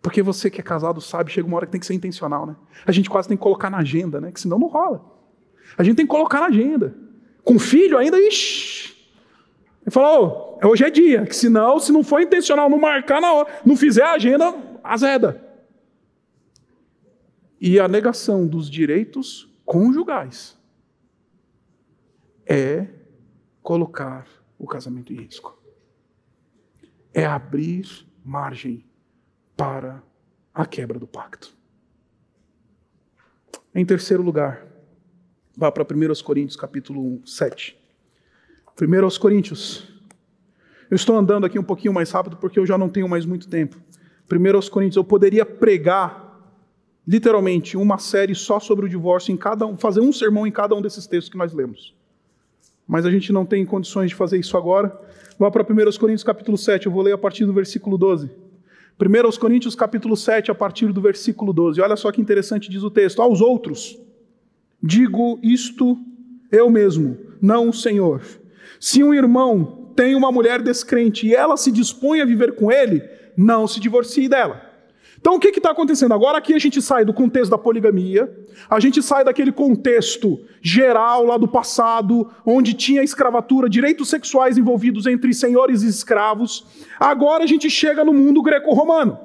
Porque 0.00 0.22
você 0.22 0.48
que 0.48 0.58
é 0.58 0.64
casado 0.64 1.02
sabe, 1.02 1.30
chega 1.30 1.46
uma 1.46 1.58
hora 1.58 1.66
que 1.66 1.72
tem 1.72 1.80
que 1.80 1.86
ser 1.86 1.92
intencional, 1.92 2.46
né? 2.46 2.56
A 2.86 2.92
gente 2.92 3.10
quase 3.10 3.28
tem 3.28 3.36
que 3.36 3.42
colocar 3.42 3.68
na 3.68 3.76
agenda, 3.76 4.22
né? 4.22 4.32
Que 4.32 4.40
senão 4.40 4.58
não 4.58 4.68
rola. 4.68 5.04
A 5.76 5.82
gente 5.82 5.96
tem 5.96 6.06
que 6.06 6.10
colocar 6.10 6.40
na 6.40 6.46
agenda. 6.46 6.96
Com 7.44 7.58
filho 7.58 7.98
ainda, 7.98 8.18
ixi. 8.18 8.96
Ele 9.82 9.90
falou, 9.90 10.58
oh, 10.62 10.66
hoje 10.66 10.82
é 10.82 10.88
dia, 10.88 11.26
que 11.26 11.36
senão, 11.36 11.78
se 11.78 11.92
não 11.92 12.02
for 12.02 12.22
intencional, 12.22 12.70
não 12.70 12.78
marcar 12.78 13.20
na 13.20 13.30
hora, 13.34 13.52
não 13.66 13.76
fizer 13.76 14.04
a 14.04 14.12
agenda, 14.12 14.54
azeda. 14.82 15.49
E 17.60 17.78
a 17.78 17.86
negação 17.86 18.46
dos 18.46 18.70
direitos 18.70 19.52
conjugais 19.64 20.58
é 22.46 22.88
colocar 23.62 24.26
o 24.58 24.66
casamento 24.66 25.12
em 25.12 25.16
risco. 25.16 25.60
É 27.12 27.26
abrir 27.26 27.86
margem 28.24 28.84
para 29.56 30.02
a 30.54 30.64
quebra 30.64 30.98
do 30.98 31.06
pacto. 31.06 31.54
Em 33.74 33.84
terceiro 33.84 34.22
lugar, 34.22 34.70
Vá 35.60 35.70
para 35.70 35.84
1 35.84 36.22
Coríntios, 36.24 36.56
capítulo 36.56 37.20
7. 37.26 37.76
1 38.80 39.18
Coríntios. 39.18 39.86
Eu 40.90 40.94
estou 40.94 41.14
andando 41.14 41.44
aqui 41.44 41.58
um 41.58 41.62
pouquinho 41.62 41.92
mais 41.92 42.10
rápido 42.10 42.38
porque 42.38 42.58
eu 42.58 42.64
já 42.64 42.78
não 42.78 42.88
tenho 42.88 43.06
mais 43.06 43.26
muito 43.26 43.46
tempo. 43.46 43.76
1 44.32 44.70
Coríntios, 44.70 44.96
eu 44.96 45.04
poderia 45.04 45.44
pregar, 45.44 46.29
literalmente, 47.06 47.76
uma 47.76 47.98
série 47.98 48.34
só 48.34 48.60
sobre 48.60 48.86
o 48.86 48.88
divórcio, 48.88 49.32
em 49.32 49.36
cada 49.36 49.66
um, 49.66 49.76
fazer 49.76 50.00
um 50.00 50.12
sermão 50.12 50.46
em 50.46 50.52
cada 50.52 50.74
um 50.74 50.82
desses 50.82 51.06
textos 51.06 51.30
que 51.30 51.38
nós 51.38 51.52
lemos. 51.52 51.94
Mas 52.86 53.06
a 53.06 53.10
gente 53.10 53.32
não 53.32 53.46
tem 53.46 53.64
condições 53.64 54.10
de 54.10 54.14
fazer 54.14 54.38
isso 54.38 54.56
agora. 54.56 54.98
Vá 55.38 55.50
para 55.50 55.62
1 55.62 55.66
Coríntios, 55.98 56.24
capítulo 56.24 56.58
7, 56.58 56.86
eu 56.86 56.92
vou 56.92 57.02
ler 57.02 57.12
a 57.12 57.18
partir 57.18 57.44
do 57.46 57.52
versículo 57.52 57.96
12. 57.96 58.30
1 59.00 59.38
Coríntios, 59.38 59.74
capítulo 59.74 60.16
7, 60.16 60.50
a 60.50 60.54
partir 60.54 60.92
do 60.92 61.00
versículo 61.00 61.52
12. 61.52 61.80
Olha 61.80 61.96
só 61.96 62.12
que 62.12 62.20
interessante 62.20 62.68
diz 62.68 62.82
o 62.82 62.90
texto. 62.90 63.22
Aos 63.22 63.40
outros 63.40 63.98
Digo 64.82 65.38
isto 65.42 65.98
eu 66.50 66.70
mesmo, 66.70 67.16
não 67.40 67.68
o 67.68 67.72
Senhor. 67.72 68.22
Se 68.80 69.04
um 69.04 69.12
irmão 69.12 69.92
tem 69.94 70.14
uma 70.14 70.32
mulher 70.32 70.62
descrente 70.62 71.26
e 71.26 71.34
ela 71.34 71.56
se 71.56 71.70
dispõe 71.70 72.20
a 72.20 72.24
viver 72.24 72.54
com 72.54 72.72
ele, 72.72 73.02
não 73.36 73.68
se 73.68 73.78
divorcie 73.78 74.28
dela. 74.28 74.69
Então 75.20 75.34
o 75.34 75.38
que 75.38 75.48
está 75.48 75.70
acontecendo? 75.70 76.14
Agora 76.14 76.38
aqui 76.38 76.54
a 76.54 76.58
gente 76.58 76.80
sai 76.80 77.04
do 77.04 77.12
contexto 77.12 77.50
da 77.50 77.58
poligamia, 77.58 78.34
a 78.68 78.80
gente 78.80 79.02
sai 79.02 79.22
daquele 79.22 79.52
contexto 79.52 80.40
geral 80.62 81.26
lá 81.26 81.36
do 81.36 81.46
passado, 81.46 82.30
onde 82.44 82.72
tinha 82.72 83.02
escravatura, 83.02 83.68
direitos 83.68 84.08
sexuais 84.08 84.56
envolvidos 84.56 85.06
entre 85.06 85.34
senhores 85.34 85.82
e 85.82 85.88
escravos. 85.88 86.66
Agora 86.98 87.44
a 87.44 87.46
gente 87.46 87.68
chega 87.68 88.02
no 88.02 88.14
mundo 88.14 88.42
greco-romano. 88.42 89.18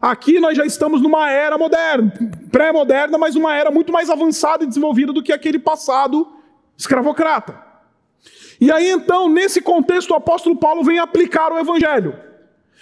Aqui 0.00 0.40
nós 0.40 0.56
já 0.56 0.64
estamos 0.64 1.02
numa 1.02 1.30
era 1.30 1.58
moderna, 1.58 2.12
pré-moderna, 2.50 3.18
mas 3.18 3.36
uma 3.36 3.54
era 3.54 3.70
muito 3.70 3.92
mais 3.92 4.08
avançada 4.08 4.64
e 4.64 4.66
desenvolvida 4.66 5.12
do 5.12 5.22
que 5.22 5.32
aquele 5.32 5.58
passado 5.58 6.26
escravocrata. 6.76 7.58
E 8.58 8.72
aí 8.72 8.88
então, 8.88 9.28
nesse 9.28 9.60
contexto, 9.60 10.12
o 10.12 10.14
apóstolo 10.14 10.56
Paulo 10.56 10.82
vem 10.82 10.98
aplicar 10.98 11.52
o 11.52 11.58
evangelho. 11.58 12.14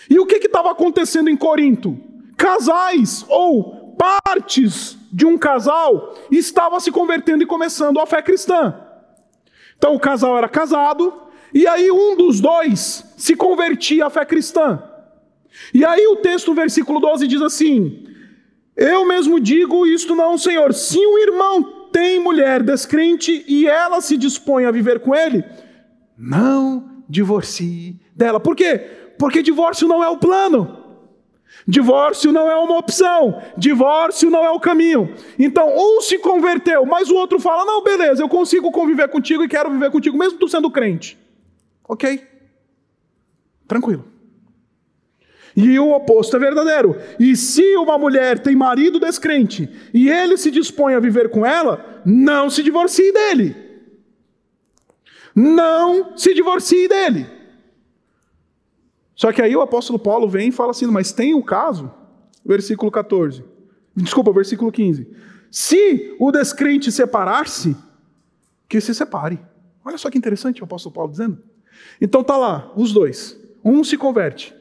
E 0.09 0.19
o 0.19 0.27
que 0.27 0.37
estava 0.37 0.71
acontecendo 0.71 1.29
em 1.29 1.37
Corinto? 1.37 2.12
Casais 2.43 3.25
ou 3.29 3.95
partes 3.97 4.99
de 5.13 5.25
um 5.25 5.39
casal 5.39 6.13
estava 6.29 6.81
se 6.81 6.91
convertendo 6.91 7.45
e 7.45 7.47
começando 7.47 8.01
a 8.01 8.07
fé 8.07 8.21
cristã. 8.21 8.75
Então 9.79 9.95
o 9.95 10.01
casal 10.01 10.37
era 10.37 10.49
casado, 10.49 11.23
e 11.55 11.69
aí 11.69 11.89
um 11.93 12.17
dos 12.17 12.41
dois 12.41 13.05
se 13.17 13.37
convertia 13.37 14.07
à 14.07 14.11
fé 14.11 14.25
cristã. 14.25 14.83
E 15.73 15.85
aí 15.85 16.05
o 16.09 16.17
texto, 16.17 16.53
versículo 16.53 16.99
12, 16.99 17.29
diz 17.29 17.41
assim: 17.41 18.05
Eu 18.77 19.07
mesmo 19.07 19.39
digo 19.39 19.87
isto 19.87 20.17
não, 20.17 20.37
Senhor. 20.37 20.75
Se 20.75 20.99
um 20.99 21.19
irmão 21.19 21.89
tem 21.93 22.19
mulher 22.19 22.61
descrente 22.61 23.45
e 23.47 23.69
ela 23.69 24.01
se 24.01 24.17
dispõe 24.17 24.65
a 24.65 24.73
viver 24.73 24.99
com 24.99 25.15
ele, 25.15 25.45
não 26.19 27.05
divorcie 27.09 28.01
dela. 28.17 28.41
Por 28.41 28.57
quê? 28.57 28.79
Porque 29.17 29.43
divórcio 29.43 29.87
não 29.87 30.03
é 30.03 30.09
o 30.09 30.17
plano. 30.17 30.82
Divórcio 31.67 32.33
não 32.33 32.51
é 32.51 32.57
uma 32.57 32.77
opção, 32.77 33.41
divórcio 33.57 34.29
não 34.31 34.45
é 34.45 34.51
o 34.51 34.59
caminho. 34.59 35.15
Então, 35.39 35.73
um 35.77 36.01
se 36.01 36.19
converteu, 36.19 36.85
mas 36.85 37.09
o 37.09 37.15
outro 37.15 37.39
fala: 37.39 37.65
não, 37.65 37.83
beleza, 37.85 38.23
eu 38.23 38.29
consigo 38.29 38.71
conviver 38.73 39.09
contigo 39.09 39.45
e 39.45 39.49
quero 39.49 39.71
viver 39.71 39.91
contigo, 39.91 40.19
mesmo 40.19 40.39
tu 40.39 40.49
sendo 40.49 40.71
crente. 40.71 41.17
Ok? 41.89 42.27
Tranquilo. 43.69 44.05
E 45.55 45.79
o 45.79 45.93
oposto 45.93 46.37
é 46.37 46.39
verdadeiro. 46.39 46.97
E 47.21 47.37
se 47.37 47.77
uma 47.77 47.99
mulher 47.99 48.39
tem 48.39 48.57
marido 48.57 48.99
descrente 48.99 49.69
e 49.93 50.09
ele 50.09 50.37
se 50.37 50.51
dispõe 50.51 50.95
a 50.95 51.01
viver 51.01 51.29
com 51.29 51.45
ela, 51.45 52.03
não 52.05 52.49
se 52.49 52.63
divorcie 52.63 53.13
dele. 53.13 53.55
Não 55.35 56.17
se 56.17 56.35
divorcie 56.35 56.89
dele. 56.89 57.27
Só 59.23 59.31
que 59.31 59.41
aí 59.41 59.55
o 59.55 59.61
apóstolo 59.61 60.01
Paulo 60.01 60.29
vem 60.29 60.49
e 60.49 60.53
fala 60.53 60.73
assim: 60.73 60.85
mas 60.87 61.13
tem 61.13 61.33
o 61.33 61.45
caso, 61.45 61.89
versículo 62.45 62.91
14, 62.91 63.45
desculpa, 63.95 64.33
versículo 64.33 64.73
15. 64.73 65.07
Se 65.49 66.17
o 66.19 66.33
descrente 66.33 66.91
separar-se, 66.91 67.77
que 68.69 68.81
se 68.81 68.93
separe. 68.93 69.39
Olha 69.85 69.97
só 69.97 70.11
que 70.11 70.19
interessante 70.19 70.61
o 70.61 70.65
apóstolo 70.65 70.93
Paulo 70.93 71.13
dizendo. 71.13 71.39
Então 72.01 72.25
tá 72.25 72.37
lá, 72.37 72.73
os 72.75 72.93
dois. 72.93 73.41
Um 73.65 73.85
se 73.85 73.97
converte. 73.97 74.53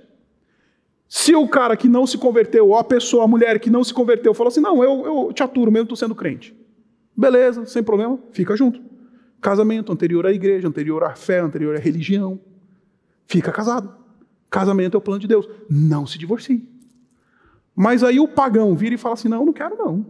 Se 1.10 1.34
o 1.36 1.48
cara 1.48 1.76
que 1.76 1.90
não 1.90 2.06
se 2.06 2.20
converteu, 2.20 2.68
ou 2.68 2.78
a 2.78 2.84
pessoa, 2.84 3.24
a 3.24 3.28
mulher 3.28 3.60
que 3.60 3.70
não 3.72 3.84
se 3.84 3.96
converteu, 3.96 4.32
falou 4.32 4.50
assim: 4.50 4.62
não, 4.62 4.84
eu, 4.84 5.06
eu 5.08 5.34
te 5.34 5.42
aturo 5.42 5.72
mesmo, 5.72 5.86
estou 5.86 5.98
sendo 5.98 6.14
crente. 6.14 6.56
Beleza, 7.18 7.66
sem 7.66 7.82
problema, 7.82 8.20
fica 8.32 8.56
junto. 8.56 8.80
Casamento 9.42 9.92
anterior 9.92 10.24
à 10.28 10.32
igreja, 10.32 10.68
anterior 10.68 11.04
à 11.04 11.16
fé, 11.16 11.40
anterior 11.40 11.76
à 11.76 11.80
religião. 11.80 12.40
Fica 13.26 13.52
casado. 13.52 14.01
Casamento 14.52 14.96
é 14.96 14.98
o 14.98 15.02
plano 15.02 15.22
de 15.22 15.28
Deus. 15.28 15.48
Não 15.70 16.06
se 16.06 16.18
divorcie. 16.18 16.68
Mas 17.74 18.04
aí 18.04 18.20
o 18.20 18.28
pagão 18.28 18.76
vira 18.76 18.94
e 18.94 18.98
fala 18.98 19.14
assim: 19.14 19.30
não, 19.30 19.46
não 19.46 19.54
quero 19.54 19.78
não. 19.78 20.06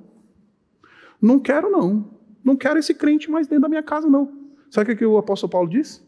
Não 1.21 1.39
quero 1.39 1.69
não. 1.69 2.09
Não 2.43 2.57
quero 2.57 2.79
esse 2.79 2.95
crente 2.95 3.29
mais 3.29 3.45
dentro 3.45 3.61
da 3.61 3.69
minha 3.69 3.83
casa, 3.83 4.09
não. 4.09 4.33
Sabe 4.71 4.93
o 4.93 4.97
que 4.97 5.05
o 5.05 5.19
apóstolo 5.19 5.51
Paulo 5.51 5.69
diz? 5.69 6.03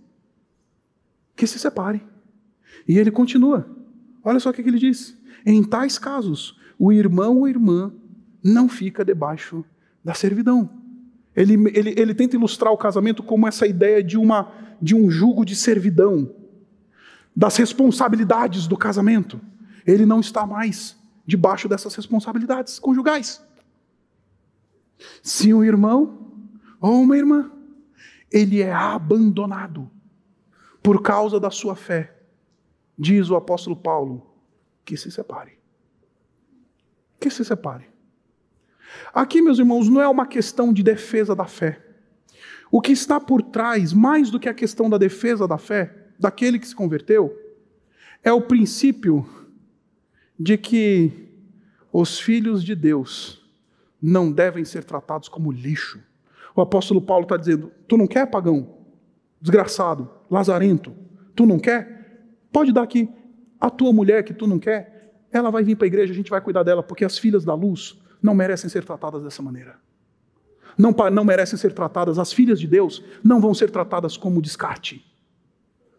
Que 1.36 1.46
se 1.46 1.60
separe. 1.60 2.02
E 2.88 2.98
ele 2.98 3.12
continua. 3.12 3.70
Olha 4.24 4.40
só 4.40 4.50
o 4.50 4.54
que 4.54 4.62
ele 4.62 4.80
diz. 4.80 5.16
Em 5.46 5.64
tais 5.64 6.00
casos, 6.00 6.60
o 6.80 6.92
irmão 6.92 7.38
ou 7.38 7.48
irmã 7.48 7.94
não 8.44 8.68
fica 8.68 9.06
debaixo 9.06 9.64
da 10.04 10.16
servidão. 10.16 10.68
Ele, 11.36 11.54
ele, 11.78 11.94
ele 11.96 12.16
tenta 12.16 12.36
ilustrar 12.36 12.74
o 12.74 12.78
casamento 12.78 13.22
como 13.22 13.48
essa 13.48 13.68
ideia 13.68 14.04
de, 14.04 14.18
uma, 14.18 14.52
de 14.82 14.96
um 14.96 15.10
jugo 15.12 15.46
de 15.46 15.56
servidão 15.56 16.34
das 17.36 17.58
responsabilidades 17.58 18.68
do 18.68 18.78
casamento. 18.78 19.42
Ele 19.86 20.06
não 20.06 20.20
está 20.20 20.46
mais 20.46 20.98
debaixo 21.26 21.68
dessas 21.68 21.96
responsabilidades 21.96 22.80
conjugais. 22.80 23.44
Se 25.22 25.54
um 25.54 25.64
irmão 25.64 26.32
ou 26.80 27.02
uma 27.02 27.18
irmã, 27.18 27.52
ele 28.32 28.62
é 28.62 28.72
abandonado 28.72 29.90
por 30.82 31.02
causa 31.02 31.40
da 31.40 31.50
sua 31.50 31.76
fé, 31.76 32.14
diz 32.98 33.30
o 33.30 33.36
apóstolo 33.36 33.76
Paulo, 33.76 34.36
que 34.84 34.98
se 34.98 35.10
separe. 35.10 35.58
Que 37.20 37.30
se 37.30 37.46
separe. 37.46 37.90
Aqui, 39.14 39.42
meus 39.42 39.60
irmãos, 39.60 39.88
não 39.88 40.02
é 40.02 40.08
uma 40.08 40.26
questão 40.26 40.74
de 40.74 40.84
defesa 40.84 41.36
da 41.36 41.46
fé. 41.46 41.82
O 42.70 42.82
que 42.82 42.92
está 42.92 43.20
por 43.20 43.42
trás, 43.42 43.94
mais 43.94 44.30
do 44.30 44.40
que 44.40 44.50
a 44.50 44.54
questão 44.54 44.90
da 44.90 44.98
defesa 44.98 45.48
da 45.48 45.58
fé, 45.58 46.03
daquele 46.24 46.58
que 46.58 46.68
se 46.68 46.74
converteu 46.74 47.38
é 48.24 48.32
o 48.32 48.42
princípio 48.42 49.28
de 50.40 50.58
que 50.58 51.12
os 51.92 52.18
filhos 52.18 52.64
de 52.64 52.74
Deus 52.74 53.46
não 54.02 54.32
devem 54.32 54.64
ser 54.64 54.86
tratados 54.86 55.28
como 55.28 55.52
lixo. 55.52 56.02
O 56.56 56.62
apóstolo 56.62 57.02
Paulo 57.02 57.24
está 57.24 57.36
dizendo: 57.36 57.72
Tu 57.90 57.98
não 57.98 58.08
quer, 58.08 58.26
pagão? 58.32 58.78
Desgraçado, 59.42 60.10
lazarento, 60.32 60.96
tu 61.36 61.46
não 61.46 61.60
quer? 61.60 62.32
Pode 62.54 62.72
dar 62.72 62.84
aqui. 62.84 63.10
A 63.60 63.70
tua 63.70 63.92
mulher 63.92 64.24
que 64.24 64.34
tu 64.34 64.48
não 64.48 64.60
quer, 64.60 65.26
ela 65.32 65.50
vai 65.50 65.64
vir 65.64 65.76
para 65.76 65.86
a 65.86 65.88
igreja, 65.88 66.14
a 66.14 66.16
gente 66.16 66.30
vai 66.30 66.40
cuidar 66.40 66.64
dela, 66.64 66.82
porque 66.82 67.04
as 67.04 67.18
filhas 67.18 67.44
da 67.44 67.54
luz 67.54 68.00
não 68.22 68.34
merecem 68.34 68.70
ser 68.70 68.86
tratadas 68.86 69.24
dessa 69.24 69.42
maneira. 69.42 69.76
Não, 70.78 70.96
não 71.12 71.26
merecem 71.26 71.58
ser 71.58 71.74
tratadas, 71.74 72.18
as 72.18 72.32
filhas 72.32 72.60
de 72.60 72.68
Deus 72.68 73.04
não 73.22 73.42
vão 73.42 73.54
ser 73.54 73.70
tratadas 73.70 74.16
como 74.16 74.42
descarte 74.42 75.13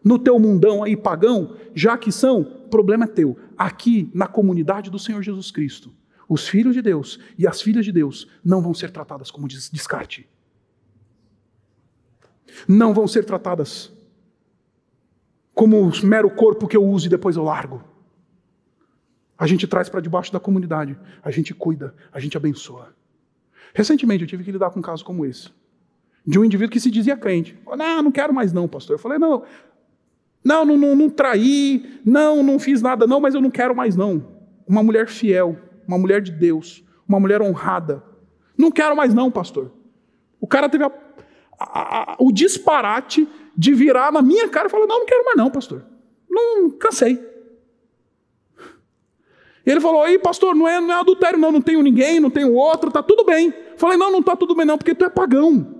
no 0.05 0.19
teu 0.19 0.37
mundão 0.37 0.83
aí 0.83 0.95
pagão, 0.95 1.57
já 1.73 1.97
que 1.97 2.11
são, 2.11 2.43
problema 2.43 3.05
é 3.05 3.07
teu. 3.07 3.35
Aqui, 3.57 4.11
na 4.13 4.27
comunidade 4.27 4.91
do 4.91 4.99
Senhor 4.99 5.23
Jesus 5.23 5.49
Cristo, 5.49 5.91
os 6.29 6.47
filhos 6.47 6.75
de 6.75 6.81
Deus 6.81 7.19
e 7.35 7.47
as 7.47 7.59
filhas 7.59 7.83
de 7.83 7.91
Deus 7.91 8.29
não 8.43 8.61
vão 8.61 8.71
ser 8.71 8.91
tratadas 8.91 9.31
como 9.31 9.47
descarte. 9.47 10.29
Não 12.67 12.93
vão 12.93 13.07
ser 13.07 13.25
tratadas 13.25 13.91
como 15.55 15.91
mero 16.03 16.29
corpo 16.29 16.67
que 16.67 16.77
eu 16.77 16.85
uso 16.85 17.07
e 17.07 17.09
depois 17.09 17.35
eu 17.35 17.43
largo. 17.43 17.83
A 19.37 19.47
gente 19.47 19.65
traz 19.65 19.89
para 19.89 20.01
debaixo 20.01 20.31
da 20.31 20.39
comunidade, 20.39 20.97
a 21.23 21.31
gente 21.31 21.53
cuida, 21.53 21.95
a 22.11 22.19
gente 22.19 22.37
abençoa. 22.37 22.93
Recentemente 23.73 24.23
eu 24.23 24.27
tive 24.27 24.43
que 24.43 24.51
lidar 24.51 24.69
com 24.69 24.79
um 24.79 24.83
caso 24.83 25.03
como 25.03 25.25
esse. 25.25 25.49
De 26.25 26.39
um 26.39 26.45
indivíduo 26.45 26.71
que 26.71 26.79
se 26.79 26.91
dizia 26.91 27.17
crente. 27.17 27.57
Não, 27.77 28.03
não 28.03 28.11
quero 28.11 28.33
mais 28.33 28.53
não, 28.53 28.67
pastor. 28.67 28.95
Eu 28.95 28.99
falei, 28.99 29.17
não, 29.17 29.43
não, 30.45 30.63
não, 30.63 30.77
não, 30.77 30.95
não 30.95 31.09
traí, 31.09 31.99
não, 32.05 32.43
não 32.43 32.59
fiz 32.59 32.79
nada, 32.79 33.07
não, 33.07 33.19
mas 33.19 33.33
eu 33.33 33.41
não 33.41 33.49
quero 33.49 33.75
mais, 33.75 33.95
não. 33.95 34.23
Uma 34.67 34.83
mulher 34.83 35.07
fiel, 35.07 35.57
uma 35.87 35.97
mulher 35.97 36.21
de 36.21 36.31
Deus, 36.31 36.83
uma 37.09 37.19
mulher 37.19 37.41
honrada. 37.41 38.03
Não 38.55 38.69
quero 38.69 38.95
mais, 38.95 39.11
não, 39.11 39.31
pastor. 39.31 39.71
O 40.39 40.45
cara 40.45 40.69
teve 40.69 40.83
a, 40.83 40.91
a, 41.59 42.11
a, 42.11 42.15
o 42.19 42.31
disparate 42.31 43.27
de 43.57 43.73
virar 43.73 44.11
na 44.11 44.21
minha 44.21 44.47
cara 44.47 44.67
e 44.67 44.69
falar: 44.69 44.85
Não, 44.85 44.99
não 44.99 45.05
quero 45.07 45.25
mais, 45.25 45.35
não, 45.35 45.49
pastor. 45.49 45.83
Não, 46.29 46.69
cansei. 46.69 47.19
Ele 49.65 49.81
falou: 49.81 50.03
Aí, 50.03 50.19
pastor, 50.19 50.53
não 50.53 50.67
é, 50.67 50.79
não 50.79 50.93
é 50.93 50.99
adultério, 50.99 51.39
não, 51.39 51.51
não 51.51 51.61
tenho 51.61 51.81
ninguém, 51.81 52.19
não 52.19 52.29
tenho 52.29 52.53
outro, 52.53 52.91
tá 52.91 53.01
tudo 53.01 53.25
bem. 53.25 53.51
Falei: 53.77 53.97
Não, 53.97 54.11
não 54.11 54.21
tá 54.21 54.35
tudo 54.35 54.53
bem, 54.53 54.65
não, 54.65 54.77
porque 54.77 54.93
tu 54.93 55.05
é 55.05 55.09
pagão. 55.09 55.74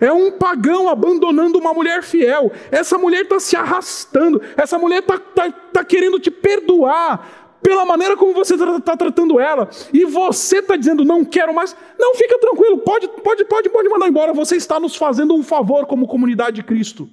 É 0.00 0.12
um 0.12 0.32
pagão 0.32 0.88
abandonando 0.88 1.58
uma 1.58 1.72
mulher 1.72 2.02
fiel. 2.02 2.52
Essa 2.70 2.98
mulher 2.98 3.22
está 3.22 3.40
se 3.40 3.56
arrastando. 3.56 4.40
Essa 4.56 4.78
mulher 4.78 5.00
está 5.00 5.18
tá, 5.18 5.50
tá 5.50 5.84
querendo 5.84 6.20
te 6.20 6.30
perdoar 6.30 7.58
pela 7.62 7.84
maneira 7.84 8.16
como 8.16 8.34
você 8.34 8.54
está 8.54 8.80
tá 8.80 8.96
tratando 8.96 9.38
ela. 9.40 9.70
E 9.92 10.04
você 10.04 10.58
está 10.58 10.76
dizendo, 10.76 11.04
não 11.04 11.24
quero 11.24 11.54
mais. 11.54 11.76
Não, 11.98 12.14
fica 12.14 12.38
tranquilo, 12.38 12.78
pode, 12.78 13.08
pode, 13.08 13.44
pode, 13.44 13.70
pode 13.70 13.88
mandar 13.88 14.08
embora. 14.08 14.32
Você 14.32 14.56
está 14.56 14.78
nos 14.78 14.96
fazendo 14.96 15.34
um 15.34 15.42
favor 15.42 15.86
como 15.86 16.06
comunidade 16.06 16.56
de 16.56 16.62
Cristo. 16.62 17.08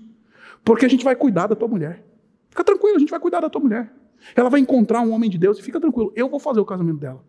Porque 0.64 0.86
a 0.86 0.90
gente 0.90 1.04
vai 1.04 1.16
cuidar 1.16 1.48
da 1.48 1.56
tua 1.56 1.68
mulher. 1.68 2.04
Fica 2.50 2.64
tranquilo, 2.64 2.98
a 2.98 3.00
gente 3.00 3.12
vai 3.12 3.20
cuidar 3.20 3.40
da 3.40 3.50
tua 3.50 3.62
mulher. 3.62 3.92
Ela 4.36 4.50
vai 4.50 4.60
encontrar 4.60 5.02
um 5.02 5.14
homem 5.14 5.30
de 5.30 5.38
Deus 5.38 5.60
e 5.60 5.62
fica 5.62 5.80
tranquilo, 5.80 6.12
eu 6.16 6.28
vou 6.28 6.40
fazer 6.40 6.60
o 6.60 6.66
casamento 6.66 7.00
dela. 7.00 7.24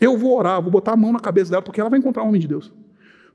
Eu 0.00 0.16
vou 0.16 0.36
orar, 0.36 0.60
vou 0.60 0.70
botar 0.70 0.92
a 0.92 0.96
mão 0.96 1.12
na 1.12 1.18
cabeça 1.18 1.50
dela, 1.50 1.62
porque 1.62 1.80
ela 1.80 1.90
vai 1.90 1.98
encontrar 1.98 2.22
um 2.22 2.28
homem 2.28 2.40
de 2.40 2.46
Deus. 2.46 2.72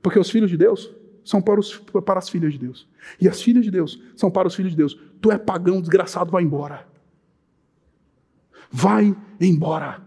Porque 0.04 0.18
os 0.18 0.28
filhos 0.28 0.50
de 0.50 0.58
Deus 0.58 0.94
são 1.24 1.40
para, 1.40 1.58
os, 1.58 1.78
para 2.04 2.18
as 2.18 2.28
filhas 2.28 2.52
de 2.52 2.58
Deus. 2.58 2.86
E 3.18 3.26
as 3.26 3.40
filhas 3.40 3.64
de 3.64 3.70
Deus 3.70 3.98
são 4.14 4.30
para 4.30 4.46
os 4.46 4.54
filhos 4.54 4.72
de 4.72 4.76
Deus. 4.76 5.00
Tu 5.18 5.32
é 5.32 5.38
pagão, 5.38 5.80
desgraçado, 5.80 6.30
vai 6.30 6.42
embora. 6.42 6.86
Vai 8.70 9.16
embora. 9.40 10.02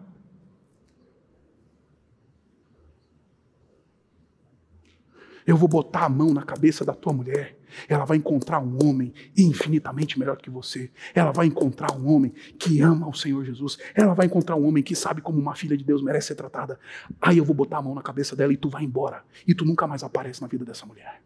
Eu 5.47 5.57
vou 5.57 5.67
botar 5.67 6.05
a 6.05 6.09
mão 6.09 6.31
na 6.31 6.43
cabeça 6.43 6.85
da 6.85 6.93
tua 6.93 7.11
mulher. 7.11 7.56
Ela 7.87 8.05
vai 8.05 8.17
encontrar 8.17 8.59
um 8.59 8.85
homem 8.85 9.13
infinitamente 9.37 10.17
melhor 10.17 10.37
que 10.37 10.49
você. 10.49 10.91
Ela 11.13 11.31
vai 11.31 11.47
encontrar 11.47 11.95
um 11.97 12.07
homem 12.07 12.33
que 12.57 12.81
ama 12.81 13.07
o 13.07 13.13
Senhor 13.13 13.43
Jesus. 13.45 13.77
Ela 13.95 14.13
vai 14.13 14.25
encontrar 14.25 14.55
um 14.55 14.65
homem 14.67 14.83
que 14.83 14.95
sabe 14.95 15.21
como 15.21 15.39
uma 15.39 15.55
filha 15.55 15.77
de 15.77 15.83
Deus 15.83 16.01
merece 16.01 16.27
ser 16.27 16.35
tratada. 16.35 16.79
Aí 17.21 17.37
eu 17.37 17.45
vou 17.45 17.55
botar 17.55 17.77
a 17.77 17.81
mão 17.81 17.95
na 17.95 18.01
cabeça 18.01 18.35
dela 18.35 18.53
e 18.53 18.57
tu 18.57 18.69
vai 18.69 18.83
embora. 18.83 19.23
E 19.47 19.53
tu 19.53 19.65
nunca 19.65 19.87
mais 19.87 20.03
aparece 20.03 20.41
na 20.41 20.47
vida 20.47 20.65
dessa 20.65 20.85
mulher. 20.85 21.21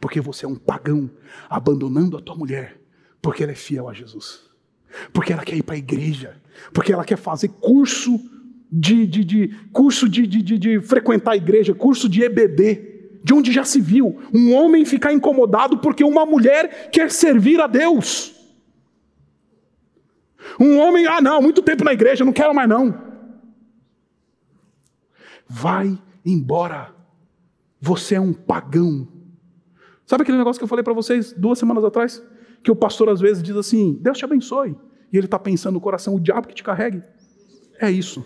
Porque 0.00 0.20
você 0.20 0.44
é 0.44 0.48
um 0.48 0.56
pagão 0.56 1.10
abandonando 1.48 2.16
a 2.16 2.20
tua 2.20 2.34
mulher 2.34 2.80
porque 3.22 3.44
ela 3.44 3.52
é 3.52 3.56
fiel 3.56 3.88
a 3.88 3.94
Jesus. 3.94 4.50
Porque 5.12 5.32
ela 5.32 5.44
quer 5.44 5.56
ir 5.56 5.62
para 5.62 5.76
a 5.76 5.78
igreja. 5.78 6.36
Porque 6.74 6.92
ela 6.92 7.04
quer 7.04 7.16
fazer 7.16 7.48
curso 7.48 8.20
de, 8.70 9.06
de, 9.06 9.24
de 9.24 9.48
curso 9.70 10.08
de, 10.08 10.26
de, 10.26 10.58
de 10.58 10.80
frequentar 10.80 11.32
a 11.32 11.36
igreja, 11.36 11.74
curso 11.74 12.08
de 12.08 12.22
EBD, 12.22 12.91
de 13.24 13.32
onde 13.34 13.52
já 13.52 13.64
se 13.64 13.80
viu 13.80 14.20
um 14.32 14.54
homem 14.54 14.84
ficar 14.84 15.12
incomodado 15.12 15.78
porque 15.78 16.02
uma 16.02 16.26
mulher 16.26 16.90
quer 16.90 17.10
servir 17.10 17.60
a 17.60 17.66
Deus. 17.66 18.34
Um 20.58 20.78
homem, 20.78 21.06
ah 21.06 21.20
não, 21.20 21.40
muito 21.40 21.62
tempo 21.62 21.84
na 21.84 21.92
igreja, 21.92 22.24
não 22.24 22.32
quero 22.32 22.54
mais 22.54 22.68
não. 22.68 23.12
Vai 25.48 25.98
embora. 26.24 26.94
Você 27.80 28.14
é 28.14 28.20
um 28.20 28.32
pagão. 28.32 29.08
Sabe 30.06 30.22
aquele 30.22 30.38
negócio 30.38 30.58
que 30.58 30.64
eu 30.64 30.68
falei 30.68 30.82
para 30.82 30.92
vocês 30.92 31.32
duas 31.32 31.58
semanas 31.58 31.84
atrás? 31.84 32.22
Que 32.62 32.70
o 32.70 32.76
pastor 32.76 33.08
às 33.08 33.20
vezes 33.20 33.42
diz 33.42 33.56
assim: 33.56 33.98
Deus 34.00 34.18
te 34.18 34.24
abençoe. 34.24 34.76
E 35.12 35.16
ele 35.16 35.26
está 35.26 35.38
pensando 35.38 35.74
no 35.74 35.80
coração, 35.80 36.14
o 36.14 36.20
diabo 36.20 36.48
que 36.48 36.54
te 36.54 36.62
carregue. 36.62 37.02
É 37.78 37.90
isso. 37.90 38.24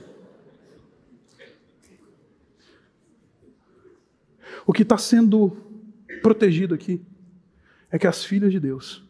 O 4.67 4.73
que 4.73 4.83
está 4.83 4.99
sendo 4.99 5.57
protegido 6.21 6.75
aqui 6.75 7.01
é 7.89 7.99
que 7.99 8.07
as 8.07 8.25
filhas 8.25 8.51
de 8.51 8.59
Deus 8.59 9.09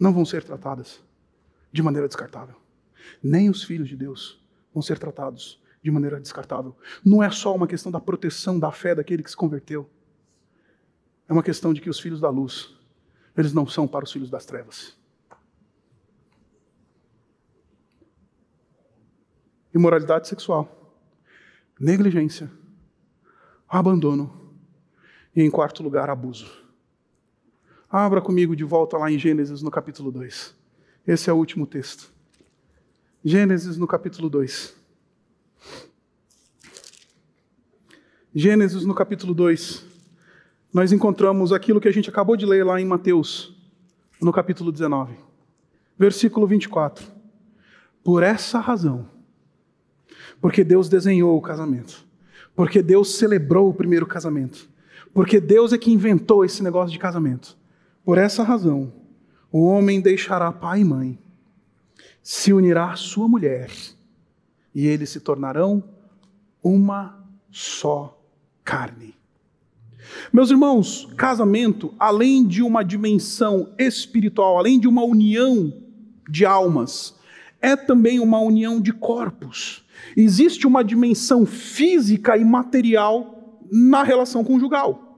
não 0.00 0.14
vão 0.14 0.24
ser 0.24 0.42
tratadas 0.42 1.04
de 1.70 1.82
maneira 1.82 2.08
descartável. 2.08 2.56
Nem 3.22 3.50
os 3.50 3.62
filhos 3.62 3.86
de 3.86 3.96
Deus 3.96 4.42
vão 4.72 4.82
ser 4.82 4.98
tratados 4.98 5.62
de 5.82 5.90
maneira 5.90 6.18
descartável. 6.18 6.74
Não 7.04 7.22
é 7.22 7.30
só 7.30 7.54
uma 7.54 7.66
questão 7.66 7.92
da 7.92 8.00
proteção 8.00 8.58
da 8.58 8.72
fé 8.72 8.94
daquele 8.94 9.22
que 9.22 9.30
se 9.30 9.36
converteu. 9.36 9.90
É 11.28 11.32
uma 11.32 11.42
questão 11.42 11.74
de 11.74 11.80
que 11.80 11.90
os 11.90 12.00
filhos 12.00 12.20
da 12.20 12.30
luz, 12.30 12.74
eles 13.36 13.52
não 13.52 13.66
são 13.66 13.86
para 13.86 14.04
os 14.04 14.12
filhos 14.12 14.30
das 14.30 14.46
trevas. 14.46 14.96
Imoralidade 19.74 20.28
sexual, 20.28 20.96
negligência, 21.78 22.50
abandono 23.68 24.41
e, 25.34 25.42
em 25.42 25.50
quarto 25.50 25.82
lugar, 25.82 26.10
abuso. 26.10 26.50
Abra 27.90 28.20
comigo 28.20 28.56
de 28.56 28.64
volta 28.64 28.96
lá 28.96 29.10
em 29.10 29.18
Gênesis 29.18 29.62
no 29.62 29.70
capítulo 29.70 30.10
2. 30.10 30.54
Esse 31.06 31.28
é 31.28 31.32
o 31.32 31.36
último 31.36 31.66
texto. 31.66 32.10
Gênesis 33.24 33.76
no 33.76 33.86
capítulo 33.86 34.30
2. 34.30 34.74
Gênesis 38.34 38.84
no 38.84 38.94
capítulo 38.94 39.34
2. 39.34 39.84
Nós 40.72 40.90
encontramos 40.90 41.52
aquilo 41.52 41.80
que 41.80 41.88
a 41.88 41.92
gente 41.92 42.08
acabou 42.08 42.36
de 42.36 42.46
ler 42.46 42.64
lá 42.64 42.80
em 42.80 42.84
Mateus, 42.84 43.54
no 44.20 44.32
capítulo 44.32 44.72
19. 44.72 45.14
Versículo 45.98 46.46
24. 46.46 47.04
Por 48.02 48.22
essa 48.22 48.58
razão, 48.58 49.06
porque 50.40 50.64
Deus 50.64 50.88
desenhou 50.88 51.36
o 51.36 51.42
casamento, 51.42 52.04
porque 52.56 52.82
Deus 52.82 53.16
celebrou 53.16 53.68
o 53.68 53.74
primeiro 53.74 54.06
casamento, 54.06 54.68
porque 55.12 55.40
Deus 55.40 55.72
é 55.72 55.78
que 55.78 55.92
inventou 55.92 56.44
esse 56.44 56.62
negócio 56.62 56.92
de 56.92 56.98
casamento. 56.98 57.56
Por 58.04 58.18
essa 58.18 58.42
razão, 58.42 58.92
o 59.50 59.64
homem 59.64 60.00
deixará 60.00 60.50
pai 60.50 60.80
e 60.80 60.84
mãe, 60.84 61.18
se 62.22 62.52
unirá 62.52 62.92
à 62.92 62.96
sua 62.96 63.28
mulher, 63.28 63.70
e 64.74 64.86
eles 64.86 65.10
se 65.10 65.20
tornarão 65.20 65.84
uma 66.62 67.22
só 67.50 68.18
carne. 68.64 69.14
Meus 70.32 70.50
irmãos, 70.50 71.08
casamento, 71.16 71.94
além 71.98 72.46
de 72.46 72.62
uma 72.62 72.82
dimensão 72.82 73.72
espiritual, 73.78 74.58
além 74.58 74.80
de 74.80 74.88
uma 74.88 75.04
união 75.04 75.72
de 76.28 76.44
almas, 76.44 77.14
é 77.60 77.76
também 77.76 78.18
uma 78.18 78.40
união 78.40 78.80
de 78.80 78.92
corpos. 78.92 79.84
Existe 80.16 80.66
uma 80.66 80.82
dimensão 80.82 81.46
física 81.46 82.36
e 82.36 82.44
material 82.44 83.41
na 83.72 84.02
relação 84.02 84.44
conjugal. 84.44 85.12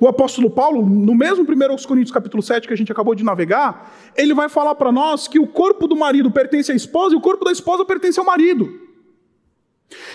O 0.00 0.08
apóstolo 0.08 0.48
Paulo, 0.48 0.86
no 0.86 1.14
mesmo 1.14 1.44
1 1.44 1.86
Coríntios 1.86 2.10
capítulo 2.10 2.42
7 2.42 2.66
que 2.66 2.72
a 2.72 2.76
gente 2.76 2.90
acabou 2.90 3.14
de 3.14 3.22
navegar, 3.22 3.92
ele 4.16 4.32
vai 4.32 4.48
falar 4.48 4.74
para 4.74 4.90
nós 4.90 5.28
que 5.28 5.38
o 5.38 5.46
corpo 5.46 5.86
do 5.86 5.96
marido 5.96 6.30
pertence 6.30 6.72
à 6.72 6.74
esposa 6.74 7.14
e 7.14 7.18
o 7.18 7.20
corpo 7.20 7.44
da 7.44 7.52
esposa 7.52 7.84
pertence 7.84 8.18
ao 8.18 8.24
marido. 8.24 8.80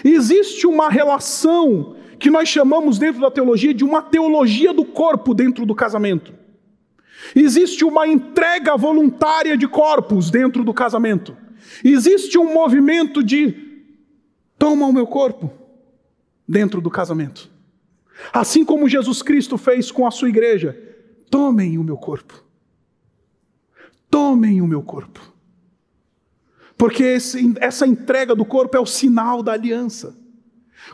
Existe 0.03 0.65
uma 0.65 0.89
relação 0.89 1.95
que 2.17 2.31
nós 2.31 2.49
chamamos 2.49 2.97
dentro 2.97 3.21
da 3.21 3.29
teologia 3.29 3.73
de 3.73 3.83
uma 3.83 4.01
teologia 4.01 4.73
do 4.73 4.83
corpo 4.83 5.35
dentro 5.35 5.65
do 5.65 5.75
casamento. 5.75 6.33
Existe 7.35 7.83
uma 7.83 8.07
entrega 8.07 8.75
voluntária 8.75 9.55
de 9.55 9.67
corpos 9.67 10.31
dentro 10.31 10.63
do 10.63 10.73
casamento. 10.73 11.37
Existe 11.83 12.37
um 12.37 12.53
movimento 12.53 13.23
de 13.23 13.53
toma 14.57 14.87
o 14.87 14.93
meu 14.93 15.05
corpo 15.05 15.66
dentro 16.47 16.79
do 16.79 16.89
casamento. 16.89 17.49
Assim 18.31 18.65
como 18.65 18.89
Jesus 18.89 19.21
Cristo 19.21 19.57
fez 19.57 19.91
com 19.91 20.07
a 20.07 20.11
sua 20.11 20.29
igreja: 20.29 20.77
tomem 21.29 21.77
o 21.77 21.83
meu 21.83 21.97
corpo. 21.97 22.43
Tomem 24.09 24.61
o 24.61 24.67
meu 24.67 24.81
corpo. 24.81 25.21
Porque 26.77 27.03
esse, 27.03 27.53
essa 27.59 27.85
entrega 27.85 28.35
do 28.35 28.45
corpo 28.45 28.77
é 28.77 28.79
o 28.79 28.85
sinal 28.85 29.41
da 29.41 29.53
aliança. 29.53 30.15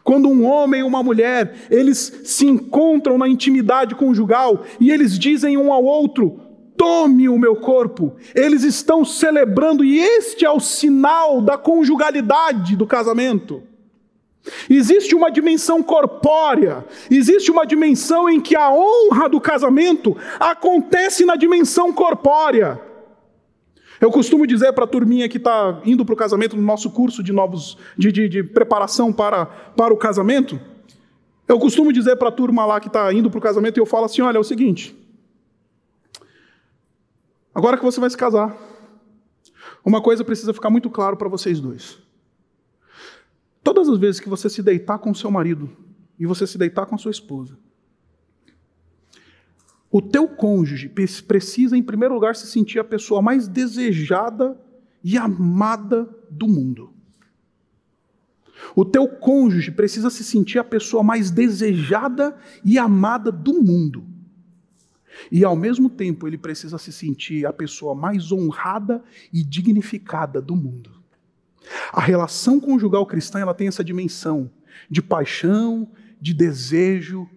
Quando 0.03 0.29
um 0.29 0.45
homem 0.45 0.79
e 0.79 0.83
uma 0.83 1.03
mulher, 1.03 1.67
eles 1.69 2.21
se 2.23 2.47
encontram 2.47 3.17
na 3.17 3.27
intimidade 3.27 3.93
conjugal 3.93 4.63
e 4.79 4.89
eles 4.89 5.19
dizem 5.19 5.57
um 5.57 5.71
ao 5.71 5.83
outro: 5.83 6.39
tome 6.77 7.29
o 7.29 7.37
meu 7.37 7.55
corpo. 7.55 8.15
Eles 8.33 8.63
estão 8.63 9.05
celebrando, 9.05 9.83
e 9.83 9.99
este 9.99 10.45
é 10.45 10.49
o 10.49 10.59
sinal 10.59 11.41
da 11.41 11.57
conjugalidade 11.57 12.75
do 12.75 12.87
casamento. 12.87 13.61
Existe 14.69 15.15
uma 15.15 15.31
dimensão 15.31 15.81
corpórea, 15.81 16.85
existe 17.09 17.49
uma 17.49 17.65
dimensão 17.65 18.29
em 18.29 18.41
que 18.41 18.55
a 18.55 18.69
honra 18.71 19.29
do 19.29 19.39
casamento 19.39 20.17
acontece 20.39 21.25
na 21.25 21.35
dimensão 21.35 21.93
corpórea. 21.93 22.81
Eu 24.01 24.11
costumo 24.11 24.45
dizer 24.45 24.73
para 24.73 24.83
a 24.83 24.87
turminha 24.87 25.29
que 25.29 25.37
está 25.37 25.81
indo 25.85 26.03
para 26.03 26.11
o 26.11 26.17
casamento 26.17 26.57
no 26.57 26.61
nosso 26.61 26.91
curso 26.91 27.23
de 27.23 27.31
novos 27.31 27.77
de, 27.97 28.11
de, 28.11 28.27
de 28.27 28.43
preparação 28.43 29.13
para, 29.13 29.45
para 29.45 29.93
o 29.93 29.97
casamento, 29.97 30.59
eu 31.47 31.57
costumo 31.57 31.93
dizer 31.93 32.17
para 32.17 32.27
a 32.27 32.31
turma 32.31 32.65
lá 32.65 32.81
que 32.81 32.87
está 32.87 33.13
indo 33.13 33.29
para 33.29 33.39
o 33.39 33.41
casamento 33.41 33.77
e 33.77 33.79
eu 33.79 33.85
falo 33.85 34.05
assim: 34.05 34.21
olha, 34.21 34.35
é 34.35 34.39
o 34.41 34.43
seguinte, 34.43 34.93
agora 37.55 37.77
que 37.77 37.83
você 37.83 38.01
vai 38.01 38.09
se 38.09 38.17
casar, 38.17 38.53
uma 39.85 40.01
coisa 40.01 40.21
precisa 40.25 40.53
ficar 40.53 40.69
muito 40.69 40.89
claro 40.89 41.15
para 41.15 41.29
vocês 41.29 41.61
dois. 41.61 42.02
Todas 43.63 43.87
as 43.87 43.97
vezes 43.97 44.19
que 44.19 44.29
você 44.29 44.49
se 44.49 44.61
deitar 44.61 44.99
com 44.99 45.13
seu 45.13 45.31
marido 45.31 45.69
e 46.19 46.25
você 46.25 46.45
se 46.45 46.57
deitar 46.57 46.85
com 46.85 46.97
sua 46.97 47.11
esposa, 47.11 47.57
o 49.89 50.01
teu 50.01 50.27
cônjuge 50.27 50.89
precisa, 51.27 51.77
em 51.77 51.83
primeiro 51.83 52.15
lugar, 52.15 52.35
se 52.35 52.47
sentir 52.47 52.79
a 52.79 52.83
pessoa 52.83 53.21
mais 53.21 53.47
desejada 53.47 54.59
e 55.03 55.17
amada 55.17 56.09
do 56.29 56.47
mundo. 56.47 56.91
O 58.75 58.83
teu 58.83 59.07
cônjuge 59.07 59.71
precisa 59.71 60.09
se 60.09 60.23
sentir 60.23 60.57
a 60.57 60.63
pessoa 60.63 61.03
mais 61.03 61.29
desejada 61.29 62.35
e 62.65 62.79
amada 62.79 63.31
do 63.31 63.61
mundo. 63.61 64.03
E 65.31 65.45
ao 65.45 65.55
mesmo 65.55 65.89
tempo, 65.89 66.27
ele 66.27 66.39
precisa 66.39 66.79
se 66.79 66.91
sentir 66.91 67.45
a 67.45 67.53
pessoa 67.53 67.93
mais 67.93 68.31
honrada 68.31 69.03
e 69.31 69.43
dignificada 69.43 70.41
do 70.41 70.55
mundo. 70.55 71.02
A 71.91 72.01
relação 72.01 72.59
conjugal 72.59 73.05
cristã 73.05 73.39
ela 73.39 73.53
tem 73.53 73.67
essa 73.67 73.83
dimensão 73.83 74.49
de 74.89 75.01
paixão, 75.01 75.87
de 76.19 76.33
desejo, 76.33 77.29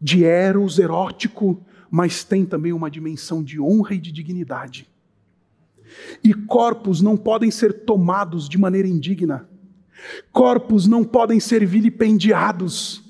de 0.00 0.24
eros 0.24 0.78
erótico, 0.78 1.64
mas 1.90 2.24
tem 2.24 2.44
também 2.44 2.72
uma 2.72 2.90
dimensão 2.90 3.42
de 3.42 3.60
honra 3.60 3.94
e 3.94 3.98
de 3.98 4.10
dignidade. 4.10 4.88
E 6.22 6.34
corpos 6.34 7.00
não 7.00 7.16
podem 7.16 7.50
ser 7.50 7.84
tomados 7.84 8.48
de 8.48 8.58
maneira 8.58 8.88
indigna. 8.88 9.48
Corpos 10.32 10.86
não 10.86 11.04
podem 11.04 11.38
ser 11.38 11.64
vilipendiados. 11.64 13.03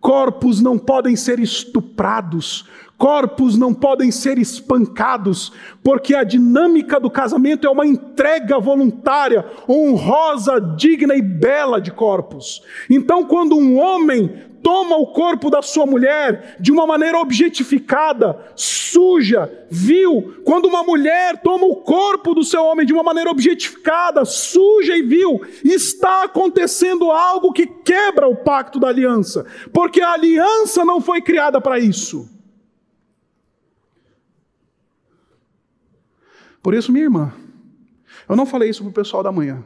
Corpos 0.00 0.60
não 0.60 0.78
podem 0.78 1.14
ser 1.14 1.38
estuprados, 1.38 2.64
corpos 2.96 3.56
não 3.56 3.74
podem 3.74 4.10
ser 4.10 4.38
espancados, 4.38 5.52
porque 5.82 6.14
a 6.14 6.24
dinâmica 6.24 6.98
do 6.98 7.10
casamento 7.10 7.66
é 7.66 7.70
uma 7.70 7.86
entrega 7.86 8.58
voluntária, 8.58 9.44
honrosa, 9.68 10.60
digna 10.60 11.14
e 11.14 11.22
bela 11.22 11.80
de 11.80 11.90
corpos. 11.90 12.62
Então, 12.88 13.24
quando 13.24 13.56
um 13.56 13.78
homem 13.78 14.49
toma 14.62 14.96
o 14.96 15.08
corpo 15.08 15.50
da 15.50 15.62
sua 15.62 15.86
mulher 15.86 16.56
de 16.60 16.70
uma 16.70 16.86
maneira 16.86 17.18
objetificada, 17.18 18.38
suja, 18.54 19.50
vil. 19.70 20.42
Quando 20.44 20.66
uma 20.66 20.82
mulher 20.82 21.40
toma 21.42 21.66
o 21.66 21.76
corpo 21.76 22.34
do 22.34 22.44
seu 22.44 22.64
homem 22.64 22.86
de 22.86 22.92
uma 22.92 23.02
maneira 23.02 23.30
objetificada, 23.30 24.24
suja 24.24 24.96
e 24.96 25.02
vil, 25.02 25.40
está 25.64 26.24
acontecendo 26.24 27.10
algo 27.10 27.52
que 27.52 27.66
quebra 27.66 28.28
o 28.28 28.36
pacto 28.36 28.78
da 28.78 28.88
aliança, 28.88 29.46
porque 29.72 30.00
a 30.00 30.12
aliança 30.12 30.84
não 30.84 31.00
foi 31.00 31.20
criada 31.20 31.60
para 31.60 31.78
isso. 31.78 32.28
Por 36.62 36.74
isso, 36.74 36.92
minha 36.92 37.04
irmã, 37.04 37.32
eu 38.28 38.36
não 38.36 38.44
falei 38.44 38.68
isso 38.68 38.82
para 38.82 38.90
o 38.90 38.94
pessoal 38.94 39.22
da 39.22 39.32
manhã. 39.32 39.64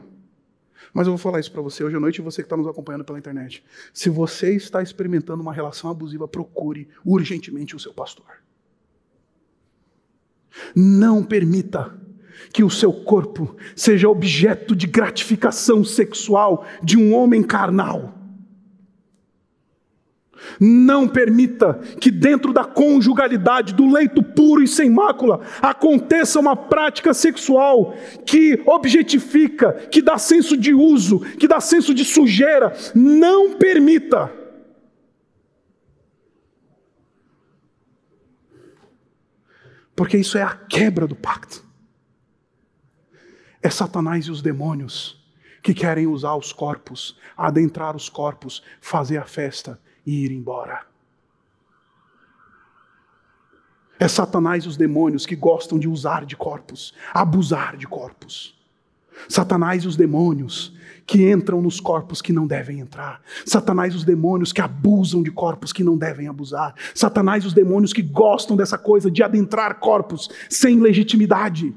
Mas 0.95 1.07
eu 1.07 1.11
vou 1.11 1.17
falar 1.17 1.41
isso 1.41 1.51
para 1.51 1.61
você 1.61 1.83
hoje 1.83 1.97
à 1.97 1.99
noite 1.99 2.19
e 2.19 2.21
você 2.21 2.41
que 2.41 2.45
está 2.45 2.55
nos 2.55 2.65
acompanhando 2.65 3.03
pela 3.03 3.19
internet. 3.19 3.61
Se 3.93 4.09
você 4.09 4.55
está 4.55 4.81
experimentando 4.81 5.41
uma 5.41 5.51
relação 5.51 5.89
abusiva, 5.89 6.25
procure 6.25 6.87
urgentemente 7.03 7.75
o 7.75 7.79
seu 7.79 7.93
pastor. 7.93 8.25
Não 10.73 11.21
permita 11.21 11.93
que 12.53 12.63
o 12.63 12.69
seu 12.69 12.93
corpo 12.93 13.57
seja 13.75 14.07
objeto 14.07 14.73
de 14.73 14.87
gratificação 14.87 15.83
sexual 15.83 16.65
de 16.81 16.97
um 16.97 17.13
homem 17.13 17.43
carnal. 17.43 18.13
Não 20.59 21.07
permita 21.07 21.75
que 21.99 22.11
dentro 22.11 22.53
da 22.53 22.63
conjugalidade, 22.63 23.73
do 23.73 23.91
leito 23.91 24.21
puro 24.21 24.61
e 24.61 24.67
sem 24.67 24.89
mácula, 24.89 25.41
aconteça 25.61 26.39
uma 26.39 26.55
prática 26.55 27.13
sexual 27.13 27.95
que 28.25 28.61
objetifica, 28.65 29.73
que 29.73 30.01
dá 30.01 30.17
senso 30.17 30.57
de 30.57 30.73
uso, 30.73 31.19
que 31.19 31.47
dá 31.47 31.59
senso 31.59 31.93
de 31.93 32.03
sujeira. 32.03 32.75
Não 32.93 33.53
permita. 33.53 34.31
Porque 39.95 40.17
isso 40.17 40.37
é 40.37 40.43
a 40.43 40.53
quebra 40.53 41.07
do 41.07 41.15
pacto. 41.15 41.63
É 43.63 43.69
Satanás 43.69 44.25
e 44.25 44.31
os 44.31 44.41
demônios 44.41 45.23
que 45.63 45.73
querem 45.73 46.05
usar 46.05 46.35
os 46.35 46.53
corpos, 46.53 47.17
adentrar 47.35 47.95
os 47.95 48.07
corpos, 48.07 48.61
fazer 48.79 49.17
a 49.17 49.25
festa 49.25 49.79
e 50.05 50.25
ir 50.25 50.31
embora. 50.31 50.85
É 53.99 54.07
Satanás 54.07 54.65
e 54.65 54.67
os 54.67 54.77
demônios 54.77 55.25
que 55.25 55.35
gostam 55.35 55.79
de 55.79 55.87
usar 55.87 56.25
de 56.25 56.35
corpos, 56.35 56.93
abusar 57.13 57.77
de 57.77 57.87
corpos. 57.87 58.53
Satanás 59.29 59.83
e 59.83 59.87
os 59.87 59.95
demônios 59.95 60.73
que 61.07 61.31
entram 61.31 61.61
nos 61.61 61.79
corpos 61.79 62.21
que 62.21 62.33
não 62.33 62.45
devem 62.45 62.79
entrar. 62.79 63.21
Satanás 63.45 63.93
e 63.93 63.97
os 63.97 64.03
demônios 64.03 64.51
que 64.51 64.59
abusam 64.59 65.23
de 65.23 65.31
corpos 65.31 65.71
que 65.71 65.83
não 65.83 65.97
devem 65.97 66.27
abusar. 66.27 66.75
Satanás 66.93 67.43
e 67.43 67.47
os 67.47 67.53
demônios 67.53 67.93
que 67.93 68.01
gostam 68.01 68.57
dessa 68.57 68.77
coisa 68.77 69.09
de 69.09 69.23
adentrar 69.23 69.79
corpos 69.79 70.29
sem 70.49 70.79
legitimidade. 70.79 71.73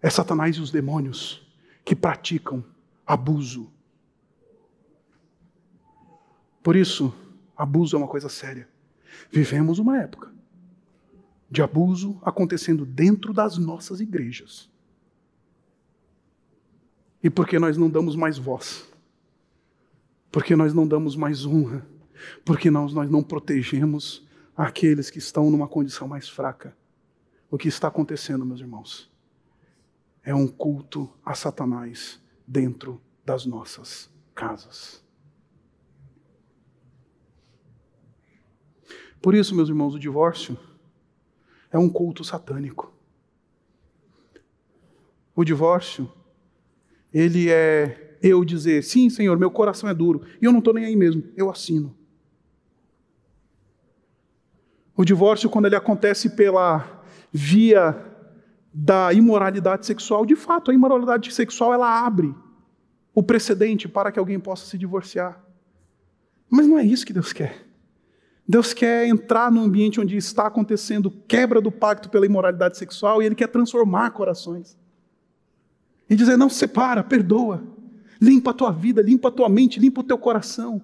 É 0.00 0.08
Satanás 0.08 0.54
e 0.56 0.60
os 0.60 0.70
demônios 0.70 1.44
que 1.84 1.96
praticam 1.96 2.62
abuso. 3.06 3.70
Por 6.62 6.74
isso, 6.74 7.14
abuso 7.56 7.94
é 7.94 7.98
uma 7.98 8.08
coisa 8.08 8.28
séria. 8.28 8.68
Vivemos 9.30 9.78
uma 9.78 9.98
época 9.98 10.34
de 11.48 11.62
abuso 11.62 12.18
acontecendo 12.22 12.84
dentro 12.84 13.32
das 13.32 13.56
nossas 13.56 14.00
igrejas. 14.00 14.68
E 17.22 17.30
porque 17.30 17.58
nós 17.58 17.76
não 17.76 17.88
damos 17.88 18.16
mais 18.16 18.36
voz, 18.36 18.84
porque 20.30 20.56
nós 20.56 20.74
não 20.74 20.86
damos 20.86 21.14
mais 21.16 21.46
honra, 21.46 21.86
porque 22.44 22.70
nós, 22.70 22.92
nós 22.92 23.08
não 23.08 23.22
protegemos 23.22 24.26
aqueles 24.56 25.08
que 25.08 25.18
estão 25.18 25.50
numa 25.50 25.68
condição 25.68 26.08
mais 26.08 26.28
fraca. 26.28 26.76
O 27.50 27.56
que 27.56 27.68
está 27.68 27.88
acontecendo, 27.88 28.44
meus 28.44 28.60
irmãos, 28.60 29.10
é 30.22 30.34
um 30.34 30.48
culto 30.48 31.08
a 31.24 31.34
Satanás 31.34 32.20
dentro 32.46 33.00
das 33.24 33.44
nossas 33.44 34.10
casas. 34.34 35.04
Por 39.20 39.34
isso, 39.34 39.54
meus 39.54 39.68
irmãos, 39.68 39.94
o 39.94 39.98
divórcio 39.98 40.56
é 41.70 41.78
um 41.78 41.88
culto 41.88 42.22
satânico. 42.22 42.94
O 45.34 45.44
divórcio, 45.44 46.10
ele 47.12 47.50
é 47.50 48.18
eu 48.22 48.44
dizer, 48.44 48.82
sim, 48.82 49.10
Senhor, 49.10 49.38
meu 49.38 49.50
coração 49.50 49.88
é 49.88 49.94
duro, 49.94 50.22
e 50.40 50.44
eu 50.44 50.52
não 50.52 50.60
estou 50.60 50.72
nem 50.72 50.84
aí 50.84 50.96
mesmo, 50.96 51.24
eu 51.36 51.50
assino. 51.50 51.96
O 54.96 55.04
divórcio, 55.04 55.50
quando 55.50 55.66
ele 55.66 55.76
acontece 55.76 56.30
pela 56.30 57.02
via 57.30 58.15
da 58.78 59.10
imoralidade 59.10 59.86
sexual, 59.86 60.26
de 60.26 60.36
fato, 60.36 60.70
a 60.70 60.74
imoralidade 60.74 61.32
sexual 61.32 61.72
ela 61.72 62.04
abre 62.04 62.34
o 63.14 63.22
precedente 63.22 63.88
para 63.88 64.12
que 64.12 64.18
alguém 64.18 64.38
possa 64.38 64.66
se 64.66 64.76
divorciar. 64.76 65.42
Mas 66.50 66.66
não 66.66 66.78
é 66.78 66.84
isso 66.84 67.06
que 67.06 67.12
Deus 67.14 67.32
quer. 67.32 67.66
Deus 68.46 68.74
quer 68.74 69.08
entrar 69.08 69.50
no 69.50 69.62
ambiente 69.62 69.98
onde 69.98 70.18
está 70.18 70.46
acontecendo 70.46 71.10
quebra 71.26 71.58
do 71.58 71.72
pacto 71.72 72.10
pela 72.10 72.26
imoralidade 72.26 72.76
sexual 72.76 73.22
e 73.22 73.24
Ele 73.24 73.34
quer 73.34 73.48
transformar 73.48 74.10
corações. 74.10 74.76
E 76.08 76.14
dizer: 76.14 76.36
não, 76.36 76.50
separa, 76.50 77.02
perdoa, 77.02 77.64
limpa 78.20 78.50
a 78.50 78.54
tua 78.54 78.70
vida, 78.70 79.00
limpa 79.00 79.28
a 79.28 79.32
tua 79.32 79.48
mente, 79.48 79.80
limpa 79.80 80.02
o 80.02 80.04
teu 80.04 80.18
coração. 80.18 80.82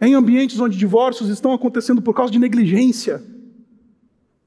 Em 0.00 0.14
ambientes 0.14 0.58
onde 0.58 0.76
divórcios 0.76 1.28
estão 1.28 1.52
acontecendo 1.52 2.02
por 2.02 2.12
causa 2.12 2.32
de 2.32 2.40
negligência, 2.40 3.22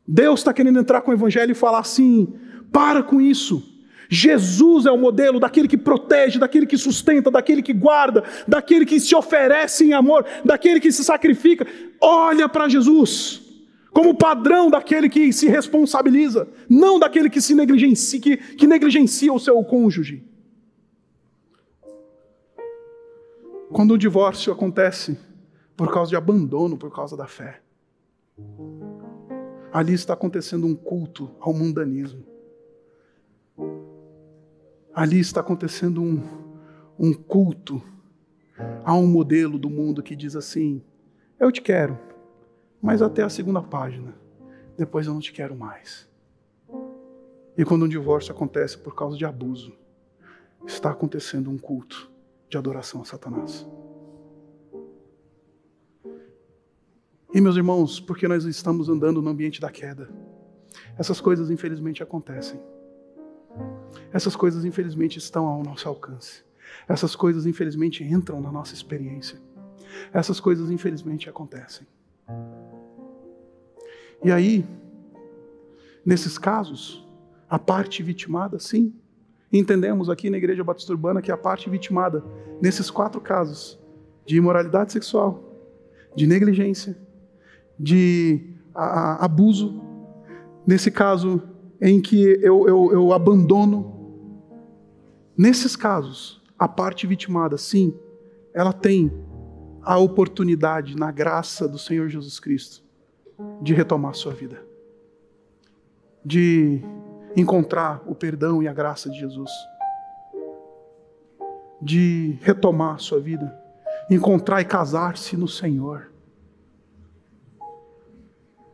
Deus 0.07 0.39
está 0.39 0.53
querendo 0.53 0.79
entrar 0.79 1.01
com 1.01 1.11
o 1.11 1.13
evangelho 1.13 1.51
e 1.51 1.55
falar 1.55 1.79
assim: 1.79 2.33
para 2.71 3.03
com 3.03 3.19
isso. 3.19 3.75
Jesus 4.09 4.85
é 4.85 4.91
o 4.91 4.97
modelo 4.97 5.37
daquele 5.37 5.67
que 5.67 5.77
protege, 5.77 6.39
daquele 6.39 6.65
que 6.65 6.77
sustenta, 6.77 7.29
daquele 7.29 7.61
que 7.61 7.73
guarda, 7.73 8.23
daquele 8.47 8.85
que 8.85 8.99
se 9.01 9.13
oferece 9.13 9.83
em 9.83 9.91
amor, 9.91 10.25
daquele 10.45 10.79
que 10.79 10.91
se 10.93 11.03
sacrifica. 11.03 11.67
Olha 11.99 12.47
para 12.47 12.69
Jesus 12.69 13.45
como 13.91 14.13
padrão 14.13 14.69
daquele 14.69 15.09
que 15.09 15.33
se 15.33 15.47
responsabiliza, 15.47 16.47
não 16.69 16.99
daquele 16.99 17.31
que 17.31 17.41
se 17.41 17.55
negligencia, 17.55 18.21
que, 18.21 18.37
que 18.37 18.67
negligencia 18.67 19.33
o 19.33 19.39
seu 19.39 19.61
cônjuge. 19.63 20.23
Quando 23.71 23.95
o 23.95 23.97
divórcio 23.97 24.53
acontece 24.53 25.17
por 25.75 25.91
causa 25.91 26.11
de 26.11 26.15
abandono, 26.15 26.77
por 26.77 26.93
causa 26.93 27.17
da 27.17 27.25
fé, 27.25 27.61
ali 29.71 29.93
está 29.93 30.13
acontecendo 30.13 30.65
um 30.65 30.75
culto 30.75 31.31
ao 31.39 31.53
mundanismo. 31.53 32.23
Ali 34.93 35.19
está 35.19 35.41
acontecendo 35.41 36.01
um, 36.01 36.21
um 36.97 37.13
culto 37.13 37.81
a 38.83 38.93
um 38.93 39.05
modelo 39.05 39.59
do 39.59 39.69
mundo 39.69 40.01
que 40.01 40.15
diz 40.15 40.35
assim: 40.35 40.81
Eu 41.39 41.51
te 41.51 41.61
quero, 41.61 41.97
mas 42.81 43.01
até 43.01 43.23
a 43.23 43.29
segunda 43.29 43.61
página, 43.61 44.15
depois 44.77 45.05
eu 45.05 45.13
não 45.13 45.21
te 45.21 45.31
quero 45.31 45.55
mais. 45.55 46.07
E 47.57 47.65
quando 47.65 47.85
um 47.85 47.89
divórcio 47.89 48.31
acontece 48.31 48.77
por 48.77 48.95
causa 48.95 49.17
de 49.17 49.25
abuso, 49.25 49.73
está 50.65 50.91
acontecendo 50.91 51.49
um 51.49 51.57
culto 51.57 52.09
de 52.49 52.57
adoração 52.57 53.01
a 53.01 53.05
Satanás. 53.05 53.67
E 57.37 57.39
meus 57.39 57.55
irmãos, 57.55 57.99
porque 57.99 58.27
nós 58.27 58.45
estamos 58.45 58.89
andando 58.89 59.21
no 59.21 59.29
ambiente 59.29 59.61
da 59.61 59.69
queda, 59.69 60.09
essas 60.97 61.21
coisas 61.21 61.51
infelizmente 61.51 62.01
acontecem. 62.01 62.59
Essas 64.11 64.35
coisas 64.35 64.65
infelizmente 64.65 65.19
estão 65.19 65.45
ao 65.45 65.61
nosso 65.61 65.87
alcance. 65.87 66.43
Essas 66.89 67.15
coisas 67.15 67.45
infelizmente 67.45 68.03
entram 68.03 68.41
na 68.41 68.51
nossa 68.51 68.73
experiência. 68.73 69.39
Essas 70.11 70.39
coisas 70.39 70.71
infelizmente 70.71 71.29
acontecem. 71.29 71.85
E 74.23 74.31
aí, 74.31 74.65
nesses 76.03 76.39
casos, 76.39 77.07
a 77.47 77.59
parte 77.59 78.01
vitimada, 78.01 78.57
sim, 78.57 78.95
entendemos 79.53 80.09
aqui 80.09 80.31
na 80.31 80.37
Igreja 80.37 80.63
Batista 80.63 80.91
Urbana 80.91 81.21
que 81.21 81.31
a 81.31 81.37
parte 81.37 81.69
vitimada, 81.69 82.25
nesses 82.59 82.89
quatro 82.89 83.21
casos, 83.21 83.79
de 84.25 84.37
imoralidade 84.37 84.91
sexual, 84.91 85.43
de 86.15 86.25
negligência 86.25 87.05
de 87.79 88.53
a, 88.73 88.83
a, 88.83 89.25
abuso, 89.25 89.81
nesse 90.65 90.91
caso 90.91 91.41
em 91.81 92.01
que 92.01 92.39
eu, 92.41 92.67
eu, 92.67 92.91
eu 92.91 93.13
abandono, 93.13 93.97
Nesses 95.37 95.75
casos, 95.75 96.41
a 96.57 96.67
parte 96.67 97.05
vitimada, 97.05 97.57
sim, 97.59 97.95
ela 98.55 98.73
tem 98.73 99.11
a 99.83 99.99
oportunidade, 99.99 100.97
na 100.97 101.11
graça 101.11 101.67
do 101.67 101.77
Senhor 101.77 102.09
Jesus 102.09 102.39
Cristo, 102.39 102.83
de 103.61 103.71
retomar 103.71 104.15
sua 104.15 104.33
vida, 104.33 104.65
de 106.25 106.81
encontrar 107.35 108.01
o 108.07 108.15
perdão 108.15 108.63
e 108.63 108.67
a 108.67 108.73
graça 108.73 109.11
de 109.11 109.19
Jesus, 109.19 109.51
de 111.79 112.39
retomar 112.41 112.99
sua 112.99 113.19
vida, 113.19 113.55
encontrar 114.09 114.59
e 114.61 114.65
casar-se 114.65 115.37
no 115.37 115.47
Senhor. 115.47 116.11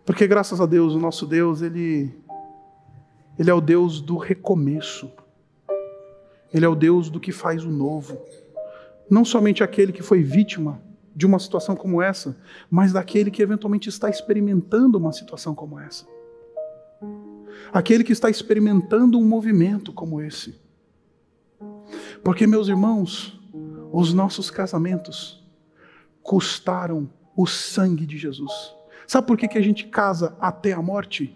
Porque 0.06 0.28
graças 0.28 0.60
a 0.60 0.66
Deus, 0.66 0.93
o 0.93 0.99
nosso 0.99 1.26
Deus, 1.26 1.62
ele 1.62 2.14
ele 3.38 3.49
é 3.49 3.54
o 3.54 3.62
Deus 3.62 3.99
do 3.99 4.18
recomeço. 4.18 5.12
Ele 6.54 6.66
é 6.66 6.70
o 6.70 6.76
Deus 6.76 7.10
do 7.10 7.20
que 7.20 7.32
faz 7.32 7.64
o 7.64 7.72
novo. 7.72 8.22
Não 9.10 9.26
somente 9.26 9.64
aquele 9.64 9.91
que 9.91 10.04
foi 10.04 10.22
vítima 10.22 10.82
de 11.16 11.26
uma 11.26 11.39
situação 11.39 11.76
como 11.76 12.01
essa, 12.01 12.38
mas 12.70 12.93
daquele 12.93 13.32
que 13.32 13.41
eventualmente 13.41 13.89
está 13.89 14.10
experimentando 14.10 14.97
uma 14.97 15.12
situação 15.12 15.56
como 15.56 15.80
essa. 15.80 16.06
Aquele 17.72 18.04
que 18.04 18.12
está 18.12 18.30
experimentando 18.30 19.18
um 19.18 19.26
movimento 19.26 19.91
como 19.91 20.22
esse. 20.22 20.62
Porque, 22.24 22.45
meus 22.45 22.68
irmãos, 22.68 23.39
os 23.91 24.14
nossos 24.14 24.49
casamentos 24.49 25.43
custaram 26.22 27.10
o 27.36 27.47
sangue 27.47 28.06
de 28.06 28.18
Jesus. 28.18 28.51
Sabe 29.08 29.28
por 29.28 29.38
que, 29.38 29.47
que 29.47 29.58
a 29.58 29.62
gente 29.62 29.86
casa 29.88 30.36
até 30.39 30.74
a 30.74 30.82
morte? 30.82 31.36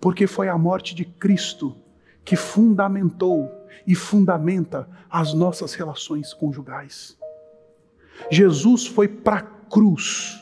Porque 0.00 0.26
foi 0.26 0.48
a 0.48 0.58
morte 0.58 0.94
de 0.94 1.04
Cristo 1.04 1.76
que 2.24 2.36
fundamentou 2.36 3.50
e 3.86 3.94
fundamenta 3.94 4.88
as 5.10 5.32
nossas 5.32 5.74
relações 5.74 6.34
conjugais. 6.34 7.16
Jesus 8.30 8.86
foi 8.86 9.08
para 9.08 9.36
a 9.36 9.42
cruz, 9.42 10.38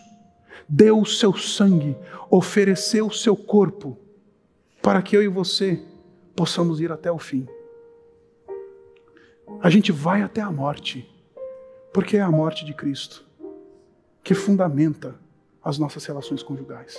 deu 0.68 1.00
o 1.00 1.06
seu 1.06 1.34
sangue, 1.34 1.96
ofereceu 2.30 3.06
o 3.06 3.12
seu 3.12 3.36
corpo, 3.36 3.96
para 4.82 5.02
que 5.02 5.16
eu 5.16 5.22
e 5.22 5.28
você 5.28 5.82
possamos 6.34 6.80
ir 6.80 6.90
até 6.90 7.10
o 7.10 7.18
fim. 7.18 7.46
A 9.60 9.70
gente 9.70 9.92
vai 9.92 10.22
até 10.22 10.40
a 10.40 10.50
morte, 10.50 11.08
porque 11.92 12.16
é 12.16 12.20
a 12.20 12.30
morte 12.30 12.64
de 12.64 12.74
Cristo 12.74 13.24
que 14.22 14.34
fundamenta 14.34 15.14
as 15.66 15.78
nossas 15.78 16.06
relações 16.06 16.44
conjugais. 16.44 16.96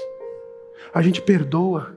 A 0.93 1.01
gente 1.01 1.21
perdoa, 1.21 1.95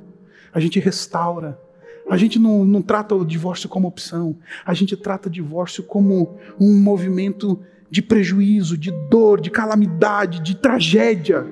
a 0.54 0.60
gente 0.60 0.78
restaura, 0.78 1.60
a 2.08 2.16
gente 2.16 2.38
não, 2.38 2.64
não 2.64 2.80
trata 2.80 3.12
o 3.12 3.24
divórcio 3.24 3.68
como 3.68 3.88
opção, 3.88 4.38
a 4.64 4.72
gente 4.72 4.96
trata 4.96 5.28
o 5.28 5.32
divórcio 5.32 5.82
como 5.82 6.38
um 6.60 6.80
movimento 6.80 7.60
de 7.90 8.00
prejuízo, 8.00 8.78
de 8.78 8.92
dor, 9.08 9.40
de 9.40 9.50
calamidade, 9.50 10.40
de 10.40 10.56
tragédia. 10.56 11.44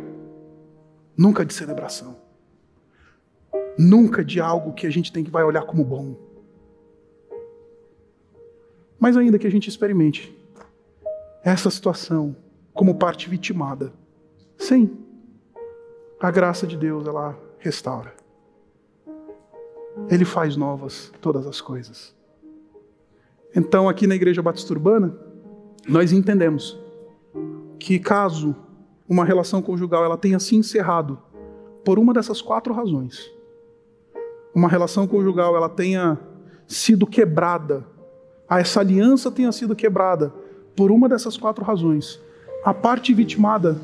Nunca 1.16 1.44
de 1.44 1.52
celebração. 1.52 2.16
Nunca 3.76 4.24
de 4.24 4.40
algo 4.40 4.72
que 4.72 4.86
a 4.86 4.90
gente 4.90 5.12
tem 5.12 5.24
que 5.24 5.32
vai 5.32 5.42
olhar 5.42 5.62
como 5.62 5.84
bom. 5.84 6.16
Mas 9.00 9.16
ainda 9.16 9.36
que 9.36 9.48
a 9.48 9.50
gente 9.50 9.68
experimente 9.68 10.32
essa 11.42 11.70
situação 11.70 12.36
como 12.72 12.94
parte 12.94 13.28
vitimada, 13.28 13.92
sim, 14.56 15.07
a 16.20 16.30
graça 16.30 16.66
de 16.66 16.76
Deus 16.76 17.06
ela 17.06 17.38
restaura. 17.58 18.12
Ele 20.10 20.24
faz 20.24 20.56
novas 20.56 21.12
todas 21.20 21.46
as 21.46 21.60
coisas. 21.60 22.14
Então, 23.54 23.88
aqui 23.88 24.06
na 24.06 24.14
Igreja 24.14 24.42
Batista 24.42 24.72
Urbana, 24.72 25.16
nós 25.88 26.12
entendemos 26.12 26.78
que 27.78 27.98
caso 27.98 28.54
uma 29.08 29.24
relação 29.24 29.62
conjugal 29.62 30.04
ela 30.04 30.18
tenha 30.18 30.38
se 30.38 30.54
encerrado 30.54 31.18
por 31.84 31.98
uma 31.98 32.12
dessas 32.12 32.42
quatro 32.42 32.74
razões, 32.74 33.30
uma 34.54 34.68
relação 34.68 35.06
conjugal 35.06 35.56
ela 35.56 35.68
tenha 35.68 36.18
sido 36.66 37.06
quebrada, 37.06 37.86
essa 38.50 38.80
aliança 38.80 39.30
tenha 39.30 39.50
sido 39.52 39.74
quebrada 39.74 40.32
por 40.76 40.90
uma 40.90 41.08
dessas 41.08 41.36
quatro 41.36 41.64
razões, 41.64 42.20
a 42.64 42.74
parte 42.74 43.14
vitimada 43.14 43.80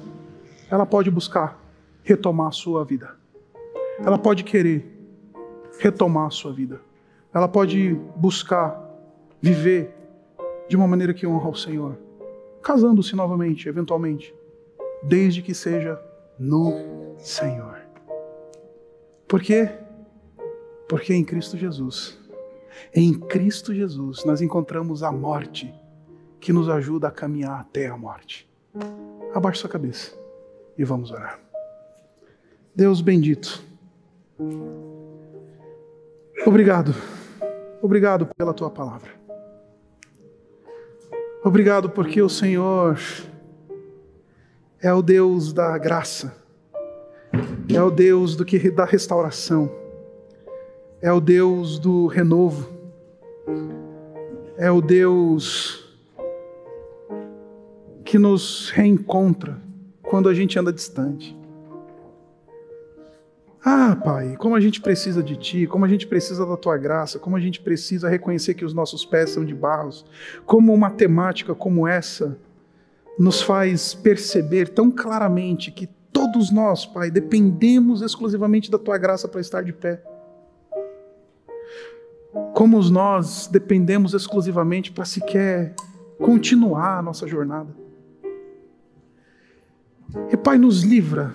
ela 0.71 0.85
pode 0.85 1.11
buscar 1.11 1.64
retomar 2.05 2.49
a 2.49 2.53
sua 2.53 2.85
vida. 2.85 3.17
Ela 3.99 4.19
pode 4.19 4.45
querer 4.45 4.87
retomar 5.79 6.27
a 6.27 6.31
sua 6.31 6.53
vida. 6.53 6.81
Ela 7.33 7.49
pode 7.49 7.95
buscar 8.15 8.81
viver 9.41 9.93
de 10.69 10.77
uma 10.77 10.87
maneira 10.87 11.13
que 11.13 11.27
honra 11.27 11.47
ao 11.47 11.55
Senhor, 11.55 11.99
casando-se 12.63 13.17
novamente, 13.17 13.69
eventualmente, 13.69 14.35
desde 15.03 15.43
que 15.43 15.55
seja 15.55 16.01
no 16.39 17.17
Senhor. 17.19 17.81
Por 19.27 19.43
quê? 19.43 19.69
Porque 20.89 21.13
em 21.13 21.25
Cristo 21.25 21.57
Jesus, 21.57 22.19
em 22.95 23.13
Cristo 23.15 23.75
Jesus, 23.75 24.25
nós 24.25 24.41
encontramos 24.41 25.03
a 25.03 25.11
morte 25.11 25.75
que 26.41 26.53
nos 26.53 26.69
ajuda 26.69 27.09
a 27.09 27.11
caminhar 27.11 27.61
até 27.61 27.87
a 27.87 27.97
morte. 27.97 28.49
Abaixe 29.35 29.61
sua 29.61 29.71
cabeça 29.71 30.17
e 30.77 30.85
vamos 30.85 31.11
orar. 31.11 31.41
Deus 32.75 33.01
bendito. 33.01 33.63
Obrigado. 36.45 36.95
Obrigado 37.81 38.27
pela 38.37 38.53
tua 38.53 38.69
palavra. 38.69 39.11
Obrigado 41.45 41.91
porque 41.91 42.21
o 42.21 42.29
Senhor 42.29 42.99
é 44.83 44.93
o 44.93 45.03
Deus 45.03 45.53
da 45.53 45.79
graça. 45.79 46.35
É 47.73 47.81
o 47.81 47.91
Deus 47.91 48.35
do 48.35 48.45
que 48.45 48.71
da 48.71 48.85
restauração. 48.85 49.71
É 51.01 51.13
o 51.13 51.21
Deus 51.21 51.79
do 51.79 52.07
renovo. 52.07 52.69
É 54.57 54.71
o 54.71 54.81
Deus 54.81 55.95
que 58.05 58.19
nos 58.19 58.71
reencontra 58.71 59.61
quando 60.03 60.29
a 60.29 60.35
gente 60.35 60.59
anda 60.59 60.73
distante. 60.73 61.44
Ah, 63.67 63.97
Pai, 63.97 64.37
como 64.37 64.55
a 64.55 64.61
gente 64.61 64.79
precisa 64.79 65.23
de 65.23 65.37
Ti, 65.37 65.67
como 65.67 65.87
a 65.87 65.89
gente 65.89 66.07
precisa 66.07 66.45
da 66.45 66.55
Tua 66.55 66.77
graça, 66.77 67.19
como 67.19 67.35
a 67.35 67.41
gente 67.41 67.63
precisa 67.63 68.11
reconhecer 68.11 68.53
que 68.53 68.65
os 68.65 68.75
nossos 68.75 69.07
pés 69.07 69.31
são 69.31 69.43
de 69.43 69.55
barros, 69.55 70.05
como 70.45 70.75
uma 70.75 70.91
temática 70.91 71.55
como 71.55 71.89
essa 71.89 72.39
nos 73.19 73.41
faz 73.41 73.95
perceber 73.95 74.69
tão 74.69 74.91
claramente 74.91 75.71
que 75.71 75.87
todos 76.13 76.51
nós, 76.51 76.85
Pai, 76.85 77.11
dependemos 77.11 78.03
exclusivamente 78.03 78.71
da 78.71 78.79
Tua 78.79 78.99
graça 78.99 79.27
para 79.27 79.41
estar 79.41 79.63
de 79.63 79.73
pé. 79.73 80.03
Como 82.53 82.79
nós 82.91 83.49
dependemos 83.51 84.13
exclusivamente 84.13 84.93
para 84.93 85.07
sequer 85.07 85.75
continuar 86.19 86.99
a 86.99 87.03
nossa 87.03 87.27
jornada. 87.27 87.75
E 90.31 90.37
Pai, 90.37 90.59
nos 90.59 90.83
livra 90.83 91.33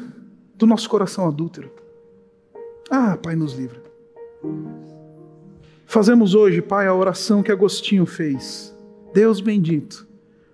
do 0.55 0.67
nosso 0.67 0.87
coração 0.87 1.27
adúltero. 1.27 1.88
Ah, 2.91 3.15
Pai, 3.21 3.35
nos 3.35 3.53
livra. 3.53 3.79
Fazemos 5.85 6.33
hoje, 6.33 6.59
Pai, 6.59 6.87
a 6.87 6.93
oração 6.93 7.43
que 7.43 7.51
Agostinho 7.51 8.03
fez. 8.03 8.75
Deus 9.13 9.39
bendito, 9.41 10.07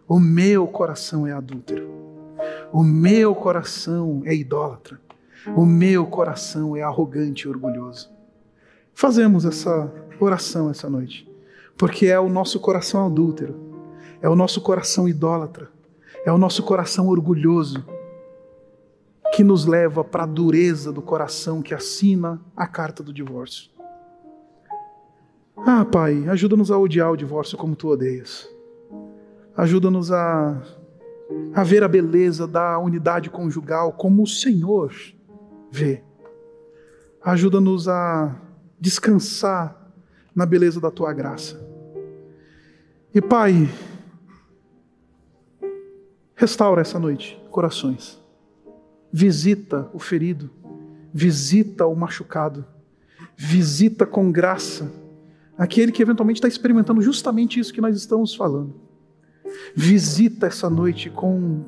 o 0.06 0.20
meu 0.20 0.68
coração 0.68 1.26
é 1.26 1.32
adúltero, 1.32 1.90
o 2.74 2.84
meu 2.84 3.34
coração 3.34 4.22
é 4.26 4.36
idólatra, 4.36 5.00
o 5.56 5.66
meu 5.66 6.08
coração 6.08 6.76
é 6.76 6.82
arrogante 6.82 7.46
e 7.46 7.48
orgulhoso. 7.48 8.10
Fazemos 8.94 9.46
essa 9.46 9.90
oração 10.20 10.70
essa 10.70 10.90
noite, 10.90 11.30
porque 11.78 12.08
é 12.08 12.20
o 12.20 12.28
nosso 12.28 12.60
coração 12.60 13.06
adúltero, 13.06 13.56
é 14.22 14.28
o 14.28 14.36
nosso 14.36 14.60
coração 14.60 15.08
idólatra, 15.08 15.70
é 16.26 16.32
o 16.34 16.38
nosso 16.38 16.64
coração 16.64 17.08
orgulhoso 17.08 17.86
que 19.36 19.44
nos 19.44 19.66
leva 19.66 20.02
para 20.02 20.24
a 20.24 20.26
dureza 20.26 20.94
do 20.94 21.02
coração 21.02 21.62
que 21.62 21.74
assina 21.74 22.40
a 22.56 22.66
carta 22.66 23.04
do 23.04 23.12
divórcio. 23.12 23.70
Ah, 25.58 25.84
Pai, 25.84 26.26
ajuda-nos 26.30 26.72
a 26.72 26.78
odiar 26.78 27.12
o 27.12 27.18
divórcio 27.18 27.58
como 27.58 27.76
tu 27.76 27.90
odeias. 27.90 28.48
Ajuda-nos 29.58 30.10
a, 30.10 30.62
a 31.54 31.64
ver 31.66 31.84
a 31.84 31.88
beleza 31.90 32.48
da 32.48 32.80
unidade 32.80 33.30
conjugal 33.30 33.92
como 33.92 34.24
o 34.24 34.28
Senhor 34.28 34.94
vê. 35.70 36.02
Ajuda-nos 37.22 37.90
a 37.90 38.40
descansar 38.80 39.92
na 40.34 40.46
beleza 40.46 40.80
da 40.80 40.90
tua 40.90 41.12
graça. 41.12 41.62
E, 43.14 43.22
Pai, 43.22 43.70
restaura 46.38 46.80
essa 46.80 46.98
noite 46.98 47.38
corações 47.52 48.24
visita 49.16 49.90
o 49.94 49.98
ferido, 49.98 50.50
visita 51.14 51.86
o 51.86 51.96
machucado, 51.96 52.66
visita 53.38 54.06
com 54.06 54.30
graça 54.30 54.92
aquele 55.58 55.90
que 55.90 56.02
eventualmente 56.02 56.40
está 56.40 56.50
experimentando 56.50 57.02
justamente 57.02 57.58
isso 57.58 57.74
que 57.74 57.80
nós 57.80 57.96
estamos 57.96 58.36
falando. 58.36 58.76
Visita 59.74 60.48
essa 60.48 60.70
noite 60.70 61.10
com 61.10 61.64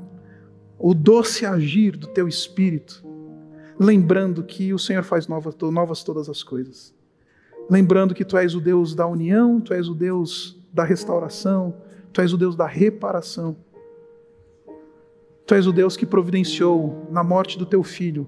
o 0.77 0.93
doce 0.93 1.45
agir 1.45 1.95
do 1.95 2.07
teu 2.07 2.27
espírito, 2.27 3.01
lembrando 3.79 4.43
que 4.43 4.73
o 4.73 4.77
Senhor 4.77 5.03
faz 5.03 5.25
novas, 5.25 5.55
novas 5.71 6.03
todas 6.03 6.27
as 6.27 6.43
coisas. 6.43 6.93
Lembrando 7.69 8.13
que 8.13 8.25
tu 8.25 8.35
és 8.35 8.55
o 8.55 8.59
Deus 8.59 8.93
da 8.93 9.07
união, 9.07 9.61
tu 9.61 9.73
és 9.73 9.87
o 9.87 9.95
Deus 9.95 10.61
da 10.73 10.83
restauração, 10.83 11.77
tu 12.11 12.19
és 12.19 12.33
o 12.33 12.37
Deus 12.37 12.57
da 12.57 12.67
reparação. 12.67 13.55
Tu 15.47 15.55
és 15.55 15.65
o 15.65 15.71
Deus 15.71 15.95
que 15.95 16.05
providenciou 16.05 17.07
na 17.09 17.23
morte 17.23 17.57
do 17.57 17.65
teu 17.65 17.81
filho 17.81 18.27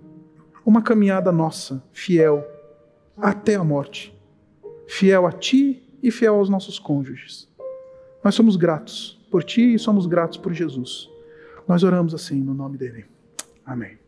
uma 0.65 0.81
caminhada 0.81 1.33
nossa, 1.33 1.83
fiel, 1.91 2.47
até 3.17 3.55
a 3.55 3.63
morte. 3.63 4.17
Fiel 4.87 5.27
a 5.27 5.31
ti 5.33 5.83
e 6.01 6.11
fiel 6.11 6.35
aos 6.35 6.47
nossos 6.47 6.79
cônjuges. 6.79 7.49
Nós 8.23 8.35
somos 8.35 8.55
gratos 8.55 9.19
por 9.29 9.43
ti 9.43 9.73
e 9.73 9.79
somos 9.79 10.05
gratos 10.05 10.37
por 10.37 10.53
Jesus. 10.53 11.09
Nós 11.67 11.83
oramos 11.83 12.13
assim 12.13 12.39
no 12.39 12.53
nome 12.53 12.77
dele. 12.77 13.05
Amém. 13.65 13.98